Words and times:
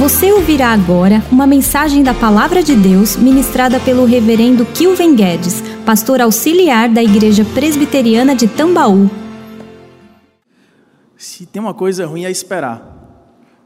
Você 0.00 0.32
ouvirá 0.32 0.72
agora 0.72 1.22
uma 1.30 1.46
mensagem 1.46 2.02
da 2.02 2.14
Palavra 2.14 2.62
de 2.62 2.74
Deus 2.74 3.16
ministrada 3.16 3.78
pelo 3.78 4.06
Reverendo 4.06 4.64
Kilven 4.64 5.14
Guedes, 5.14 5.60
pastor 5.84 6.22
auxiliar 6.22 6.88
da 6.88 7.02
Igreja 7.02 7.44
Presbiteriana 7.44 8.34
de 8.34 8.48
Tambaú. 8.48 9.10
Se 11.18 11.44
tem 11.44 11.60
uma 11.60 11.74
coisa 11.74 12.06
ruim 12.06 12.24
é 12.24 12.30
esperar. 12.30 12.82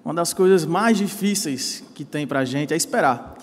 Uma 0.05 0.13
das 0.13 0.35
coisas 0.35 0.67
mais 0.67 0.99
difíceis 0.99 1.85
que 1.95 2.05
tem 2.05 2.27
para 2.27 2.41
a 2.41 2.45
gente 2.45 2.75
é 2.75 2.77
esperar. 2.77 3.37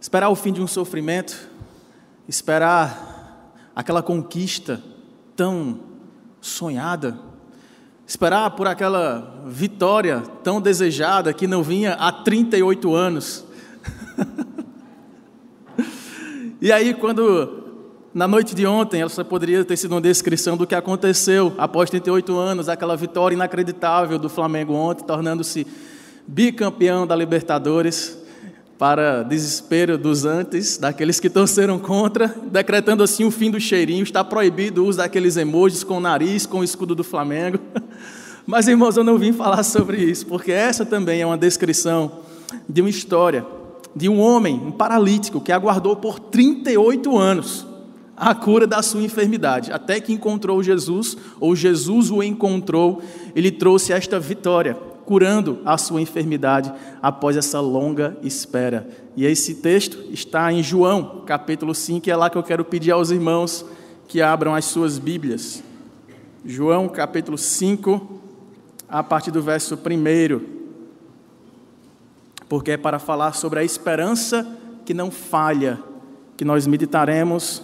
Esperar 0.00 0.30
o 0.30 0.34
fim 0.34 0.50
de 0.50 0.62
um 0.62 0.66
sofrimento, 0.66 1.36
esperar 2.26 3.52
aquela 3.76 4.02
conquista 4.02 4.82
tão 5.36 5.78
sonhada, 6.40 7.18
esperar 8.06 8.50
por 8.50 8.66
aquela 8.66 9.42
vitória 9.46 10.22
tão 10.42 10.60
desejada 10.60 11.32
que 11.32 11.46
não 11.46 11.62
vinha 11.62 11.94
há 11.94 12.12
38 12.12 12.94
anos. 12.94 13.44
e 16.60 16.70
aí, 16.70 16.94
quando 16.94 17.64
na 18.14 18.28
noite 18.28 18.54
de 18.54 18.64
ontem, 18.64 19.02
essa 19.02 19.24
poderia 19.24 19.64
ter 19.64 19.76
sido 19.76 19.92
uma 19.92 20.00
descrição 20.00 20.56
do 20.56 20.66
que 20.66 20.74
aconteceu 20.74 21.52
após 21.58 21.90
38 21.90 22.36
anos, 22.36 22.68
aquela 22.68 22.96
vitória 22.96 23.34
inacreditável 23.34 24.18
do 24.20 24.28
Flamengo 24.28 24.72
ontem, 24.72 25.04
tornando-se 25.04 25.66
bicampeão 26.26 27.06
da 27.06 27.16
Libertadores, 27.16 28.16
para 28.78 29.22
desespero 29.22 29.96
dos 29.96 30.24
antes, 30.24 30.76
daqueles 30.76 31.20
que 31.20 31.30
torceram 31.30 31.78
contra, 31.78 32.34
decretando 32.50 33.02
assim 33.02 33.24
o 33.24 33.30
fim 33.30 33.50
do 33.50 33.60
cheirinho. 33.60 34.02
Está 34.02 34.24
proibido 34.24 34.82
o 34.82 34.86
uso 34.86 34.98
daqueles 34.98 35.36
emojis 35.36 35.84
com 35.84 35.98
o 35.98 36.00
nariz, 36.00 36.46
com 36.46 36.58
o 36.58 36.64
escudo 36.64 36.94
do 36.94 37.04
Flamengo. 37.04 37.58
Mas, 38.46 38.68
irmãos, 38.68 38.96
eu 38.96 39.04
não 39.04 39.16
vim 39.16 39.32
falar 39.32 39.62
sobre 39.62 39.98
isso, 39.98 40.26
porque 40.26 40.52
essa 40.52 40.84
também 40.84 41.22
é 41.22 41.26
uma 41.26 41.38
descrição 41.38 42.20
de 42.68 42.80
uma 42.80 42.90
história 42.90 43.46
de 43.96 44.08
um 44.08 44.20
homem, 44.20 44.56
um 44.56 44.72
paralítico, 44.72 45.40
que 45.40 45.52
aguardou 45.52 45.94
por 45.96 46.18
38 46.18 47.16
anos 47.16 47.66
a 48.16 48.34
cura 48.34 48.66
da 48.66 48.82
sua 48.82 49.02
enfermidade, 49.02 49.72
até 49.72 50.00
que 50.00 50.12
encontrou 50.12 50.62
Jesus, 50.62 51.16
ou 51.40 51.54
Jesus 51.54 52.10
o 52.10 52.22
encontrou, 52.22 53.02
ele 53.34 53.50
trouxe 53.50 53.92
esta 53.92 54.20
vitória, 54.20 54.76
curando 55.04 55.60
a 55.64 55.76
sua 55.76 56.00
enfermidade 56.00 56.72
após 57.02 57.36
essa 57.36 57.60
longa 57.60 58.16
espera. 58.22 58.88
E 59.16 59.24
esse 59.24 59.56
texto 59.56 59.98
está 60.10 60.52
em 60.52 60.62
João, 60.62 61.22
capítulo 61.26 61.74
5, 61.74 62.08
e 62.08 62.10
é 62.10 62.16
lá 62.16 62.30
que 62.30 62.36
eu 62.36 62.42
quero 62.42 62.64
pedir 62.64 62.90
aos 62.90 63.10
irmãos 63.10 63.64
que 64.08 64.20
abram 64.20 64.54
as 64.54 64.64
suas 64.64 64.98
Bíblias. 64.98 65.62
João, 66.44 66.88
capítulo 66.88 67.38
5, 67.38 68.20
a 68.88 69.02
partir 69.02 69.30
do 69.30 69.42
verso 69.42 69.74
1, 69.74 70.54
porque 72.48 72.72
é 72.72 72.76
para 72.76 72.98
falar 72.98 73.32
sobre 73.32 73.60
a 73.60 73.64
esperança 73.64 74.46
que 74.84 74.92
não 74.92 75.10
falha, 75.10 75.80
que 76.36 76.44
nós 76.44 76.66
meditaremos 76.66 77.62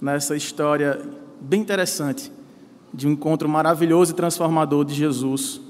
nessa 0.00 0.36
história 0.36 1.00
bem 1.40 1.60
interessante 1.60 2.32
de 2.92 3.06
um 3.06 3.12
encontro 3.12 3.48
maravilhoso 3.48 4.12
e 4.12 4.14
transformador 4.14 4.84
de 4.84 4.94
Jesus 4.94 5.60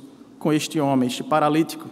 com 0.44 0.52
este 0.52 0.78
homem, 0.78 1.06
este 1.06 1.22
paralítico. 1.22 1.88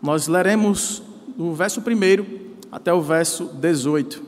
Nós 0.00 0.28
leremos 0.28 1.02
do 1.36 1.52
verso 1.52 1.78
1 1.78 2.56
até 2.72 2.90
o 2.90 3.02
verso 3.02 3.50
18. 3.52 4.22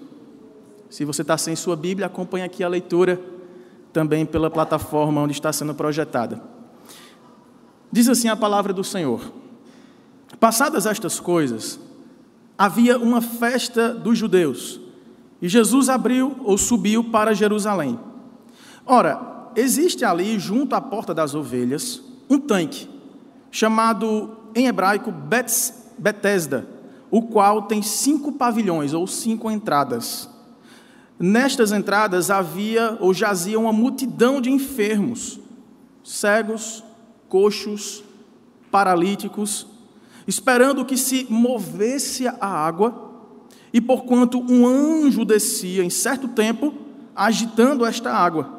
Se 0.91 1.03
você 1.03 1.23
está 1.23 1.39
sem 1.39 1.57
sua 1.57 1.75
Bíblia, 1.75 2.09
acompanhe 2.09 2.45
aqui 2.45 2.63
a 2.63 2.69
leitura 2.69 3.19
também 3.91 4.27
pela 4.27 4.51
plataforma 4.51 5.23
onde 5.23 5.33
está 5.33 5.51
sendo 5.51 5.75
projetada. 5.75 6.43
Diz 7.91 8.07
assim 8.11 8.29
a 8.29 8.37
palavra 8.37 8.71
do 8.71 8.85
Senhor: 8.85 9.33
Passadas 10.39 10.85
estas 10.85 11.19
coisas, 11.19 11.81
havia 12.59 12.99
uma 12.99 13.23
festa 13.23 13.95
dos 13.95 14.19
judeus 14.19 14.79
e 15.41 15.49
Jesus 15.49 15.89
abriu 15.89 16.37
ou 16.45 16.59
subiu 16.59 17.03
para 17.03 17.33
Jerusalém. 17.33 17.99
Ora, 18.84 19.51
existe 19.56 20.05
ali, 20.05 20.39
junto 20.39 20.75
à 20.75 20.83
porta 20.83 21.15
das 21.15 21.34
ovelhas, 21.34 22.03
um 22.28 22.39
tanque, 22.39 22.97
chamado 23.50 24.36
em 24.54 24.66
hebraico 24.66 25.12
Betesda, 25.98 26.69
o 27.10 27.22
qual 27.22 27.62
tem 27.62 27.82
cinco 27.82 28.32
pavilhões 28.32 28.92
ou 28.92 29.06
cinco 29.06 29.50
entradas. 29.50 30.28
Nestas 31.19 31.72
entradas 31.72 32.31
havia 32.31 32.97
ou 33.00 33.12
jazia 33.12 33.59
uma 33.59 33.72
multidão 33.72 34.41
de 34.41 34.50
enfermos, 34.50 35.41
cegos, 36.04 36.84
coxos, 37.28 38.04
paralíticos, 38.70 39.66
esperando 40.26 40.84
que 40.84 40.97
se 40.97 41.26
movesse 41.28 42.28
a 42.28 42.47
água 42.47 43.09
e 43.72 43.80
porquanto 43.80 44.41
um 44.41 44.66
anjo 44.66 45.25
descia 45.25 45.82
em 45.82 45.91
certo 45.91 46.28
tempo, 46.28 46.75
agitando 47.15 47.84
esta 47.84 48.12
água. 48.12 48.59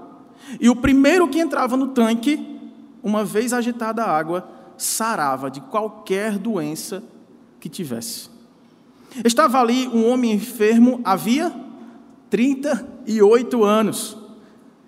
E 0.60 0.70
o 0.70 0.76
primeiro 0.76 1.28
que 1.28 1.40
entrava 1.40 1.78
no 1.78 1.88
tanque, 1.90 2.60
uma 3.02 3.24
vez 3.24 3.54
agitada 3.54 4.04
a 4.04 4.12
água, 4.12 4.59
sarava 4.80 5.52
de 5.52 5.62
qualquer 5.62 6.38
doença 6.38 7.04
que 7.60 7.70
tivesse. 7.70 8.30
Estava 9.24 9.60
ali 9.60 9.88
um 9.88 10.10
homem 10.10 10.32
enfermo, 10.32 11.02
havia 11.04 11.54
38 12.30 13.64
anos. 13.64 14.18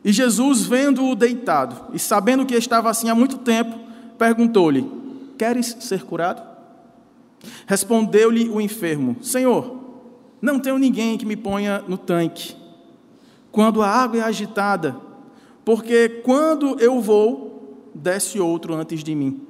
E 0.03 0.11
Jesus, 0.11 0.63
vendo-o 0.63 1.15
deitado 1.15 1.93
e 1.93 1.99
sabendo 1.99 2.45
que 2.45 2.55
estava 2.55 2.89
assim 2.89 3.09
há 3.09 3.15
muito 3.15 3.37
tempo, 3.37 3.77
perguntou-lhe: 4.17 4.89
Queres 5.37 5.77
ser 5.79 6.03
curado? 6.03 6.41
Respondeu-lhe 7.67 8.49
o 8.49 8.59
enfermo: 8.59 9.17
Senhor, 9.21 9.79
não 10.41 10.59
tenho 10.59 10.77
ninguém 10.77 11.17
que 11.17 11.25
me 11.25 11.35
ponha 11.35 11.83
no 11.87 11.97
tanque 11.97 12.61
quando 13.51 13.81
a 13.81 13.89
água 13.89 14.19
é 14.19 14.23
agitada, 14.23 14.95
porque 15.65 16.21
quando 16.23 16.79
eu 16.79 17.01
vou, 17.01 17.91
desce 17.93 18.39
outro 18.39 18.73
antes 18.73 19.03
de 19.03 19.13
mim. 19.13 19.41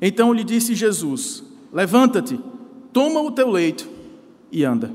Então 0.00 0.32
lhe 0.32 0.44
disse 0.44 0.74
Jesus: 0.74 1.42
Levanta-te, 1.72 2.38
toma 2.92 3.20
o 3.20 3.30
teu 3.30 3.50
leito 3.50 3.88
e 4.50 4.64
anda. 4.64 4.92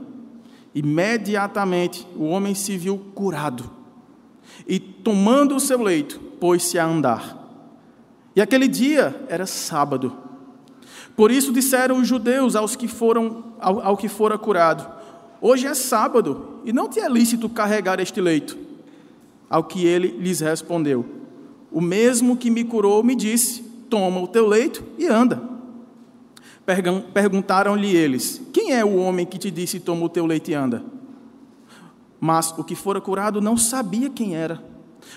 Imediatamente 0.74 2.08
o 2.16 2.26
homem 2.26 2.54
se 2.54 2.78
viu 2.78 2.98
curado 3.14 3.70
e, 4.68 4.80
tomando 4.80 5.56
o 5.56 5.60
seu 5.60 5.82
leito, 5.82 6.20
pôs-se 6.40 6.78
a 6.78 6.86
andar. 6.86 7.38
E 8.36 8.42
aquele 8.42 8.68
dia 8.68 9.26
era 9.28 9.46
sábado. 9.46 10.16
Por 11.16 11.32
isso 11.32 11.52
disseram 11.52 12.00
os 12.00 12.08
judeus 12.08 12.56
aos 12.56 12.76
que 12.76 12.88
foram 12.88 13.44
ao, 13.60 13.82
ao 13.82 13.98
que 13.98 14.08
fora 14.08 14.38
curado: 14.38 14.90
Hoje 15.42 15.68
é 15.68 15.74
sábado 15.74 16.62
e 16.64 16.72
não 16.72 16.88
te 16.88 17.00
é 17.00 17.10
lícito 17.10 17.50
carregar 17.50 18.00
este 18.00 18.22
leito. 18.22 18.58
Ao 19.50 19.64
que 19.64 19.86
ele 19.86 20.18
lhes 20.20 20.40
respondeu: 20.40 21.06
O 21.72 21.82
mesmo 21.82 22.38
que 22.38 22.50
me 22.50 22.64
curou 22.64 23.04
me 23.04 23.16
disse: 23.16 23.69
Toma 23.90 24.22
o 24.22 24.28
teu 24.28 24.48
leito 24.48 24.84
e 24.98 25.08
anda. 25.08 25.42
Perguntaram-lhe 27.14 27.96
eles: 27.96 28.42
Quem 28.54 28.74
é 28.74 28.86
o 28.86 28.96
homem 28.98 29.26
que 29.26 29.38
te 29.38 29.50
disse: 29.50 29.80
Toma 29.80 30.06
o 30.06 30.10
teu 30.10 30.26
leito 30.26 30.52
e 30.52 30.54
anda? 30.54 30.84
Mas 32.20 32.52
o 32.58 32.64
que 32.64 32.76
fora 32.76 33.02
curado 33.02 33.42
não 33.42 33.58
sabia 33.58 34.10
quem 34.10 34.36
era, 34.36 34.62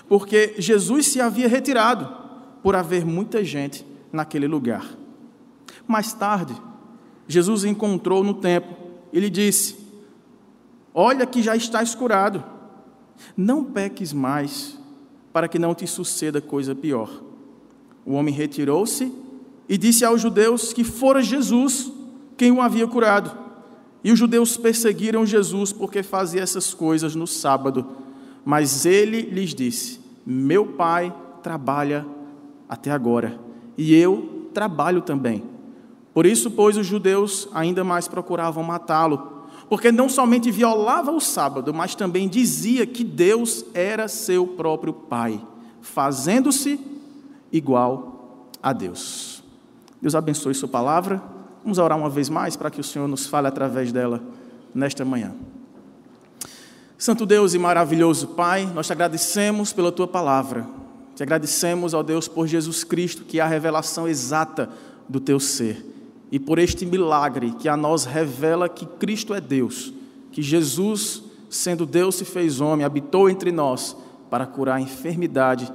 porque 0.08 0.54
Jesus 0.58 1.06
se 1.06 1.20
havia 1.20 1.48
retirado, 1.48 2.08
por 2.62 2.76
haver 2.76 3.04
muita 3.04 3.44
gente 3.44 3.84
naquele 4.12 4.46
lugar. 4.46 4.86
Mais 5.86 6.12
tarde, 6.12 6.54
Jesus 7.26 7.64
encontrou 7.64 8.22
no 8.22 8.34
templo 8.34 8.76
e 9.12 9.20
lhe 9.20 9.28
disse: 9.28 9.76
Olha 10.94 11.26
que 11.26 11.42
já 11.42 11.56
estás 11.56 11.94
curado. 11.94 12.42
Não 13.36 13.62
peques 13.62 14.12
mais, 14.12 14.78
para 15.32 15.48
que 15.48 15.58
não 15.58 15.74
te 15.74 15.86
suceda 15.86 16.40
coisa 16.40 16.74
pior. 16.74 17.31
O 18.04 18.14
homem 18.14 18.34
retirou-se 18.34 19.12
e 19.68 19.78
disse 19.78 20.04
aos 20.04 20.20
judeus 20.20 20.72
que 20.72 20.84
fora 20.84 21.22
Jesus 21.22 21.90
quem 22.36 22.50
o 22.50 22.60
havia 22.60 22.86
curado. 22.86 23.36
E 24.04 24.10
os 24.10 24.18
judeus 24.18 24.56
perseguiram 24.56 25.24
Jesus 25.24 25.72
porque 25.72 26.02
fazia 26.02 26.42
essas 26.42 26.74
coisas 26.74 27.14
no 27.14 27.26
sábado. 27.26 27.86
Mas 28.44 28.84
ele 28.84 29.22
lhes 29.22 29.54
disse: 29.54 30.00
Meu 30.26 30.66
pai 30.66 31.14
trabalha 31.42 32.04
até 32.68 32.90
agora, 32.90 33.38
e 33.78 33.94
eu 33.94 34.48
trabalho 34.52 35.02
também. 35.02 35.44
Por 36.12 36.26
isso, 36.26 36.50
pois, 36.50 36.76
os 36.76 36.86
judeus 36.86 37.48
ainda 37.52 37.84
mais 37.84 38.08
procuravam 38.08 38.62
matá-lo 38.62 39.32
porque 39.72 39.90
não 39.90 40.06
somente 40.06 40.50
violava 40.50 41.10
o 41.10 41.18
sábado, 41.18 41.72
mas 41.72 41.94
também 41.94 42.28
dizia 42.28 42.84
que 42.86 43.02
Deus 43.02 43.64
era 43.72 44.06
seu 44.06 44.46
próprio 44.46 44.92
Pai, 44.92 45.40
fazendo-se 45.80 46.78
igual 47.52 48.48
a 48.62 48.72
Deus. 48.72 49.42
Deus 50.00 50.14
abençoe 50.14 50.54
Sua 50.54 50.68
palavra. 50.68 51.22
Vamos 51.62 51.78
orar 51.78 51.98
uma 51.98 52.10
vez 52.10 52.28
mais 52.28 52.56
para 52.56 52.70
que 52.70 52.80
o 52.80 52.84
Senhor 52.84 53.06
nos 53.06 53.26
fale 53.26 53.46
através 53.46 53.92
dela 53.92 54.20
nesta 54.74 55.04
manhã. 55.04 55.32
Santo 56.98 57.26
Deus 57.26 57.54
e 57.54 57.58
maravilhoso 57.58 58.28
Pai, 58.28 58.64
nós 58.74 58.86
te 58.86 58.92
agradecemos 58.92 59.72
pela 59.72 59.92
tua 59.92 60.08
palavra. 60.08 60.66
Te 61.14 61.22
agradecemos, 61.22 61.94
ó 61.94 62.02
Deus, 62.02 62.26
por 62.26 62.46
Jesus 62.46 62.84
Cristo, 62.84 63.24
que 63.24 63.38
é 63.38 63.42
a 63.42 63.46
revelação 63.46 64.08
exata 64.08 64.70
do 65.08 65.20
teu 65.20 65.38
ser. 65.38 65.92
e 66.32 66.38
por 66.38 66.58
este 66.58 66.86
milagre 66.86 67.52
que 67.52 67.68
a 67.68 67.76
nós 67.76 68.06
revela 68.06 68.66
que 68.66 68.86
Cristo 68.86 69.34
é 69.34 69.40
Deus, 69.40 69.92
que 70.32 70.40
Jesus, 70.40 71.22
sendo 71.50 71.84
Deus, 71.84 72.14
se 72.14 72.24
fez 72.24 72.58
homem, 72.58 72.86
habitou 72.86 73.28
entre 73.28 73.52
nós 73.52 73.94
para 74.30 74.46
curar 74.46 74.76
a 74.76 74.80
enfermidade 74.80 75.70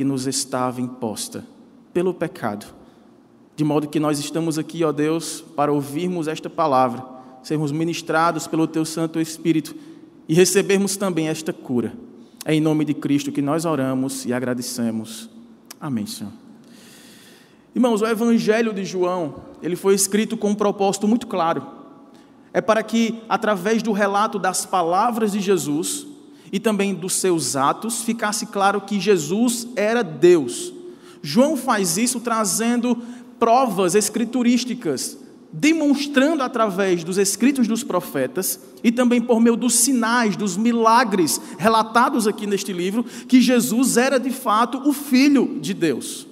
que 0.00 0.04
nos 0.04 0.26
estava 0.26 0.80
imposta 0.80 1.44
pelo 1.92 2.14
pecado. 2.14 2.64
De 3.54 3.62
modo 3.62 3.86
que 3.86 4.00
nós 4.00 4.18
estamos 4.18 4.58
aqui, 4.58 4.82
ó 4.82 4.92
Deus, 4.92 5.44
para 5.54 5.70
ouvirmos 5.70 6.26
esta 6.26 6.48
palavra, 6.48 7.04
sermos 7.42 7.70
ministrados 7.70 8.46
pelo 8.46 8.66
Teu 8.66 8.86
Santo 8.86 9.20
Espírito 9.20 9.74
e 10.26 10.32
recebermos 10.32 10.96
também 10.96 11.28
esta 11.28 11.52
cura. 11.52 11.92
É 12.46 12.54
em 12.54 12.62
nome 12.62 12.86
de 12.86 12.94
Cristo 12.94 13.30
que 13.30 13.42
nós 13.42 13.66
oramos 13.66 14.24
e 14.24 14.32
agradecemos. 14.32 15.28
Amém, 15.78 16.06
Senhor. 16.06 16.32
Irmãos, 17.74 18.00
o 18.00 18.06
Evangelho 18.06 18.72
de 18.72 18.86
João, 18.86 19.34
ele 19.62 19.76
foi 19.76 19.94
escrito 19.94 20.34
com 20.34 20.48
um 20.48 20.54
propósito 20.54 21.06
muito 21.06 21.26
claro. 21.26 21.62
É 22.54 22.62
para 22.62 22.82
que, 22.82 23.20
através 23.28 23.82
do 23.82 23.92
relato 23.92 24.38
das 24.38 24.64
palavras 24.64 25.32
de 25.32 25.40
Jesus 25.40 26.06
e 26.52 26.58
também 26.58 26.94
dos 26.94 27.14
seus 27.14 27.56
atos, 27.56 28.02
ficasse 28.02 28.46
claro 28.46 28.80
que 28.80 28.98
Jesus 28.98 29.68
era 29.76 30.02
Deus. 30.02 30.72
João 31.22 31.56
faz 31.56 31.96
isso 31.96 32.20
trazendo 32.20 32.96
provas 33.38 33.94
escriturísticas, 33.94 35.18
demonstrando 35.52 36.42
através 36.42 37.02
dos 37.02 37.18
escritos 37.18 37.66
dos 37.66 37.82
profetas 37.82 38.60
e 38.82 38.92
também 38.92 39.20
por 39.20 39.40
meio 39.40 39.56
dos 39.56 39.74
sinais, 39.74 40.36
dos 40.36 40.56
milagres 40.56 41.40
relatados 41.58 42.26
aqui 42.26 42.46
neste 42.46 42.72
livro, 42.72 43.04
que 43.04 43.40
Jesus 43.40 43.96
era 43.96 44.18
de 44.18 44.30
fato 44.30 44.80
o 44.88 44.92
Filho 44.92 45.58
de 45.60 45.74
Deus. 45.74 46.26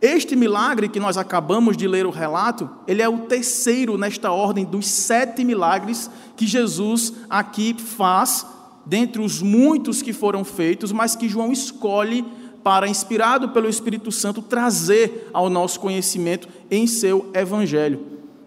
Este 0.00 0.36
milagre 0.36 0.88
que 0.88 1.00
nós 1.00 1.16
acabamos 1.16 1.76
de 1.76 1.88
ler 1.88 2.06
o 2.06 2.10
relato, 2.10 2.70
ele 2.86 3.02
é 3.02 3.08
o 3.08 3.26
terceiro 3.26 3.98
nesta 3.98 4.30
ordem 4.30 4.64
dos 4.64 4.86
sete 4.86 5.44
milagres 5.44 6.08
que 6.36 6.46
Jesus 6.46 7.12
aqui 7.28 7.74
faz, 7.76 8.46
dentre 8.88 9.20
os 9.20 9.42
muitos 9.42 10.00
que 10.00 10.14
foram 10.14 10.42
feitos, 10.42 10.92
mas 10.92 11.14
que 11.14 11.28
João 11.28 11.52
escolhe 11.52 12.24
para, 12.64 12.88
inspirado 12.88 13.50
pelo 13.50 13.68
Espírito 13.68 14.10
Santo, 14.10 14.40
trazer 14.40 15.28
ao 15.32 15.50
nosso 15.50 15.78
conhecimento 15.78 16.48
em 16.70 16.86
seu 16.86 17.30
evangelho. 17.34 18.00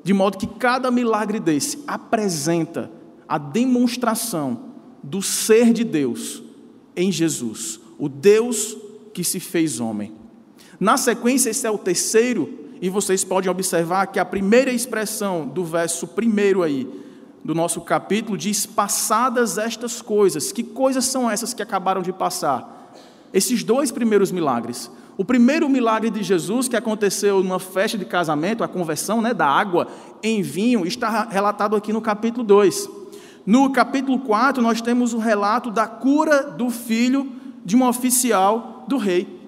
De 0.04 0.14
modo 0.14 0.40
que 0.40 0.48
cada 0.48 0.90
milagre 0.90 1.40
desse 1.40 1.84
apresenta 1.86 2.92
a 3.30 3.38
demonstração 3.38 4.72
do 5.04 5.22
ser 5.22 5.72
de 5.72 5.84
Deus 5.84 6.42
em 6.96 7.12
Jesus, 7.12 7.80
o 8.00 8.10
Deus 8.10 8.76
que 9.14 9.24
se 9.24 9.40
fez 9.40 9.80
homem. 9.80 10.12
Na 10.80 10.98
sequência, 10.98 11.52
esse 11.52 11.68
é 11.68 11.72
o 11.72 11.78
terceiro, 11.78 12.50
e 12.82 12.90
vocês 12.90 13.24
podem 13.24 13.50
observar 13.50 14.08
que 14.08 14.20
a 14.20 14.26
primeira 14.26 14.72
expressão 14.72 15.48
do 15.48 15.64
verso 15.64 16.08
primeiro 16.08 16.64
aí, 16.64 16.88
do 17.44 17.56
nosso 17.56 17.82
capítulo, 17.82 18.38
diz: 18.38 18.66
Passadas 18.66 19.58
estas 19.58 20.02
coisas. 20.02 20.52
Que 20.52 20.64
coisas 20.64 21.06
são 21.06 21.30
essas 21.30 21.54
que 21.54 21.62
acabaram 21.62 22.02
de 22.02 22.14
passar? 22.14 22.94
Esses 23.34 23.64
dois 23.64 23.92
primeiros 23.92 24.32
milagres. 24.32 24.92
O 25.18 25.26
primeiro 25.26 25.70
milagre 25.70 26.10
de 26.10 26.24
Jesus, 26.24 26.68
que 26.68 26.76
aconteceu 26.76 27.44
numa 27.44 27.60
festa 27.60 27.98
de 27.98 28.06
casamento, 28.06 28.64
a 28.64 28.68
conversão 28.68 29.22
né, 29.22 29.34
da 29.34 29.46
água 29.46 29.88
em 30.24 30.42
vinho, 30.42 30.86
está 30.86 31.26
relatado 31.26 31.76
aqui 31.76 31.94
no 31.94 32.02
capítulo 32.02 32.44
2. 32.44 32.90
No 33.46 33.72
capítulo 33.72 34.20
4, 34.20 34.62
nós 34.62 34.82
temos 34.82 35.14
o 35.14 35.18
relato 35.18 35.70
da 35.70 35.88
cura 35.88 36.44
do 36.44 36.70
filho 36.70 37.32
de 37.64 37.76
um 37.76 37.88
oficial 37.88 38.86
do 38.88 38.98
rei 38.98 39.42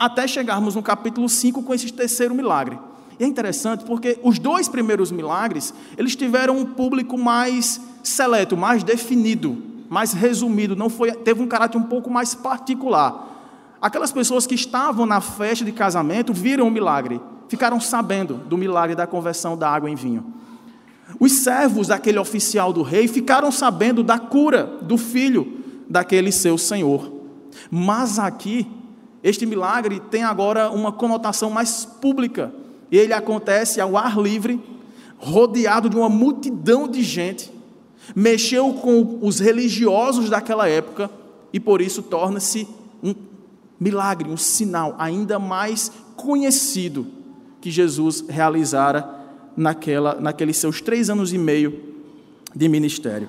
até 0.00 0.26
chegarmos 0.26 0.74
no 0.74 0.82
capítulo 0.82 1.28
5 1.28 1.62
com 1.62 1.74
esse 1.74 1.92
terceiro 1.92 2.34
milagre. 2.34 2.78
E 3.20 3.24
é 3.24 3.26
interessante 3.26 3.84
porque 3.84 4.18
os 4.22 4.38
dois 4.38 4.66
primeiros 4.66 5.12
milagres, 5.12 5.74
eles 5.98 6.16
tiveram 6.16 6.56
um 6.56 6.64
público 6.64 7.18
mais 7.18 7.78
seleto, 8.02 8.56
mais 8.56 8.82
definido, 8.82 9.62
mais 9.90 10.14
resumido, 10.14 10.74
não 10.74 10.88
foi, 10.88 11.12
teve 11.12 11.42
um 11.42 11.46
caráter 11.46 11.76
um 11.76 11.82
pouco 11.82 12.08
mais 12.08 12.34
particular. 12.34 13.28
Aquelas 13.78 14.10
pessoas 14.10 14.46
que 14.46 14.54
estavam 14.54 15.04
na 15.04 15.20
festa 15.20 15.66
de 15.66 15.72
casamento 15.72 16.32
viram 16.32 16.66
o 16.66 16.70
milagre, 16.70 17.20
ficaram 17.46 17.78
sabendo 17.78 18.34
do 18.34 18.56
milagre 18.56 18.96
da 18.96 19.06
conversão 19.06 19.54
da 19.54 19.68
água 19.68 19.90
em 19.90 19.94
vinho. 19.94 20.32
Os 21.18 21.32
servos 21.32 21.88
daquele 21.88 22.18
oficial 22.18 22.72
do 22.72 22.82
rei 22.82 23.06
ficaram 23.06 23.52
sabendo 23.52 24.02
da 24.02 24.18
cura 24.18 24.64
do 24.80 24.96
filho 24.96 25.62
daquele 25.90 26.32
seu 26.32 26.56
senhor. 26.56 27.12
Mas 27.70 28.18
aqui 28.18 28.66
este 29.22 29.44
milagre 29.44 30.00
tem 30.00 30.22
agora 30.22 30.70
uma 30.70 30.90
conotação 30.90 31.50
mais 31.50 31.84
pública. 31.84 32.54
E 32.90 32.98
ele 32.98 33.12
acontece 33.12 33.80
ao 33.80 33.96
ar 33.96 34.18
livre, 34.18 34.60
rodeado 35.18 35.88
de 35.88 35.96
uma 35.96 36.08
multidão 36.08 36.88
de 36.88 37.02
gente. 37.02 37.50
Mexeu 38.14 38.72
com 38.74 39.18
os 39.22 39.38
religiosos 39.38 40.28
daquela 40.28 40.68
época 40.68 41.10
e 41.52 41.60
por 41.60 41.80
isso 41.80 42.02
torna-se 42.02 42.66
um 43.02 43.14
milagre, 43.78 44.28
um 44.28 44.36
sinal 44.36 44.94
ainda 44.98 45.38
mais 45.38 45.92
conhecido 46.16 47.06
que 47.60 47.70
Jesus 47.70 48.24
realizara 48.28 49.08
naquela, 49.56 50.20
naqueles 50.20 50.56
seus 50.56 50.80
três 50.80 51.10
anos 51.10 51.32
e 51.32 51.38
meio 51.38 51.80
de 52.54 52.68
ministério. 52.68 53.28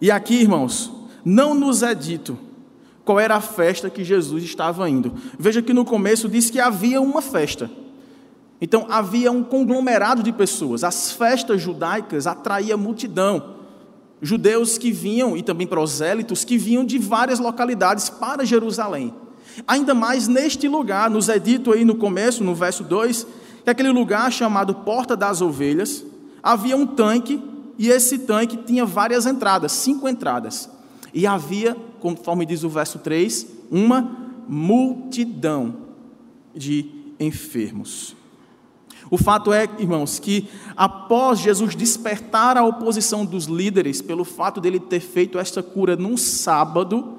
E 0.00 0.10
aqui, 0.10 0.34
irmãos, 0.34 0.90
não 1.24 1.54
nos 1.54 1.82
é 1.82 1.94
dito 1.94 2.38
qual 3.04 3.20
era 3.20 3.36
a 3.36 3.40
festa 3.40 3.90
que 3.90 4.02
Jesus 4.02 4.42
estava 4.44 4.88
indo. 4.88 5.12
Veja 5.38 5.60
que 5.60 5.72
no 5.72 5.84
começo 5.84 6.28
diz 6.28 6.50
que 6.50 6.60
havia 6.60 7.00
uma 7.00 7.20
festa. 7.20 7.70
Então 8.64 8.86
havia 8.88 9.30
um 9.30 9.44
conglomerado 9.44 10.22
de 10.22 10.32
pessoas. 10.32 10.84
As 10.84 11.12
festas 11.12 11.60
judaicas 11.60 12.26
atraíam 12.26 12.78
multidão. 12.78 13.56
Judeus 14.22 14.78
que 14.78 14.90
vinham 14.90 15.36
e 15.36 15.42
também 15.42 15.66
prosélitos 15.66 16.46
que 16.46 16.56
vinham 16.56 16.82
de 16.82 16.96
várias 16.96 17.38
localidades 17.38 18.08
para 18.08 18.42
Jerusalém. 18.42 19.12
Ainda 19.66 19.92
mais 19.92 20.28
neste 20.28 20.66
lugar, 20.66 21.10
nos 21.10 21.28
é 21.28 21.38
dito 21.38 21.72
aí 21.72 21.84
no 21.84 21.96
começo, 21.96 22.42
no 22.42 22.54
verso 22.54 22.82
2, 22.82 23.26
que 23.64 23.68
aquele 23.68 23.90
lugar 23.90 24.32
chamado 24.32 24.76
Porta 24.76 25.14
das 25.14 25.42
Ovelhas, 25.42 26.02
havia 26.42 26.74
um 26.74 26.86
tanque 26.86 27.42
e 27.78 27.90
esse 27.90 28.20
tanque 28.20 28.56
tinha 28.56 28.86
várias 28.86 29.26
entradas, 29.26 29.72
cinco 29.72 30.08
entradas. 30.08 30.70
E 31.12 31.26
havia, 31.26 31.76
conforme 32.00 32.46
diz 32.46 32.64
o 32.64 32.70
verso 32.70 32.98
3, 32.98 33.46
uma 33.70 34.10
multidão 34.48 35.76
de 36.54 36.90
enfermos. 37.20 38.16
O 39.14 39.16
fato 39.16 39.52
é, 39.52 39.68
irmãos, 39.78 40.18
que 40.18 40.48
após 40.76 41.38
Jesus 41.38 41.76
despertar 41.76 42.56
a 42.56 42.64
oposição 42.64 43.24
dos 43.24 43.44
líderes 43.44 44.02
pelo 44.02 44.24
fato 44.24 44.60
dele 44.60 44.80
ter 44.80 44.98
feito 44.98 45.38
esta 45.38 45.62
cura 45.62 45.94
num 45.94 46.16
sábado, 46.16 47.18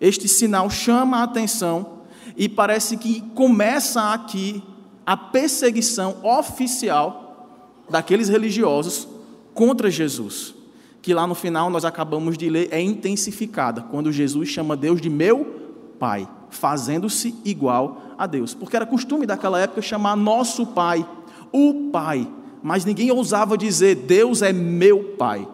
este 0.00 0.28
sinal 0.28 0.70
chama 0.70 1.16
a 1.16 1.22
atenção 1.24 2.04
e 2.36 2.48
parece 2.48 2.96
que 2.96 3.22
começa 3.34 4.12
aqui 4.12 4.62
a 5.04 5.16
perseguição 5.16 6.18
oficial 6.22 7.82
daqueles 7.90 8.28
religiosos 8.28 9.08
contra 9.52 9.90
Jesus 9.90 10.54
que 11.02 11.12
lá 11.12 11.26
no 11.26 11.34
final 11.34 11.70
nós 11.70 11.84
acabamos 11.84 12.38
de 12.38 12.48
ler, 12.48 12.68
é 12.70 12.80
intensificada, 12.80 13.82
quando 13.82 14.12
Jesus 14.12 14.48
chama 14.48 14.76
Deus 14.76 15.00
de 15.00 15.10
meu 15.10 15.58
Pai, 15.98 16.28
fazendo-se 16.50 17.34
igual 17.44 18.14
a 18.18 18.26
Deus. 18.26 18.54
Porque 18.54 18.76
era 18.76 18.84
costume 18.84 19.26
daquela 19.26 19.60
época 19.60 19.80
chamar 19.80 20.16
nosso 20.16 20.66
Pai, 20.66 21.06
o 21.52 21.90
Pai, 21.90 22.28
mas 22.62 22.84
ninguém 22.84 23.10
ousava 23.10 23.56
dizer 23.56 23.94
Deus 23.94 24.42
é 24.42 24.52
meu 24.52 25.14
Pai, 25.18 25.48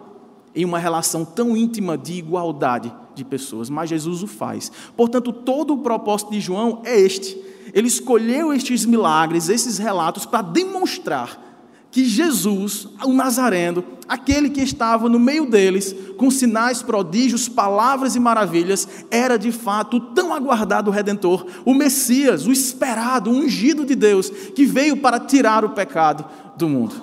em 0.55 0.65
uma 0.65 0.79
relação 0.79 1.23
tão 1.23 1.55
íntima 1.55 1.97
de 1.97 2.13
igualdade 2.13 2.93
de 3.15 3.23
pessoas, 3.23 3.69
mas 3.69 3.89
Jesus 3.89 4.23
o 4.23 4.27
faz. 4.27 4.71
Portanto, 4.95 5.31
todo 5.31 5.73
o 5.73 5.79
propósito 5.79 6.31
de 6.31 6.39
João 6.39 6.81
é 6.85 6.99
este. 6.99 7.37
Ele 7.73 7.87
escolheu 7.87 8.53
estes 8.53 8.85
milagres, 8.85 9.49
esses 9.49 9.77
relatos, 9.77 10.25
para 10.25 10.41
demonstrar 10.41 11.45
que 11.91 12.05
Jesus, 12.05 12.87
o 13.03 13.13
Nazareno, 13.13 13.83
aquele 14.07 14.49
que 14.49 14.61
estava 14.61 15.09
no 15.09 15.19
meio 15.19 15.49
deles, 15.49 15.95
com 16.17 16.31
sinais, 16.31 16.81
prodígios, 16.81 17.49
palavras 17.49 18.15
e 18.15 18.19
maravilhas, 18.19 18.87
era 19.11 19.37
de 19.37 19.51
fato 19.51 19.97
o 19.97 19.99
tão 19.99 20.33
aguardado 20.33 20.91
Redentor, 20.91 21.45
o 21.65 21.73
Messias, 21.73 22.47
o 22.47 22.51
esperado, 22.51 23.29
o 23.29 23.33
ungido 23.33 23.85
de 23.85 23.95
Deus, 23.95 24.29
que 24.29 24.65
veio 24.65 24.97
para 24.97 25.19
tirar 25.19 25.65
o 25.65 25.69
pecado 25.69 26.25
do 26.57 26.67
mundo. 26.69 26.95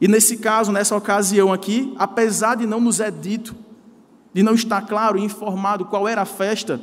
E 0.00 0.06
nesse 0.06 0.36
caso, 0.36 0.72
nessa 0.72 0.94
ocasião 0.94 1.52
aqui, 1.52 1.94
apesar 1.98 2.56
de 2.56 2.66
não 2.66 2.80
nos 2.80 3.00
é 3.00 3.10
dito, 3.10 3.54
de 4.32 4.42
não 4.42 4.54
estar 4.54 4.82
claro 4.82 5.18
e 5.18 5.24
informado 5.24 5.86
qual 5.86 6.06
era 6.06 6.22
a 6.22 6.26
festa, 6.26 6.80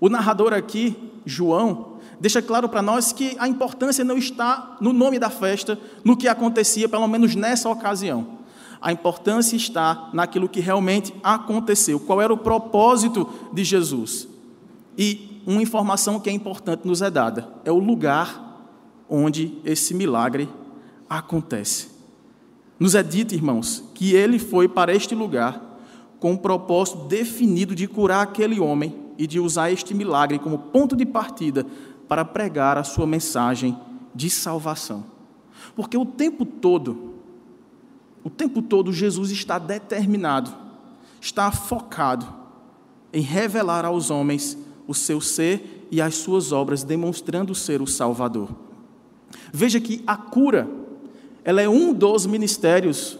o 0.00 0.08
narrador 0.08 0.52
aqui, 0.52 0.96
João, 1.24 1.91
deixa 2.22 2.40
claro 2.40 2.68
para 2.68 2.80
nós 2.80 3.12
que 3.12 3.34
a 3.36 3.48
importância 3.48 4.04
não 4.04 4.16
está 4.16 4.76
no 4.80 4.92
nome 4.92 5.18
da 5.18 5.28
festa, 5.28 5.76
no 6.04 6.16
que 6.16 6.28
acontecia, 6.28 6.88
pelo 6.88 7.08
menos 7.08 7.34
nessa 7.34 7.68
ocasião. 7.68 8.38
A 8.80 8.92
importância 8.92 9.56
está 9.56 10.08
naquilo 10.12 10.48
que 10.48 10.60
realmente 10.60 11.12
aconteceu, 11.20 11.98
qual 11.98 12.22
era 12.22 12.32
o 12.32 12.38
propósito 12.38 13.28
de 13.52 13.64
Jesus. 13.64 14.28
E 14.96 15.42
uma 15.44 15.60
informação 15.60 16.20
que 16.20 16.30
é 16.30 16.32
importante 16.32 16.86
nos 16.86 17.02
é 17.02 17.10
dada: 17.10 17.48
é 17.64 17.72
o 17.72 17.78
lugar 17.80 18.70
onde 19.10 19.58
esse 19.64 19.92
milagre 19.92 20.48
acontece. 21.10 21.88
Nos 22.78 22.94
é 22.94 23.02
dito, 23.02 23.34
irmãos, 23.34 23.82
que 23.94 24.14
ele 24.14 24.38
foi 24.38 24.68
para 24.68 24.94
este 24.94 25.12
lugar 25.12 25.60
com 26.20 26.32
um 26.32 26.36
propósito 26.36 26.98
definido 27.08 27.74
de 27.74 27.88
curar 27.88 28.22
aquele 28.22 28.60
homem 28.60 28.94
e 29.18 29.26
de 29.26 29.40
usar 29.40 29.72
este 29.72 29.92
milagre 29.92 30.38
como 30.38 30.56
ponto 30.56 30.94
de 30.94 31.04
partida 31.04 31.66
para 32.12 32.26
pregar 32.26 32.76
a 32.76 32.84
sua 32.84 33.06
mensagem 33.06 33.74
de 34.14 34.28
salvação. 34.28 35.02
Porque 35.74 35.96
o 35.96 36.04
tempo 36.04 36.44
todo, 36.44 37.14
o 38.22 38.28
tempo 38.28 38.60
todo 38.60 38.92
Jesus 38.92 39.30
está 39.30 39.58
determinado, 39.58 40.54
está 41.22 41.50
focado 41.50 42.30
em 43.14 43.22
revelar 43.22 43.86
aos 43.86 44.10
homens 44.10 44.58
o 44.86 44.92
seu 44.92 45.22
ser 45.22 45.88
e 45.90 46.02
as 46.02 46.16
suas 46.16 46.52
obras, 46.52 46.84
demonstrando 46.84 47.54
ser 47.54 47.80
o 47.80 47.86
Salvador. 47.86 48.50
Veja 49.50 49.80
que 49.80 50.02
a 50.06 50.14
cura, 50.14 50.68
ela 51.42 51.62
é 51.62 51.68
um 51.68 51.94
dos 51.94 52.26
ministérios 52.26 53.18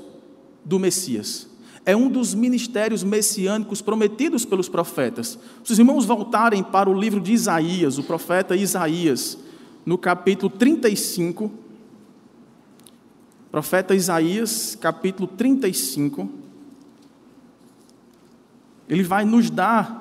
do 0.62 0.78
Messias. 0.78 1.48
É 1.84 1.96
um 1.96 2.08
dos 2.08 2.32
ministérios 2.32 3.02
messiânicos 3.02 3.82
prometidos 3.82 4.44
pelos 4.44 4.68
profetas. 4.68 5.38
Se 5.64 5.72
os 5.72 5.78
irmãos 5.78 6.04
voltarem 6.04 6.62
para 6.62 6.88
o 6.88 6.94
livro 6.94 7.20
de 7.20 7.32
Isaías, 7.32 7.98
o 7.98 8.04
profeta 8.04 8.54
Isaías, 8.54 9.36
no 9.84 9.98
capítulo 9.98 10.48
35, 10.50 11.50
profeta 13.50 13.94
Isaías, 13.96 14.76
capítulo 14.80 15.26
35, 15.26 16.28
ele 18.88 19.02
vai 19.02 19.24
nos 19.24 19.50
dar 19.50 20.00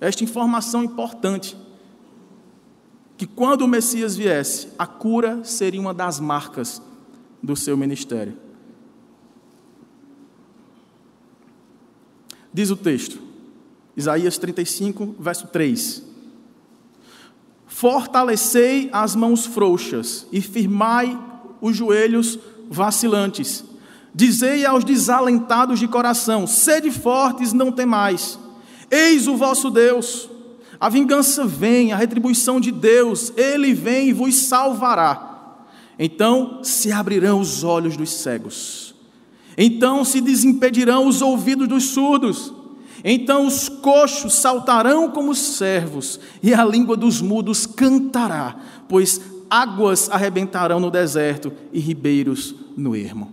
esta 0.00 0.22
informação 0.22 0.84
importante: 0.84 1.56
que 3.16 3.26
quando 3.26 3.62
o 3.62 3.68
Messias 3.68 4.16
viesse, 4.16 4.68
a 4.78 4.86
cura 4.86 5.42
seria 5.42 5.80
uma 5.80 5.92
das 5.92 6.20
marcas 6.20 6.80
do 7.42 7.56
seu 7.56 7.76
ministério. 7.76 8.45
Diz 12.56 12.70
o 12.70 12.76
texto, 12.76 13.18
Isaías 13.94 14.38
35, 14.38 15.16
verso 15.18 15.46
3: 15.48 16.02
Fortalecei 17.66 18.88
as 18.94 19.14
mãos 19.14 19.44
frouxas 19.44 20.26
e 20.32 20.40
firmai 20.40 21.20
os 21.60 21.76
joelhos 21.76 22.38
vacilantes. 22.70 23.62
Dizei 24.14 24.64
aos 24.64 24.84
desalentados 24.84 25.78
de 25.78 25.86
coração: 25.86 26.46
sede 26.46 26.90
fortes, 26.90 27.52
não 27.52 27.70
temais. 27.70 28.38
Eis 28.90 29.28
o 29.28 29.36
vosso 29.36 29.68
Deus. 29.68 30.26
A 30.80 30.88
vingança 30.88 31.44
vem, 31.44 31.92
a 31.92 31.96
retribuição 31.98 32.58
de 32.58 32.72
Deus, 32.72 33.34
ele 33.36 33.74
vem 33.74 34.08
e 34.08 34.12
vos 34.14 34.34
salvará. 34.34 35.58
Então 35.98 36.64
se 36.64 36.90
abrirão 36.90 37.38
os 37.38 37.62
olhos 37.62 37.98
dos 37.98 38.10
cegos 38.14 38.85
então 39.56 40.04
se 40.04 40.20
desimpedirão 40.20 41.06
os 41.06 41.22
ouvidos 41.22 41.68
dos 41.68 41.84
surdos. 41.84 42.52
Então 43.04 43.46
os 43.46 43.68
coxos 43.68 44.34
saltarão 44.34 45.10
como 45.10 45.34
servos, 45.34 46.18
e 46.42 46.52
a 46.52 46.64
língua 46.64 46.96
dos 46.96 47.20
mudos 47.20 47.66
cantará, 47.66 48.56
pois 48.88 49.20
águas 49.48 50.10
arrebentarão 50.10 50.80
no 50.80 50.90
deserto 50.90 51.52
e 51.72 51.78
ribeiros 51.78 52.54
no 52.76 52.96
ermo. 52.96 53.32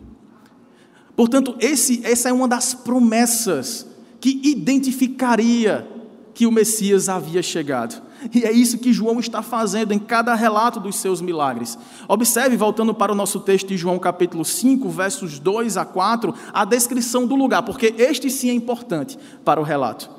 Portanto, 1.16 1.56
esse, 1.60 2.02
essa 2.04 2.30
é 2.30 2.34
uma 2.34 2.48
das 2.48 2.74
promessas 2.74 3.88
que 4.20 4.42
identificaria 4.44 5.88
que 6.34 6.48
o 6.48 6.52
Messias 6.52 7.10
havia 7.10 7.42
chegado. 7.44 8.02
E 8.32 8.44
é 8.44 8.52
isso 8.52 8.78
que 8.78 8.94
João 8.94 9.20
está 9.20 9.42
fazendo 9.42 9.92
em 9.92 10.00
cada 10.00 10.34
relato 10.36 10.80
dos 10.80 10.98
seus 10.98 11.22
milagres. 11.22 11.78
Observe, 12.08 12.56
voltando 12.56 12.94
para 12.94 13.12
o 13.12 13.16
nosso 13.16 13.40
texto 13.40 13.68
de 13.68 13.78
João 13.78 14.00
capítulo 14.00 14.46
5, 14.46 14.88
versos 14.90 15.40
2 15.40 15.78
a 15.78 15.86
4, 15.86 16.34
a 16.54 16.64
descrição 16.64 17.26
do 17.26 17.36
lugar, 17.36 17.64
porque 17.64 17.94
este 17.98 18.30
sim 18.30 18.50
é 18.50 18.54
importante 18.54 19.18
para 19.44 19.60
o 19.60 19.64
relato. 19.64 20.10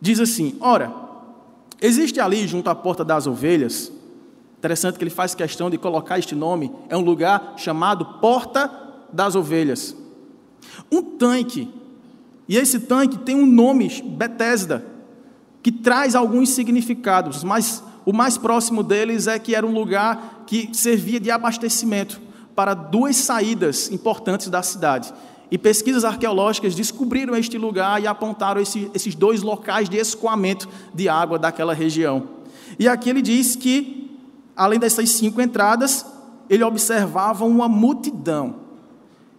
Diz 0.00 0.20
assim: 0.20 0.56
Ora, 0.60 0.92
existe 1.80 2.20
ali 2.20 2.46
junto 2.46 2.68
à 2.68 2.74
porta 2.74 3.04
das 3.04 3.26
ovelhas, 3.26 3.90
interessante 4.58 4.98
que 4.98 5.04
ele 5.04 5.10
faz 5.10 5.34
questão 5.34 5.68
de 5.70 5.78
colocar 5.78 6.18
este 6.18 6.34
nome, 6.34 6.72
é 6.88 6.96
um 6.96 7.00
lugar 7.02 7.54
chamado 7.56 8.04
Porta 8.20 8.70
das 9.12 9.34
Ovelhas. 9.34 9.96
Um 10.90 11.02
tanque, 11.02 11.68
e 12.48 12.56
esse 12.56 12.80
tanque 12.80 13.18
tem 13.18 13.34
um 13.34 13.46
nome, 13.46 13.88
Betesda 14.02 14.91
que 15.62 15.70
traz 15.70 16.14
alguns 16.14 16.50
significados, 16.50 17.44
mas 17.44 17.82
o 18.04 18.12
mais 18.12 18.36
próximo 18.36 18.82
deles 18.82 19.26
é 19.26 19.38
que 19.38 19.54
era 19.54 19.66
um 19.66 19.72
lugar 19.72 20.42
que 20.46 20.70
servia 20.72 21.20
de 21.20 21.30
abastecimento 21.30 22.20
para 22.54 22.74
duas 22.74 23.16
saídas 23.16 23.90
importantes 23.90 24.48
da 24.48 24.62
cidade. 24.62 25.12
E 25.50 25.56
pesquisas 25.56 26.04
arqueológicas 26.04 26.74
descobriram 26.74 27.36
este 27.36 27.58
lugar 27.58 28.02
e 28.02 28.06
apontaram 28.06 28.60
esse, 28.60 28.90
esses 28.92 29.14
dois 29.14 29.42
locais 29.42 29.88
de 29.88 29.98
escoamento 29.98 30.68
de 30.92 31.08
água 31.08 31.38
daquela 31.38 31.74
região. 31.74 32.28
E 32.78 32.88
aqui 32.88 33.10
ele 33.10 33.22
diz 33.22 33.54
que, 33.54 34.18
além 34.56 34.78
dessas 34.78 35.10
cinco 35.10 35.40
entradas, 35.40 36.04
ele 36.48 36.64
observava 36.64 37.44
uma 37.44 37.68
multidão 37.68 38.56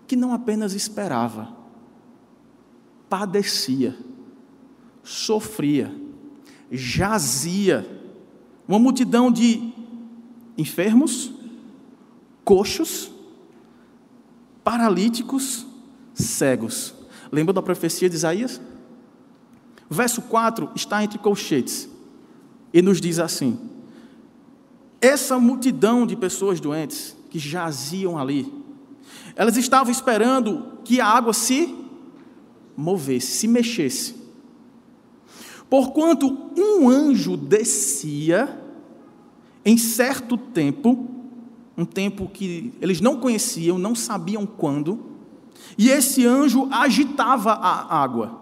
que 0.08 0.16
não 0.16 0.34
apenas 0.34 0.74
esperava, 0.74 1.50
padecia, 3.10 3.96
sofria 5.04 6.03
jazia 6.74 7.88
uma 8.68 8.80
multidão 8.80 9.32
de 9.32 9.72
enfermos, 10.58 11.32
coxos, 12.44 13.12
paralíticos, 14.64 15.66
cegos. 16.14 16.94
Lembra 17.32 17.54
da 17.54 17.62
profecia 17.62 18.10
de 18.10 18.16
Isaías? 18.16 18.60
verso 19.94 20.22
4 20.24 20.72
está 20.76 21.04
entre 21.04 21.20
colchetes 21.20 21.88
e 22.74 22.82
nos 22.82 23.00
diz 23.00 23.20
assim: 23.20 23.60
essa 25.00 25.40
multidão 25.40 26.06
de 26.06 26.16
pessoas 26.16 26.60
doentes 26.60 27.16
que 27.30 27.40
jaziam 27.40 28.18
ali, 28.18 28.52
elas 29.36 29.56
estavam 29.56 29.92
esperando 29.92 30.80
que 30.84 31.00
a 31.00 31.08
água 31.08 31.34
se 31.34 31.74
movesse, 32.76 33.28
se 33.28 33.48
mexesse. 33.48 34.23
Porquanto 35.74 36.52
um 36.56 36.88
anjo 36.88 37.36
descia 37.36 38.62
em 39.66 39.76
certo 39.76 40.38
tempo, 40.38 41.08
um 41.76 41.84
tempo 41.84 42.30
que 42.32 42.72
eles 42.80 43.02
não 43.02 43.20
conheciam, 43.20 43.80
não 43.80 43.96
sabiam 43.96 44.46
quando, 44.46 45.00
e 45.76 45.90
esse 45.90 46.28
anjo 46.28 46.70
agitava 46.72 47.54
a 47.54 48.04
água. 48.04 48.40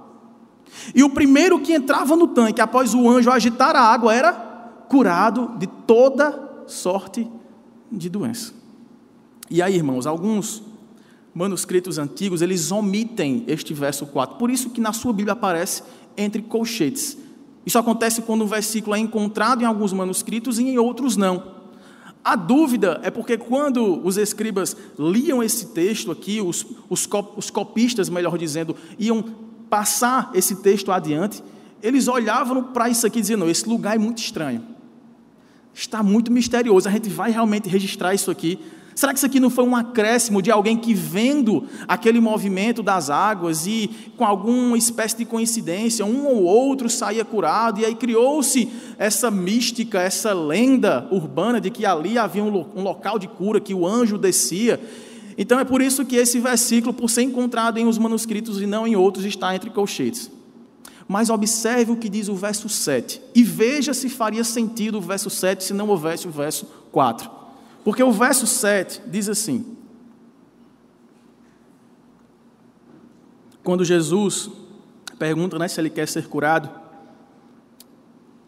E 0.93 1.03
o 1.05 1.09
primeiro 1.09 1.61
que 1.61 1.71
entrava 1.71 2.17
no 2.17 2.27
tanque 2.27 2.59
após 2.59 2.93
o 2.93 3.09
anjo 3.09 3.31
agitar 3.31 3.77
a 3.77 3.81
água 3.81 4.13
era 4.13 4.33
curado 4.89 5.53
de 5.57 5.67
toda 5.67 6.65
sorte 6.67 7.25
de 7.89 8.09
doença. 8.09 8.53
E 9.49 9.61
aí, 9.61 9.77
irmãos, 9.77 10.05
alguns 10.05 10.63
manuscritos 11.33 11.97
antigos, 11.97 12.41
eles 12.41 12.71
omitem 12.71 13.45
este 13.47 13.73
verso 13.73 14.05
4. 14.05 14.35
Por 14.35 14.51
isso 14.51 14.69
que 14.69 14.81
na 14.81 14.91
sua 14.91 15.13
Bíblia 15.13 15.31
aparece 15.31 15.81
entre 16.17 16.41
colchetes. 16.41 17.17
Isso 17.65 17.77
acontece 17.77 18.21
quando 18.21 18.41
o 18.41 18.47
versículo 18.47 18.95
é 18.95 18.99
encontrado 18.99 19.61
em 19.61 19.65
alguns 19.65 19.93
manuscritos 19.93 20.59
e 20.59 20.63
em 20.63 20.77
outros 20.77 21.15
não. 21.15 21.61
A 22.23 22.35
dúvida 22.35 22.99
é 23.03 23.09
porque 23.09 23.37
quando 23.37 24.05
os 24.05 24.17
escribas 24.17 24.75
liam 24.97 25.41
esse 25.41 25.67
texto 25.67 26.11
aqui, 26.11 26.39
os, 26.39 26.65
os, 26.89 27.07
os 27.35 27.49
copistas, 27.49 28.09
melhor 28.09 28.37
dizendo, 28.37 28.75
iam 28.99 29.23
passar 29.69 30.29
esse 30.33 30.57
texto 30.57 30.91
adiante, 30.91 31.43
eles 31.81 32.07
olhavam 32.07 32.63
para 32.65 32.89
isso 32.89 33.07
aqui 33.07 33.21
dizendo: 33.21 33.49
esse 33.49 33.67
lugar 33.67 33.95
é 33.95 33.99
muito 33.99 34.19
estranho, 34.19 34.63
está 35.73 36.03
muito 36.03 36.31
misterioso, 36.31 36.87
a 36.87 36.91
gente 36.91 37.09
vai 37.09 37.31
realmente 37.31 37.67
registrar 37.67 38.13
isso 38.13 38.29
aqui. 38.29 38.59
Será 38.93 39.13
que 39.13 39.19
isso 39.19 39.25
aqui 39.25 39.39
não 39.39 39.49
foi 39.49 39.63
um 39.63 39.75
acréscimo 39.75 40.41
de 40.41 40.51
alguém 40.51 40.77
que, 40.77 40.93
vendo 40.93 41.65
aquele 41.87 42.19
movimento 42.19 42.83
das 42.83 43.09
águas 43.09 43.65
e 43.65 43.89
com 44.17 44.25
alguma 44.25 44.77
espécie 44.77 45.17
de 45.17 45.25
coincidência, 45.25 46.05
um 46.05 46.27
ou 46.27 46.43
outro 46.43 46.89
saía 46.89 47.23
curado, 47.23 47.79
e 47.79 47.85
aí 47.85 47.95
criou-se 47.95 48.69
essa 48.97 49.31
mística, 49.31 50.01
essa 50.01 50.33
lenda 50.33 51.07
urbana 51.09 51.61
de 51.61 51.69
que 51.69 51.85
ali 51.85 52.17
havia 52.17 52.43
um 52.43 52.81
local 52.81 53.17
de 53.17 53.27
cura, 53.27 53.59
que 53.59 53.73
o 53.73 53.87
anjo 53.87 54.17
descia. 54.17 54.79
Então 55.37 55.59
é 55.59 55.63
por 55.63 55.81
isso 55.81 56.05
que 56.05 56.17
esse 56.17 56.39
versículo, 56.39 56.93
por 56.93 57.09
ser 57.09 57.23
encontrado 57.23 57.77
em 57.77 57.85
uns 57.85 57.97
manuscritos 57.97 58.61
e 58.61 58.65
não 58.65 58.85
em 58.85 58.95
outros, 58.95 59.25
está 59.25 59.55
entre 59.55 59.69
colchetes. 59.69 60.29
Mas 61.07 61.29
observe 61.29 61.91
o 61.91 61.97
que 61.97 62.09
diz 62.09 62.27
o 62.27 62.35
verso 62.35 62.69
7 62.69 63.21
e 63.33 63.43
veja 63.43 63.93
se 63.93 64.09
faria 64.09 64.43
sentido 64.43 64.97
o 64.97 65.01
verso 65.01 65.29
7 65.29 65.63
se 65.63 65.73
não 65.73 65.87
houvesse 65.87 66.27
o 66.27 66.31
verso 66.31 66.67
4. 66.91 67.40
Porque 67.83 68.03
o 68.03 68.11
verso 68.11 68.45
7 68.45 69.01
diz 69.07 69.27
assim: 69.27 69.77
Quando 73.63 73.85
Jesus 73.85 74.49
pergunta 75.17 75.59
né, 75.59 75.67
se 75.67 75.79
ele 75.79 75.89
quer 75.89 76.07
ser 76.07 76.27
curado, 76.27 76.69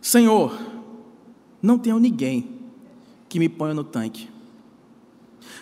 Senhor, 0.01 0.59
não 1.61 1.77
tenho 1.77 1.99
ninguém 1.99 2.59
que 3.29 3.39
me 3.39 3.47
ponha 3.47 3.73
no 3.73 3.83
tanque. 3.83 4.29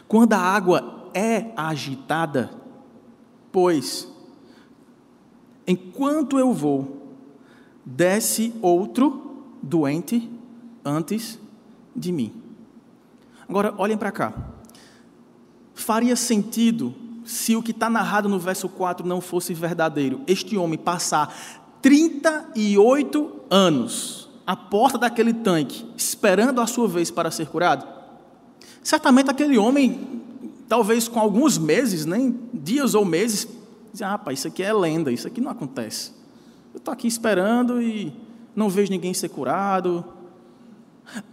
Quando 0.07 0.33
a 0.33 0.39
água 0.39 1.09
é 1.13 1.51
agitada, 1.55 2.49
pois, 3.51 4.07
enquanto 5.67 6.39
eu 6.39 6.53
vou, 6.53 7.01
desce 7.85 8.53
outro 8.61 9.43
doente 9.61 10.29
antes 10.83 11.39
de 11.95 12.11
mim. 12.11 12.40
Agora, 13.51 13.73
olhem 13.77 13.97
para 13.97 14.13
cá. 14.13 14.33
Faria 15.73 16.15
sentido 16.15 16.95
se 17.25 17.53
o 17.53 17.61
que 17.61 17.71
está 17.71 17.89
narrado 17.89 18.29
no 18.29 18.39
verso 18.39 18.69
4 18.69 19.05
não 19.05 19.19
fosse 19.19 19.53
verdadeiro. 19.53 20.21
Este 20.25 20.55
homem 20.55 20.79
passar 20.79 21.59
38 21.81 23.41
anos 23.49 24.29
à 24.47 24.55
porta 24.55 24.97
daquele 24.97 25.33
tanque, 25.33 25.85
esperando 25.97 26.61
a 26.61 26.65
sua 26.65 26.87
vez 26.87 27.11
para 27.11 27.29
ser 27.29 27.47
curado. 27.47 27.85
Certamente 28.81 29.29
aquele 29.29 29.57
homem, 29.57 30.21
talvez 30.69 31.09
com 31.09 31.19
alguns 31.19 31.57
meses, 31.57 32.05
nem 32.05 32.39
dias 32.53 32.95
ou 32.95 33.03
meses, 33.03 33.45
dizia: 33.91 34.07
ah, 34.07 34.11
rapaz, 34.11 34.39
isso 34.39 34.47
aqui 34.47 34.63
é 34.63 34.71
lenda, 34.71 35.11
isso 35.11 35.27
aqui 35.27 35.41
não 35.41 35.51
acontece. 35.51 36.13
Eu 36.73 36.77
estou 36.77 36.93
aqui 36.93 37.05
esperando 37.05 37.81
e 37.81 38.13
não 38.55 38.69
vejo 38.69 38.89
ninguém 38.89 39.13
ser 39.13 39.27
curado, 39.27 40.05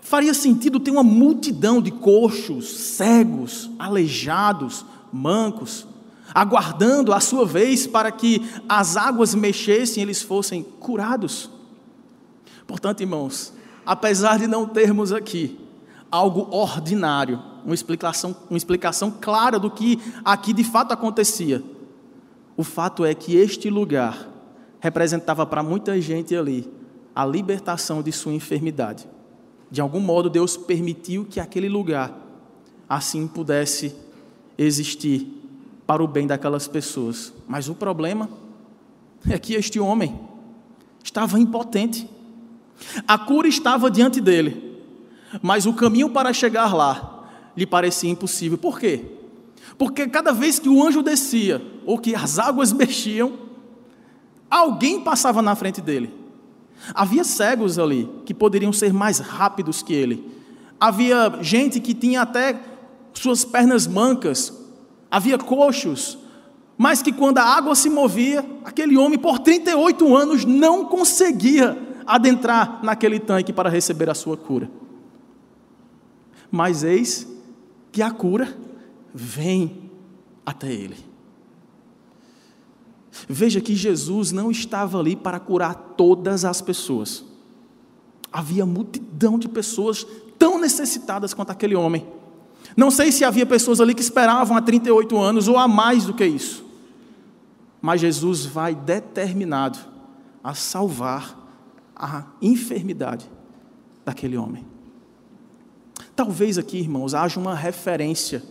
Faria 0.01 0.35
sentido 0.35 0.81
ter 0.81 0.91
uma 0.91 1.03
multidão 1.03 1.81
de 1.81 1.91
coxos, 1.91 2.77
cegos, 2.77 3.71
aleijados, 3.79 4.85
mancos, 5.13 5.87
aguardando 6.35 7.13
a 7.13 7.21
sua 7.21 7.47
vez 7.47 7.87
para 7.87 8.11
que 8.11 8.43
as 8.69 8.97
águas 8.97 9.35
mexessem 9.35 10.03
e 10.03 10.07
eles 10.07 10.23
fossem 10.23 10.63
curados. 10.63 11.51
Portanto, 12.67 13.01
irmãos, 13.01 13.53
apesar 13.87 14.39
de 14.39 14.47
não 14.47 14.67
termos 14.67 15.13
aqui 15.13 15.59
algo 16.11 16.55
ordinário, 16.55 17.43
uma 17.65 17.75
explicação, 17.75 18.37
uma 18.51 18.57
explicação 18.57 19.11
clara 19.11 19.59
do 19.59 19.71
que 19.71 20.01
aqui 20.25 20.53
de 20.53 20.65
fato 20.65 20.93
acontecia, 20.93 21.63
o 22.57 22.65
fato 22.65 23.05
é 23.05 23.15
que 23.15 23.37
este 23.37 23.71
lugar 23.71 24.29
representava 24.81 25.47
para 25.47 25.63
muita 25.63 26.01
gente 26.01 26.35
ali 26.35 26.69
a 27.15 27.25
libertação 27.25 28.03
de 28.03 28.13
sua 28.13 28.33
enfermidade. 28.33 29.09
De 29.71 29.81
algum 29.81 30.01
modo, 30.01 30.31
Deus 30.31 30.57
permitiu 30.57 31.25
que 31.25 31.41
aquele 31.41 31.69
lugar 31.69 32.13
assim 32.89 33.27
pudesse 33.27 33.95
existir 34.57 35.27
para 35.87 36.03
o 36.03 36.09
bem 36.09 36.27
daquelas 36.27 36.67
pessoas. 36.67 37.33
Mas 37.47 37.69
o 37.69 37.75
problema 37.75 38.29
é 39.29 39.39
que 39.39 39.55
este 39.55 39.79
homem 39.79 40.19
estava 41.03 41.39
impotente. 41.39 42.09
A 43.07 43.19
cura 43.19 43.49
estava 43.49 43.91
diante 43.91 44.21
dele, 44.21 44.81
mas 45.43 45.67
o 45.67 45.73
caminho 45.73 46.11
para 46.11 46.33
chegar 46.33 46.75
lá 46.75 47.29
lhe 47.57 47.67
parecia 47.67 48.11
impossível. 48.11 48.57
Por 48.57 48.79
quê? 48.79 49.05
Porque 49.77 50.07
cada 50.09 50.33
vez 50.33 50.59
que 50.59 50.69
o 50.69 50.87
anjo 50.87 51.03
descia 51.03 51.61
ou 51.85 51.99
que 51.99 52.15
as 52.15 52.39
águas 52.39 52.73
mexiam, 52.75 53.33
alguém 54.51 55.01
passava 55.03 55.43
na 55.43 55.55
frente 55.55 55.81
dele. 55.81 56.18
Havia 56.95 57.25
cegos 57.25 57.79
ali 57.79 58.09
que 58.25 58.33
poderiam 58.33 58.73
ser 58.73 58.93
mais 58.93 59.19
rápidos 59.19 59.83
que 59.83 59.93
ele. 59.93 60.31
Havia 60.81 61.39
gente 61.43 61.81
que 61.81 61.95
tinha 61.95 62.23
até 62.23 62.61
suas 63.13 63.45
pernas 63.45 63.87
mancas. 63.87 64.53
Havia 65.11 65.39
coxos. 65.39 66.19
Mas 66.77 67.03
que 67.03 67.13
quando 67.13 67.39
a 67.39 67.45
água 67.45 67.75
se 67.75 67.91
movia, 67.91 68.45
aquele 68.65 68.97
homem 68.97 69.19
por 69.19 69.41
38 69.41 70.17
anos 70.17 70.45
não 70.45 70.85
conseguia 70.85 71.77
adentrar 72.07 72.81
naquele 72.83 73.19
tanque 73.19 73.53
para 73.53 73.69
receber 73.69 74.09
a 74.09 74.15
sua 74.15 74.37
cura. 74.37 74.71
Mas 76.51 76.85
eis 76.85 77.27
que 77.91 78.01
a 78.01 78.11
cura 78.11 78.57
vem 79.13 79.91
até 80.47 80.73
ele. 80.73 81.08
Veja 83.27 83.61
que 83.61 83.75
Jesus 83.75 84.33
não 84.33 84.51
estava 84.51 84.99
ali 84.99 85.17
para 85.17 85.41
curar 85.41 85.75
todas 85.97 86.45
as 86.45 86.61
pessoas. 86.61 87.25
Havia 88.31 88.67
multidão 88.67 89.39
de 89.39 89.49
pessoas 89.49 90.07
tão 90.39 90.61
necessitadas 90.61 91.33
quanto 91.33 91.51
aquele 91.51 91.75
homem. 91.75 92.07
Não 92.77 92.91
sei 92.91 93.11
se 93.11 93.25
havia 93.25 93.47
pessoas 93.47 93.81
ali 93.81 93.95
que 93.95 94.03
esperavam 94.03 94.57
há 94.57 94.63
38 94.63 95.17
anos 95.19 95.49
ou 95.49 95.57
há 95.57 95.67
mais 95.67 96.05
do 96.05 96.15
que 96.15 96.25
isso. 96.25 96.65
Mas 97.81 98.01
Jesus 98.01 98.45
vai 98.45 98.75
determinado 98.75 99.79
a 100.43 100.55
salvar 100.55 101.37
a 101.95 102.25
enfermidade 102.41 103.29
daquele 104.05 104.37
homem. 104.37 104.65
Talvez 106.15 106.59
aqui, 106.59 106.79
irmãos, 106.79 107.15
haja 107.15 107.39
uma 107.39 107.55
referência 107.55 108.43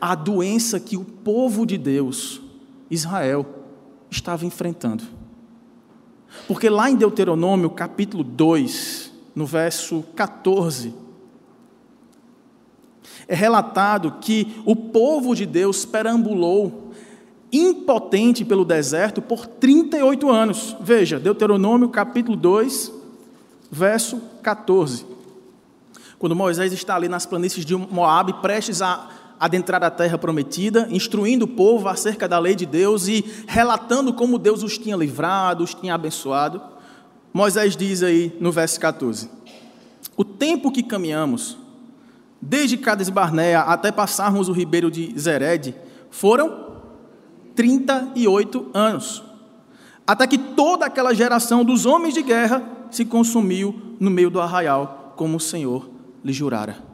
à 0.00 0.14
doença 0.14 0.78
que 0.78 0.96
o 0.96 1.04
povo 1.04 1.64
de 1.64 1.78
Deus 1.78 2.41
Israel 2.92 3.46
estava 4.10 4.44
enfrentando. 4.44 5.02
Porque 6.46 6.68
lá 6.68 6.90
em 6.90 6.96
Deuteronômio, 6.96 7.70
capítulo 7.70 8.22
2, 8.22 9.10
no 9.34 9.46
verso 9.46 10.04
14, 10.14 10.94
é 13.26 13.34
relatado 13.34 14.18
que 14.20 14.62
o 14.66 14.76
povo 14.76 15.34
de 15.34 15.46
Deus 15.46 15.86
perambulou 15.86 16.92
impotente 17.50 18.44
pelo 18.44 18.64
deserto 18.64 19.22
por 19.22 19.46
38 19.46 20.30
anos. 20.30 20.76
Veja, 20.80 21.18
Deuteronômio 21.18 21.88
capítulo 21.88 22.36
2, 22.36 22.92
verso 23.70 24.20
14. 24.42 25.06
Quando 26.18 26.36
Moisés 26.36 26.72
está 26.72 26.96
ali 26.96 27.08
nas 27.08 27.26
planícies 27.26 27.64
de 27.64 27.74
Moabe, 27.74 28.34
prestes 28.34 28.82
a 28.82 29.08
adentrar 29.42 29.82
a 29.82 29.90
terra 29.90 30.16
prometida, 30.16 30.86
instruindo 30.88 31.46
o 31.46 31.48
povo 31.48 31.88
acerca 31.88 32.28
da 32.28 32.38
lei 32.38 32.54
de 32.54 32.64
Deus 32.64 33.08
e 33.08 33.24
relatando 33.48 34.14
como 34.14 34.38
Deus 34.38 34.62
os 34.62 34.78
tinha 34.78 34.94
livrado, 34.94 35.64
os 35.64 35.74
tinha 35.74 35.96
abençoado. 35.96 36.62
Moisés 37.34 37.76
diz 37.76 38.04
aí 38.04 38.32
no 38.38 38.52
verso 38.52 38.78
14: 38.78 39.28
O 40.16 40.24
tempo 40.24 40.70
que 40.70 40.80
caminhamos, 40.80 41.58
desde 42.40 42.76
Cades 42.76 43.08
Barnea 43.08 43.62
até 43.62 43.90
passarmos 43.90 44.48
o 44.48 44.52
ribeiro 44.52 44.88
de 44.92 45.12
Zered, 45.18 45.74
foram 46.08 46.76
38 47.56 48.70
anos, 48.72 49.24
até 50.06 50.24
que 50.24 50.38
toda 50.38 50.86
aquela 50.86 51.12
geração 51.12 51.64
dos 51.64 51.84
homens 51.84 52.14
de 52.14 52.22
guerra 52.22 52.62
se 52.92 53.04
consumiu 53.04 53.96
no 53.98 54.08
meio 54.08 54.30
do 54.30 54.40
arraial, 54.40 55.14
como 55.16 55.38
o 55.38 55.40
Senhor 55.40 55.90
lhe 56.24 56.32
jurara. 56.32 56.91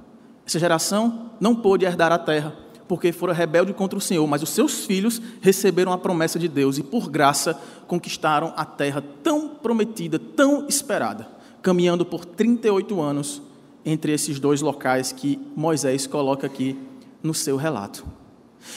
Essa 0.48 0.58
geração 0.58 1.32
não 1.38 1.54
pôde 1.54 1.84
herdar 1.84 2.10
a 2.10 2.16
terra, 2.16 2.56
porque 2.88 3.12
foram 3.12 3.34
rebeldes 3.34 3.76
contra 3.76 3.98
o 3.98 4.00
Senhor, 4.00 4.26
mas 4.26 4.42
os 4.42 4.48
seus 4.48 4.86
filhos 4.86 5.20
receberam 5.42 5.92
a 5.92 5.98
promessa 5.98 6.38
de 6.38 6.48
Deus 6.48 6.78
e, 6.78 6.82
por 6.82 7.10
graça, 7.10 7.52
conquistaram 7.86 8.54
a 8.56 8.64
terra 8.64 9.04
tão 9.22 9.46
prometida, 9.46 10.18
tão 10.18 10.66
esperada, 10.66 11.28
caminhando 11.60 12.02
por 12.02 12.24
38 12.24 12.98
anos 12.98 13.42
entre 13.84 14.10
esses 14.10 14.40
dois 14.40 14.62
locais 14.62 15.12
que 15.12 15.38
Moisés 15.54 16.06
coloca 16.06 16.46
aqui 16.46 16.78
no 17.22 17.34
seu 17.34 17.58
relato. 17.58 18.06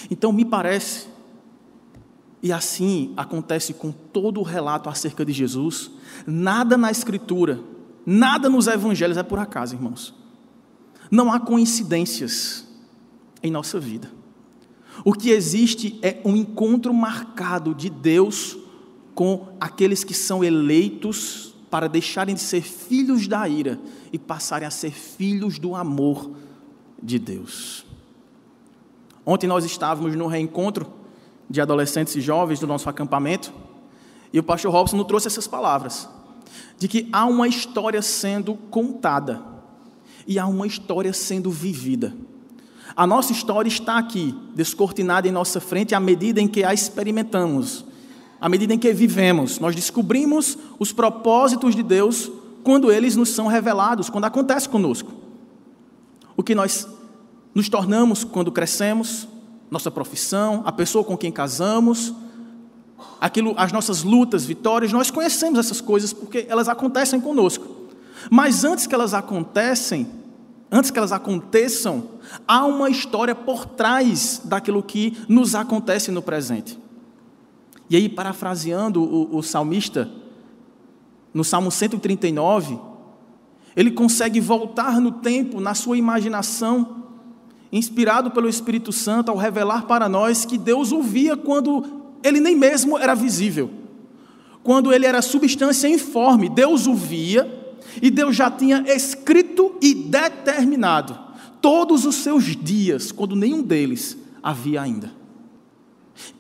Então, 0.10 0.34
me 0.34 0.44
parece, 0.44 1.08
e 2.44 2.52
assim 2.52 3.14
acontece 3.16 3.74
com 3.74 3.94
todo 3.94 4.42
o 4.42 4.44
relato 4.44 4.90
acerca 4.90 5.24
de 5.24 5.32
Jesus, 5.32 5.90
nada 6.28 6.76
na 6.76 6.92
Escritura, 6.92 7.62
nada 8.06 8.50
nos 8.50 8.68
Evangelhos 8.68 9.16
é 9.16 9.24
por 9.24 9.40
acaso, 9.40 9.74
irmãos. 9.74 10.20
Não 11.12 11.30
há 11.30 11.42
coincidências 11.42 12.66
em 13.44 13.52
nossa 13.52 13.78
vida. 13.78 14.10
O 15.04 15.12
que 15.12 15.30
existe 15.30 16.00
é 16.02 16.22
um 16.24 16.38
encontro 16.38 16.94
marcado 16.94 17.76
de 17.76 17.90
Deus 17.90 18.58
com 19.14 19.50
aqueles 19.60 20.06
que 20.06 20.14
são 20.14 20.42
eleitos 20.42 21.54
para 21.70 21.90
deixarem 21.90 22.34
de 22.34 22.42
ser 22.42 22.62
filhos 22.62 23.28
da 23.28 23.48
ira 23.48 23.80
e 24.12 24.18
passarem 24.18 24.68
a 24.68 24.72
ser 24.72 24.92
filhos 24.92 25.60
do 25.60 25.76
amor 25.76 26.32
de 27.02 27.20
Deus. 27.20 27.86
Ontem 29.26 29.48
nós 29.48 29.66
estávamos 29.66 30.16
no 30.16 30.28
reencontro 30.28 30.92
de 31.50 31.60
adolescentes 31.60 32.16
e 32.16 32.22
jovens 32.22 32.60
do 32.60 32.68
nosso 32.68 32.90
acampamento 32.90 33.54
e 34.32 34.40
o 34.40 34.44
pastor 34.44 34.72
Robson 34.72 34.98
nos 34.98 35.08
trouxe 35.08 35.28
essas 35.28 35.48
palavras 35.48 36.08
de 36.78 36.88
que 36.88 37.10
há 37.12 37.26
uma 37.26 37.48
história 37.48 38.02
sendo 38.02 38.56
contada 38.56 39.51
e 40.28 40.40
há 40.40 40.46
uma 40.46 40.68
história 40.68 41.14
sendo 41.14 41.50
vivida. 41.50 42.14
A 42.96 43.08
nossa 43.08 43.32
história 43.32 43.70
está 43.70 43.98
aqui, 43.98 44.36
descortinada 44.54 45.28
em 45.28 45.32
nossa 45.32 45.60
frente, 45.60 45.96
à 45.96 46.00
medida 46.00 46.42
em 46.42 46.48
que 46.48 46.64
a 46.64 46.74
experimentamos, 46.74 47.86
à 48.40 48.50
medida 48.50 48.74
em 48.74 48.80
que 48.80 48.92
vivemos. 48.94 49.60
Nós 49.60 49.76
descobrimos 49.76 50.58
os 50.78 50.92
propósitos 50.92 51.76
de 51.76 51.84
Deus 51.84 52.32
quando 52.64 52.92
eles 52.92 53.16
nos 53.16 53.30
são 53.30 53.48
revelados, 53.48 54.10
quando 54.10 54.26
acontece 54.26 54.68
conosco. 54.68 55.12
O 56.36 56.44
que 56.44 56.54
nós 56.54 56.88
nos 57.54 57.70
tornamos 57.70 58.24
quando 58.24 58.52
crescemos, 58.52 59.28
nossa 59.70 59.90
profissão, 59.90 60.62
a 60.66 60.72
pessoa 60.72 61.04
com 61.04 61.18
quem 61.18 61.32
casamos, 61.32 62.14
aquilo, 63.20 63.54
as 63.58 63.72
nossas 63.72 64.04
lutas, 64.04 64.46
vitórias, 64.46 64.92
nós 64.92 65.10
conhecemos 65.10 65.60
essas 65.60 65.80
coisas 65.80 66.12
porque 66.12 66.46
elas 66.50 66.68
acontecem 66.68 67.22
conosco. 67.22 67.81
Mas 68.30 68.64
antes 68.64 68.88
que 68.88 68.96
elas 68.96 69.14
acontecem, 69.14 70.08
antes 70.72 70.92
que 70.92 70.98
elas 70.98 71.12
aconteçam, 71.12 72.04
há 72.48 72.66
uma 72.66 72.90
história 72.90 73.36
por 73.36 73.66
trás 73.66 74.42
daquilo 74.44 74.82
que 74.82 75.18
nos 75.28 75.56
acontece 75.56 76.12
no 76.12 76.22
presente. 76.22 76.80
E 77.90 77.96
aí, 77.98 78.08
parafraseando 78.08 79.04
o, 79.04 79.38
o 79.38 79.44
salmista, 79.44 80.10
no 81.34 81.44
Salmo 81.44 81.72
139, 81.72 82.80
ele 83.76 83.92
consegue 83.92 84.40
voltar 84.40 85.00
no 85.02 85.12
tempo, 85.12 85.60
na 85.60 85.74
sua 85.74 85.98
imaginação, 85.98 87.04
inspirado 87.72 88.32
pelo 88.32 88.50
Espírito 88.50 88.92
Santo, 88.92 89.30
ao 89.30 89.38
revelar 89.38 89.86
para 89.86 90.08
nós 90.08 90.46
que 90.46 90.58
Deus 90.58 90.92
ouvia 90.92 91.36
quando 91.36 91.84
ele 92.24 92.40
nem 92.40 92.56
mesmo 92.56 92.98
era 92.98 93.14
visível. 93.14 93.70
Quando 94.64 94.94
ele 94.94 95.06
era 95.06 95.22
substância 95.22 95.88
informe, 95.88 96.48
Deus 96.48 96.86
o 96.86 96.94
via 96.94 97.61
e 98.02 98.12
Deus 98.12 98.36
já 98.36 98.52
tinha 98.52 98.84
escrito 98.88 99.76
e 99.82 99.94
determinado 99.94 101.18
todos 101.62 102.06
os 102.06 102.16
seus 102.16 102.56
dias, 102.56 103.12
quando 103.12 103.36
nenhum 103.36 103.62
deles 103.62 104.18
havia 104.42 104.82
ainda. 104.82 105.12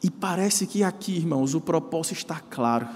E 0.04 0.10
parece 0.10 0.68
que 0.68 0.84
aqui, 0.84 1.16
irmãos, 1.16 1.54
o 1.54 1.62
propósito 1.62 2.18
está 2.18 2.40
claro. 2.40 2.88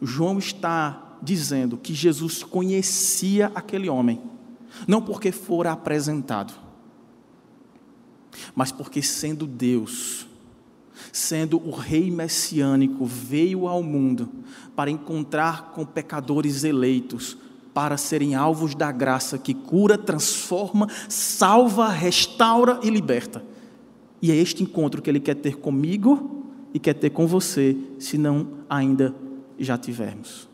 João 0.00 0.38
está 0.38 1.16
dizendo 1.22 1.76
que 1.76 1.94
Jesus 1.94 2.42
conhecia 2.42 3.50
aquele 3.54 3.88
homem, 3.88 4.20
não 4.86 5.00
porque 5.00 5.32
fora 5.32 5.72
apresentado, 5.72 6.52
mas 8.54 8.72
porque, 8.72 9.00
sendo 9.00 9.46
Deus, 9.46 10.26
sendo 11.12 11.56
o 11.56 11.70
rei 11.70 12.10
messiânico, 12.10 13.06
veio 13.06 13.66
ao 13.68 13.82
mundo 13.82 14.28
para 14.74 14.90
encontrar 14.90 15.72
com 15.72 15.84
pecadores 15.84 16.64
eleitos, 16.64 17.38
para 17.74 17.96
serem 17.96 18.36
alvos 18.36 18.72
da 18.76 18.92
graça 18.92 19.36
que 19.36 19.52
cura, 19.52 19.98
transforma, 19.98 20.88
salva, 21.08 21.88
restaura 21.88 22.78
e 22.84 22.88
liberta. 22.88 23.44
E 24.22 24.30
é 24.30 24.36
este 24.36 24.62
encontro 24.62 25.02
que 25.02 25.10
ele 25.10 25.18
quer 25.18 25.34
ter 25.34 25.56
comigo 25.56 26.44
e 26.72 26.78
quer 26.78 26.94
ter 26.94 27.10
com 27.10 27.26
você, 27.26 27.76
se 27.98 28.16
não 28.16 28.46
ainda 28.70 29.12
já 29.58 29.76
tivermos. 29.76 30.48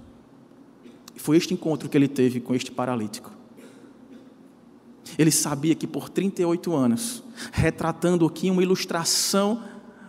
Foi 1.15 1.37
este 1.37 1.53
encontro 1.53 1.89
que 1.89 1.97
ele 1.97 2.09
teve 2.09 2.41
com 2.41 2.55
este 2.55 2.73
paralítico. 2.73 3.31
Ele 5.19 5.31
sabia 5.31 5.75
que 5.75 5.87
por 5.87 6.09
38 6.09 6.75
anos, 6.75 7.23
retratando 7.53 8.25
aqui 8.25 8.51
uma 8.51 8.63
ilustração 8.63 9.63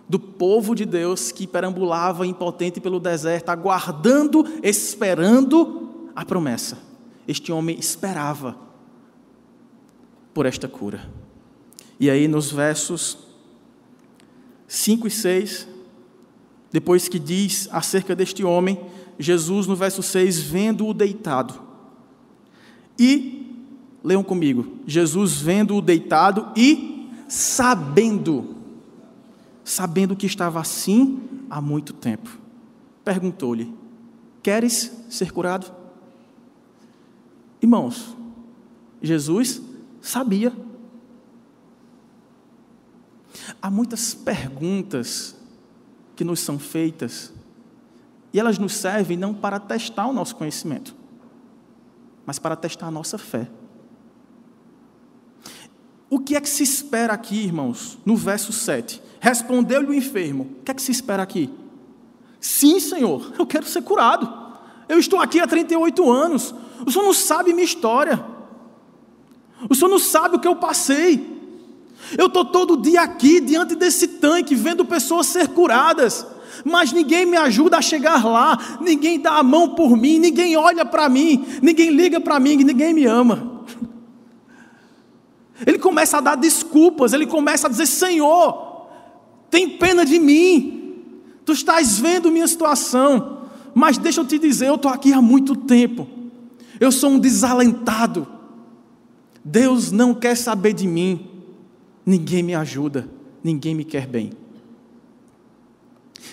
do 0.08 0.20
povo 0.20 0.74
de 0.74 0.86
Deus 0.86 1.32
que 1.32 1.46
perambulava 1.46 2.26
impotente 2.26 2.80
pelo 2.80 3.00
deserto, 3.00 3.50
aguardando, 3.50 4.46
esperando 4.64 6.10
a 6.16 6.24
promessa 6.24 6.91
este 7.28 7.52
homem 7.52 7.78
esperava 7.80 8.58
por 10.34 10.46
esta 10.46 10.68
cura. 10.68 11.10
E 12.00 12.10
aí, 12.10 12.28
nos 12.28 12.52
versos 12.52 13.18
5 14.68 15.08
e 15.08 15.12
6, 15.12 15.68
depois 16.72 17.08
que 17.08 17.20
diz 17.20 17.68
acerca 17.72 18.16
deste 18.16 18.44
homem, 18.44 18.80
Jesus, 19.20 19.68
no 19.68 19.76
verso 19.76 20.02
6, 20.02 20.40
vendo-o 20.40 20.94
deitado. 20.94 21.62
E, 22.98 23.56
leiam 24.04 24.24
comigo, 24.24 24.80
Jesus 24.88 25.42
vendo-o 25.42 25.82
deitado 25.82 26.52
e 26.56 27.10
sabendo, 27.28 28.56
sabendo 29.64 30.16
que 30.16 30.26
estava 30.26 30.60
assim 30.60 31.20
há 31.50 31.62
muito 31.62 31.94
tempo, 31.94 32.40
perguntou-lhe: 33.04 33.74
Queres 34.42 34.92
ser 35.10 35.32
curado? 35.32 35.81
Irmãos, 37.62 38.16
Jesus 39.02 39.62
sabia. 40.02 40.52
Há 43.62 43.70
muitas 43.70 44.14
perguntas 44.14 45.36
que 46.16 46.24
nos 46.24 46.40
são 46.40 46.58
feitas 46.58 47.32
e 48.34 48.40
elas 48.40 48.58
nos 48.58 48.74
servem 48.74 49.18
não 49.18 49.34
para 49.34 49.60
testar 49.60 50.08
o 50.08 50.14
nosso 50.14 50.36
conhecimento, 50.36 50.96
mas 52.26 52.40
para 52.40 52.56
testar 52.56 52.88
a 52.88 52.92
nossa 52.92 53.18
fé. 53.18 53.48
O 56.10 56.20
que 56.20 56.36
é 56.36 56.42
que 56.42 56.50
se 56.50 56.64
espera 56.64 57.14
aqui, 57.14 57.44
irmãos, 57.44 57.98
no 58.06 58.18
verso 58.18 58.52
7? 58.52 59.02
Respondeu-lhe 59.20 59.88
o 59.88 59.94
enfermo: 59.94 60.44
O 60.60 60.64
que 60.64 60.72
é 60.72 60.74
que 60.74 60.82
se 60.82 60.92
espera 60.92 61.24
aqui? 61.24 61.50
Sim, 62.40 62.80
Senhor, 62.80 63.34
eu 63.38 63.46
quero 63.46 63.66
ser 63.66 63.84
curado. 63.84 64.41
Eu 64.92 65.00
estou 65.00 65.22
aqui 65.22 65.40
há 65.40 65.48
38 65.48 66.12
anos. 66.12 66.54
O 66.86 66.92
senhor 66.92 67.06
não 67.06 67.14
sabe 67.14 67.54
minha 67.54 67.64
história. 67.64 68.22
O 69.70 69.74
senhor 69.74 69.88
não 69.88 69.98
sabe 69.98 70.36
o 70.36 70.40
que 70.40 70.48
eu 70.50 70.58
passei. 70.58 71.40
Eu 72.18 72.26
estou 72.26 72.44
todo 72.44 72.76
dia 72.76 73.02
aqui, 73.02 73.40
diante 73.40 73.74
desse 73.74 74.06
tanque, 74.06 74.54
vendo 74.54 74.84
pessoas 74.84 75.28
ser 75.28 75.48
curadas. 75.48 76.28
Mas 76.66 76.92
ninguém 76.92 77.26
me 77.26 77.38
ajuda 77.38 77.78
a 77.78 77.82
chegar 77.82 78.26
lá, 78.26 78.80
ninguém 78.82 79.18
dá 79.18 79.38
a 79.38 79.44
mão 79.44 79.70
por 79.76 79.96
mim, 79.96 80.20
ninguém 80.20 80.58
olha 80.58 80.84
para 80.84 81.08
mim, 81.08 81.46
ninguém 81.62 81.92
liga 81.92 82.20
para 82.20 82.38
mim, 82.38 82.58
ninguém 82.58 82.94
me 82.94 83.06
ama. 83.06 83.64
Ele 85.66 85.80
começa 85.80 86.18
a 86.18 86.22
dar 86.22 86.36
desculpas, 86.36 87.14
ele 87.14 87.28
começa 87.28 87.68
a 87.68 87.70
dizer: 87.70 87.86
Senhor, 87.86 88.88
tem 89.50 89.70
pena 89.70 90.04
de 90.04 90.20
mim, 90.20 90.96
tu 91.46 91.54
estás 91.54 91.98
vendo 91.98 92.30
minha 92.30 92.48
situação, 92.48 93.41
mas 93.74 93.98
deixa 93.98 94.22
eu 94.22 94.26
te 94.26 94.38
dizer, 94.38 94.68
eu 94.68 94.76
estou 94.76 94.92
aqui 94.92 95.14
há 95.14 95.22
muito 95.22 95.56
tempo 95.56 96.08
eu 96.82 96.92
sou 96.92 97.12
um 97.12 97.20
desalentado. 97.20 98.28
Deus 99.46 99.92
não 99.92 100.16
quer 100.16 100.36
saber 100.36 100.74
de 100.74 100.88
mim, 100.88 101.30
ninguém 102.04 102.42
me 102.42 102.56
ajuda, 102.56 103.08
ninguém 103.44 103.76
me 103.76 103.86
quer 103.86 104.08
bem. 104.08 104.32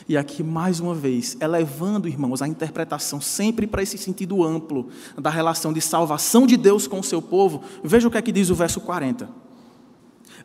E 0.09 0.17
aqui, 0.17 0.43
mais 0.43 0.81
uma 0.81 0.95
vez, 0.95 1.37
elevando, 1.39 2.09
irmãos, 2.09 2.41
a 2.41 2.49
interpretação 2.49 3.21
sempre 3.21 3.67
para 3.67 3.83
esse 3.83 3.99
sentido 3.99 4.43
amplo 4.43 4.89
da 5.19 5.29
relação 5.29 5.71
de 5.71 5.83
salvação 5.83 6.47
de 6.47 6.57
Deus 6.57 6.87
com 6.87 7.01
o 7.01 7.05
seu 7.05 7.21
povo, 7.21 7.63
veja 7.85 8.09
o 8.09 8.11
que 8.11 8.17
é 8.17 8.23
que 8.23 8.33
diz 8.33 8.49
o 8.49 8.55
verso 8.55 8.81
40. 8.81 9.29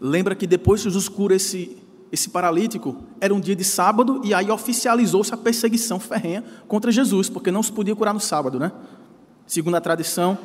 Lembra 0.01 0.35
que 0.35 0.45
depois 0.45 0.81
que 0.81 0.89
Jesus 0.89 1.07
cura 1.07 1.33
esse, 1.33 1.77
esse 2.13 2.29
paralítico, 2.29 2.95
era 3.19 3.33
um 3.33 3.39
dia 3.39 3.55
de 3.55 3.63
sábado 3.63 4.21
e 4.23 4.35
aí 4.35 4.51
oficializou-se 4.51 5.33
a 5.33 5.37
perseguição 5.37 5.99
ferrenha 5.99 6.43
contra 6.67 6.91
Jesus, 6.91 7.27
porque 7.27 7.49
não 7.49 7.63
se 7.63 7.71
podia 7.71 7.95
curar 7.95 8.13
no 8.13 8.19
sábado, 8.19 8.59
né? 8.59 8.71
segundo 9.47 9.73
a 9.75 9.81
tradição 9.81 10.37